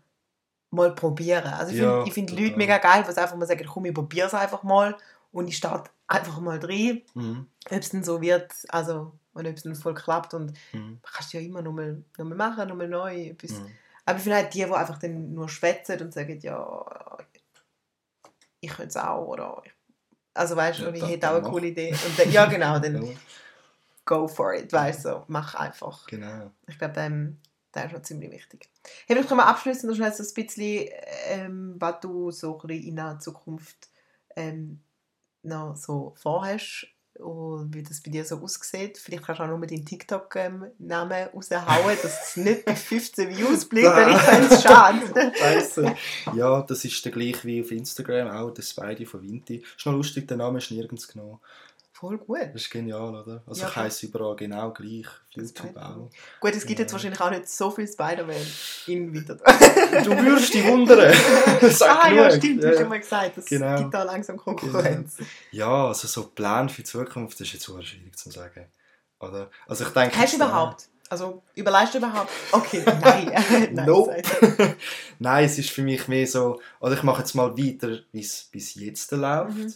mal 0.70 0.94
probieren. 0.94 1.44
Also 1.46 1.72
ich 1.72 1.78
Ja, 1.80 2.02
finde 2.12 2.32
find. 2.34 2.40
Leute 2.46 2.56
mega 2.56 2.78
geil, 2.78 3.04
die 3.04 3.16
einfach 3.16 3.36
mal 3.36 3.46
sagen, 3.46 3.64
komm, 3.66 3.84
ich 3.84 3.94
probiere 3.94 4.26
es 4.26 4.34
einfach 4.34 4.62
mal 4.62 4.96
und 5.30 5.46
ich 5.48 5.56
starte 5.56 5.90
einfach 6.08 6.40
mal 6.40 6.58
rein, 6.58 7.02
Mhm. 7.14 7.46
ob 7.70 7.78
es 7.78 7.90
dann 7.90 8.02
so 8.04 8.20
wird, 8.20 8.52
also 8.68 9.12
und 9.34 9.46
ob 9.46 9.56
es 9.56 9.62
dann 9.62 9.74
voll 9.76 9.94
klappt 9.94 10.34
und 10.34 10.52
Mhm. 10.72 10.98
kannst 11.02 11.32
du 11.32 11.38
ja 11.38 11.44
immer 11.44 11.62
nochmal 11.62 12.02
noch 12.18 12.24
mal 12.24 12.34
machen, 12.36 12.68
nochmal 12.68 12.88
neu. 12.88 13.28
Etwas. 13.28 13.52
Mhm. 13.52 13.66
Aber 14.04 14.16
ich 14.18 14.22
finde 14.24 14.36
halt 14.38 14.52
die, 14.54 14.58
die 14.64 14.72
einfach 14.72 14.98
dann 14.98 15.32
nur 15.32 15.48
schwätzen 15.48 16.00
und 16.00 16.12
sagen, 16.12 16.38
ja, 16.40 16.84
ich 18.60 18.70
könnte 18.70 18.88
es 18.88 18.96
auch 18.96 19.26
oder 19.26 19.62
also 20.34 20.56
weißt 20.56 20.80
du, 20.80 20.84
Ja, 20.86 20.92
ich 20.92 21.02
hätte 21.02 21.28
auch 21.30 21.34
eine 21.34 21.42
mach. 21.42 21.50
coole 21.50 21.68
Idee. 21.68 21.92
Und 21.92 22.18
dann, 22.18 22.32
ja 22.32 22.46
genau, 22.46 22.78
dann 22.80 23.16
go 24.04 24.26
for 24.26 24.52
it, 24.54 24.72
weißt 24.72 25.04
du, 25.04 25.08
so, 25.10 25.24
mach 25.28 25.54
einfach. 25.54 26.06
genau. 26.06 26.50
Ich 26.66 26.78
glaube, 26.78 26.98
ähm, 27.00 27.38
das 27.74 27.86
ist 27.86 27.92
noch 27.92 28.02
ziemlich 28.02 28.30
wichtig. 28.30 28.68
Hey, 29.06 29.16
vielleicht 29.16 29.28
können 29.28 29.40
wir 29.40 29.46
abschließen 29.46 29.88
noch 29.88 29.96
schnell 29.96 30.12
so 30.12 30.22
ein 30.22 30.34
bisschen, 30.34 30.88
ähm, 31.26 31.74
was 31.78 32.00
du 32.00 32.30
so 32.30 32.60
ein 32.62 32.70
in 32.70 32.96
der 32.96 33.18
Zukunft 33.18 33.88
ähm, 34.36 34.80
noch 35.42 35.76
so 35.76 36.14
vorhast. 36.16 36.86
und 37.18 37.72
wie 37.74 37.82
das 37.82 38.00
bei 38.00 38.10
dir 38.10 38.24
so 38.24 38.40
aussieht. 38.40 38.98
Vielleicht 38.98 39.24
kannst 39.24 39.40
du 39.40 39.44
auch 39.44 39.48
nur 39.48 39.66
deinen 39.66 39.84
TikTok-Namen 39.84 41.28
raushauen, 41.34 41.98
dass 42.02 42.28
es 42.28 42.36
nicht 42.36 42.64
bei 42.64 42.74
15 42.74 43.36
Views 43.36 43.68
bleibt, 43.68 43.96
weil 43.96 44.14
ich 44.14 44.20
fände 44.20 44.54
es 44.54 44.62
schade. 44.62 45.32
Ja, 46.34 46.62
das 46.62 46.84
ist 46.84 47.04
der 47.04 47.12
gleiche 47.12 47.44
wie 47.44 47.62
auf 47.62 47.70
Instagram, 47.70 48.28
auch 48.28 48.50
der 48.50 48.62
Spidey 48.62 49.06
von 49.06 49.22
Vinti. 49.22 49.62
Ist 49.76 49.86
noch 49.86 49.92
lustig, 49.92 50.26
der 50.26 50.36
Name 50.36 50.58
ist 50.58 50.70
nirgends 50.70 51.06
genommen. 51.06 51.40
Voll 52.06 52.18
gut. 52.18 52.38
Das 52.52 52.62
ist 52.62 52.70
genial, 52.70 53.14
oder? 53.14 53.42
Also 53.46 53.62
Ja, 53.62 53.68
ich 53.68 53.76
heiße 53.76 54.06
überall 54.06 54.36
genau 54.36 54.70
gleich. 54.72 55.06
YouTube 55.30 55.74
auch. 55.76 56.10
Gut, 56.40 56.54
es 56.54 56.66
gibt 56.66 56.78
jetzt 56.80 56.90
Ja. 56.90 56.92
wahrscheinlich 56.94 57.20
auch 57.20 57.30
nicht 57.30 57.48
so 57.48 57.70
viel 57.70 57.88
Spider-Man 57.88 58.36
in 58.86 59.12
wieder. 59.12 59.36
Du 59.36 60.10
würdest 60.10 60.52
dich 60.52 60.66
wundern. 60.66 61.14
Ah, 61.80 62.10
ja, 62.10 62.28
genug. 62.28 62.32
stimmt, 62.42 62.62
du 62.62 62.66
Ja, 62.66 62.70
hast 62.70 62.74
ja. 62.76 62.80
schon 62.80 62.88
mal 62.90 63.00
gesagt, 63.00 63.38
es 63.38 63.44
Genau. 63.46 63.78
gibt 63.78 63.94
da 63.94 64.02
langsam 64.02 64.36
Konkurrenz. 64.36 65.16
Ja, 65.50 65.86
also 65.88 66.06
so 66.06 66.24
Pläne 66.28 66.68
für 66.68 66.82
die 66.82 66.84
Zukunft 66.84 67.40
ist 67.40 67.52
jetzt 67.54 67.64
schwierig 67.64 68.16
zu 68.16 68.30
sagen. 68.30 68.66
Oder? 69.20 69.50
Also 69.66 69.84
ich 69.84 69.90
denke... 69.90 70.18
Hast 70.18 70.34
du 70.34 70.36
äh, 70.36 70.44
überhaupt? 70.44 70.88
Also, 71.10 71.42
überleist 71.54 71.94
du 71.94 71.98
überhaupt? 71.98 72.30
Okay, 72.52 72.82
nein. 73.00 73.30
nein 73.72 73.86
Nope. 73.86 74.22
Nein, 75.18 75.44
es 75.44 75.58
ist 75.58 75.70
für 75.70 75.82
mich 75.82 76.08
mehr 76.08 76.26
so, 76.26 76.60
oder 76.80 76.94
ich 76.94 77.02
mache 77.02 77.20
jetzt 77.20 77.34
mal 77.34 77.56
weiter, 77.56 77.98
wie 78.12 78.20
es 78.20 78.44
bis 78.50 78.74
jetzt 78.74 79.10
läuft. 79.12 79.56
Mhm. 79.56 79.74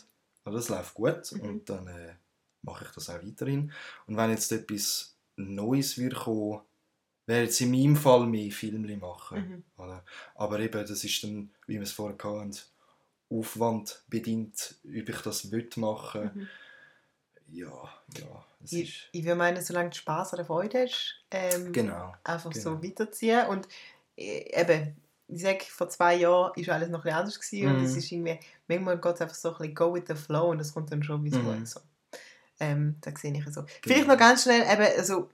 Oder 0.49 0.59
es 0.59 0.69
läuft 0.69 0.95
gut 0.95 1.33
Mhm. 1.33 1.41
und 1.41 1.69
dann 1.71 1.87
äh, 1.87 2.15
mache 2.63 2.85
ich 2.85 2.91
das 2.93 3.09
auch 3.11 3.23
weiterhin. 3.23 3.73
Und 4.07 4.17
wenn 4.17 4.31
jetzt 4.31 4.51
etwas 4.53 5.17
Neues 5.37 5.97
würde 5.99 6.17
kommen, 6.17 6.61
wäre 7.27 7.45
jetzt 7.45 7.61
in 7.61 7.71
meinem 7.71 7.97
Fall 7.97 8.27
mehr 8.27 8.51
Filme 8.51 8.97
machen. 8.97 9.65
Mhm. 9.77 9.83
Oder? 9.83 10.05
Aber 10.35 10.59
eben, 10.61 10.87
das 10.87 11.05
ist 11.05 11.23
dann, 11.23 11.51
wie 11.67 11.75
wir 11.75 11.83
es 11.83 11.93
vorher 11.93 12.17
hatten, 12.19 12.57
Aufwand 13.31 14.03
bedingt, 14.09 14.77
ob 14.85 15.09
ich 15.09 15.21
das 15.23 15.51
will 15.51 15.69
machen. 15.77 16.31
Mhm. 16.35 16.49
Ja, 17.51 17.89
ja, 18.19 18.45
ist... 18.63 18.73
Ich, 18.73 19.09
ich 19.13 19.25
würde 19.25 19.37
meinen, 19.37 19.63
solange 19.63 19.91
du 19.91 19.97
Spass 19.97 20.33
oder 20.35 20.45
Freude 20.45 20.83
hast, 20.83 21.23
ähm, 21.31 21.73
Genau. 21.73 22.15
einfach 22.25 22.53
so 22.53 22.77
genau. 22.77 22.83
weiterziehen. 22.83 23.47
Und 23.47 23.69
äh, 24.17 24.61
eben, 24.61 24.97
ich 25.29 25.43
sage, 25.43 25.65
vor 25.69 25.89
zwei 25.89 26.17
Jahren 26.17 26.53
war 26.67 26.75
alles 26.75 26.89
noch 26.89 27.01
ein 27.01 27.03
bisschen 27.03 27.19
anders. 27.19 27.41
Gewesen, 27.41 27.69
Und 27.69 27.79
Mhm. 27.79 27.85
es 27.85 27.97
ist 27.97 28.11
irgendwie, 28.11 28.39
manchmal 28.67 28.99
geht 28.99 29.15
es 29.15 29.21
einfach 29.21 29.35
so 29.35 29.51
ein 29.51 29.59
bisschen 29.59 29.75
go 29.75 29.95
with 29.95 30.05
the 30.09 30.15
flow 30.15 30.51
und 30.51 30.59
das 30.59 30.73
kommt 30.73 30.91
dann 30.91 31.03
schon, 31.03 31.23
wie 31.25 31.29
es 31.29 31.35
Mhm. 31.37 31.45
kommt. 31.45 31.69
So. 31.69 31.81
Ähm, 32.61 32.97
da 33.01 33.11
sehe 33.17 33.33
ich 33.33 33.45
so. 33.53 33.65
Vielleicht 33.83 34.09
noch 34.09 34.17
ganz 34.17 34.43
schnell, 34.43 34.63
eben, 34.63 34.99
also, 34.99 35.29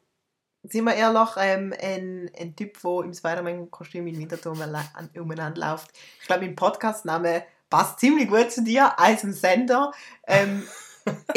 sind 0.65 0.85
wir 0.85 0.95
ehrlich, 0.95 1.29
ähm, 1.39 1.75
ein, 1.81 2.31
ein 2.39 2.57
Typ, 2.57 2.81
der 2.83 3.05
im 3.05 3.15
Spider-Man-Kostüm 3.15 4.07
in 4.07 4.19
Winterthur 4.19 4.53
umeinander 4.53 5.71
läuft. 5.71 5.91
Ich 6.21 6.27
glaube, 6.27 6.45
mein 6.47 6.57
Podcast-Name 6.57 7.45
passt 7.71 8.01
ziemlich 8.01 8.29
gut 8.29 8.51
zu 8.51 8.63
dir, 8.63 8.99
als 8.99 9.25
ein 9.25 9.33
Sender. 9.33 9.93
Ähm, 10.27 10.65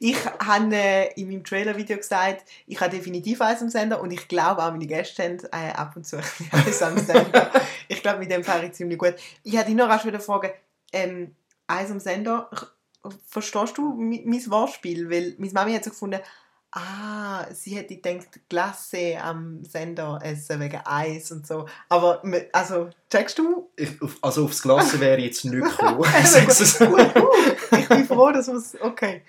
ich 0.00 0.16
habe 0.40 0.74
äh, 0.74 1.12
in 1.20 1.28
meinem 1.28 1.44
Trailer-Video 1.44 1.96
gesagt, 1.96 2.44
ich 2.66 2.80
habe 2.80 2.90
definitiv 2.96 3.40
Eis 3.40 3.62
am 3.62 3.68
Sender 3.68 4.00
und 4.00 4.10
ich 4.10 4.26
glaube 4.28 4.62
auch 4.62 4.70
meine 4.70 4.86
Gäste 4.86 5.22
haben 5.22 5.38
äh, 5.52 5.72
ab 5.72 5.94
und 5.96 6.06
zu 6.06 6.16
ein 6.18 6.22
bisschen 6.22 6.50
Eis 6.52 6.82
am 6.82 6.98
Sender. 6.98 7.50
ich 7.88 8.02
glaube, 8.02 8.18
mit 8.18 8.30
dem 8.30 8.42
fahre 8.44 8.66
ich 8.66 8.72
ziemlich 8.72 8.98
gut. 8.98 9.14
Ich 9.42 9.54
hätte 9.54 9.66
dich 9.66 9.76
noch 9.76 9.88
rasch 9.88 10.04
wieder 10.04 10.20
fragen, 10.20 10.50
ähm, 10.92 11.34
Eis 11.66 11.90
am 11.90 12.00
Sender, 12.00 12.50
verstehst 13.28 13.78
du 13.78 13.94
mi- 13.94 14.22
mein 14.26 14.50
Wortspiel? 14.50 15.10
Weil 15.10 15.34
meine 15.38 15.52
Mami 15.52 15.74
hat 15.74 15.84
so 15.84 15.90
gefunden, 15.90 16.20
ah, 16.74 17.46
sie 17.52 17.76
hätte 17.76 17.96
gedacht, 17.96 18.40
Glasse 18.48 19.16
am 19.22 19.64
Sender 19.64 20.18
essen 20.22 20.60
wegen 20.60 20.80
Eis 20.84 21.30
und 21.30 21.46
so. 21.46 21.66
Aber, 21.88 22.22
also, 22.52 22.90
checkst 23.10 23.38
du? 23.38 23.70
Ich, 23.76 23.90
also 24.20 24.44
aufs 24.44 24.62
Glas 24.62 24.98
wäre 24.98 25.18
ich 25.18 25.24
jetzt 25.26 25.44
nicht 25.44 25.64
gekommen. 25.64 26.04
Also, 26.12 26.84
gut, 26.86 27.14
gut. 27.14 27.78
Ich 27.78 27.88
bin 27.88 28.04
froh, 28.06 28.32
dass 28.32 28.48
wir 28.48 28.56
es, 28.56 28.76
okay. 28.80 29.22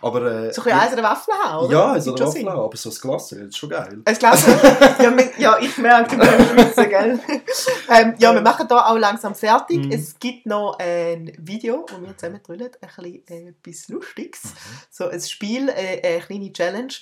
Aber, 0.00 0.22
äh, 0.22 0.52
So 0.52 0.62
ein 0.62 0.64
bisschen 0.64 0.72
Eis 0.72 0.92
oder 0.92 1.02
Waffel 1.02 1.34
haben, 1.34 1.64
oder? 1.64 1.72
Ja, 1.72 1.92
also. 1.92 2.18
Waffel, 2.18 2.48
aber 2.48 2.76
so 2.76 2.88
das 2.88 3.00
Glas 3.00 3.30
jetzt 3.32 3.58
schon 3.58 3.70
geil. 3.70 4.00
Es 4.04 4.18
Glas, 4.18 4.46
ja, 4.46 5.16
ja, 5.38 5.58
ich 5.60 5.76
merke, 5.78 6.16
du 6.16 6.24
schwitzen, 6.24 6.88
gell? 6.88 7.18
ähm, 7.90 8.14
ja, 8.18 8.32
wir 8.32 8.42
machen 8.42 8.68
hier 8.68 8.86
auch 8.86 8.96
langsam 8.96 9.34
fertig. 9.34 9.86
Mhm. 9.86 9.90
Es 9.92 10.18
gibt 10.20 10.46
noch 10.46 10.78
ein 10.78 11.32
Video, 11.38 11.84
wo 11.90 12.00
wir 12.00 12.16
zusammen 12.16 12.40
drüllen, 12.44 12.70
ein 12.80 12.88
bisschen 12.88 13.26
äh, 13.28 13.48
etwas 13.48 13.88
Lustiges. 13.88 14.44
Mhm. 14.44 14.50
So 14.90 15.08
ein 15.08 15.20
Spiel, 15.20 15.68
äh, 15.68 16.00
eine 16.06 16.20
kleine 16.20 16.52
Challenge. 16.52 16.94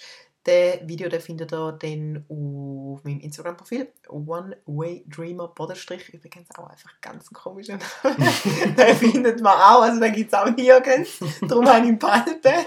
Das 0.47 0.79
Video 0.87 1.09
den 1.09 1.21
findet 1.21 1.53
ihr 1.53 1.73
dann 1.73 2.25
auf 2.29 3.03
meinem 3.03 3.19
Instagram-Profil. 3.19 3.93
One 4.09 4.57
Way 4.67 5.05
Dreamer 5.09 5.49
Bodenstrich. 5.49 6.09
Übrigens 6.15 6.49
auch 6.57 6.69
einfach 6.69 7.01
ganz 7.01 7.33
komisch. 7.33 7.67
den 7.67 8.97
findet 8.97 9.41
man 9.43 9.55
auch. 9.55 9.83
Also 9.83 9.99
den 9.99 10.13
gibt 10.13 10.33
es 10.33 10.39
auch 10.39 10.49
nirgends. 10.49 11.19
Darum 11.43 11.67
habe 11.67 11.81
ich 11.81 11.89
ihn 11.89 11.99
behalten. 11.99 12.67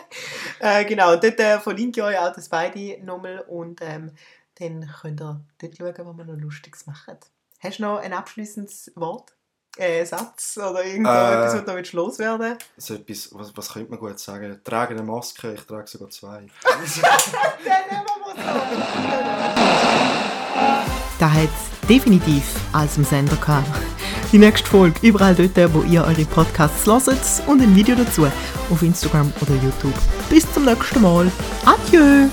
Äh, 0.60 0.84
genau, 0.84 1.16
dort 1.16 1.40
äh, 1.40 1.58
verlinke 1.58 2.02
ich 2.02 2.06
euch 2.06 2.20
auch 2.20 2.34
das 2.34 2.50
beide 2.50 3.02
nochmal. 3.02 3.46
Und 3.48 3.80
ähm, 3.82 4.12
dann 4.56 4.86
könnt 5.02 5.22
ihr 5.22 5.40
dort 5.58 5.78
schauen, 5.78 5.94
was 5.96 6.18
wir 6.18 6.26
noch 6.26 6.38
Lustiges 6.38 6.86
machen. 6.86 7.16
Hast 7.60 7.80
du 7.80 7.84
noch 7.84 8.00
ein 8.00 8.12
abschließendes 8.12 8.92
Wort? 8.96 9.39
Äh, 9.78 10.04
Satz 10.06 10.58
oder 10.58 10.84
irgendetwas, 10.84 11.54
Äh. 11.54 11.58
was 11.58 11.66
du 11.66 11.76
willst 11.76 11.94
loswerden 11.94 12.58
So 12.78 12.96
etwas, 12.96 13.30
was, 13.32 13.56
was 13.56 13.72
könnte 13.74 13.92
man 13.92 14.00
gut 14.00 14.20
sagen? 14.20 14.60
Trage 14.64 14.94
eine 14.94 15.04
Maske, 15.04 15.54
ich 15.54 15.62
trage 15.62 15.88
sogar 15.88 16.10
zwei. 16.10 16.46
Dann 16.64 16.82
nehmen 17.90 18.06
wir 18.26 18.34
Da 21.20 21.32
hat 21.32 21.44
es 21.44 21.88
definitiv 21.88 22.44
als 22.74 22.98
im 22.98 23.04
Sender 23.04 23.36
gehabt. 23.38 23.68
Die 24.32 24.38
nächste 24.38 24.70
Folge 24.70 25.00
überall 25.08 25.34
dort, 25.36 25.74
wo 25.74 25.82
ihr 25.84 26.04
eure 26.04 26.26
Podcasts 26.26 26.86
hört 26.86 27.08
und 27.48 27.62
ein 27.62 27.76
Video 27.76 27.96
dazu 27.96 28.28
auf 28.70 28.82
Instagram 28.82 29.32
oder 29.42 29.54
YouTube. 29.56 29.94
Bis 30.30 30.52
zum 30.54 30.66
nächsten 30.66 31.02
Mal. 31.02 31.32
Adieu! 31.66 32.28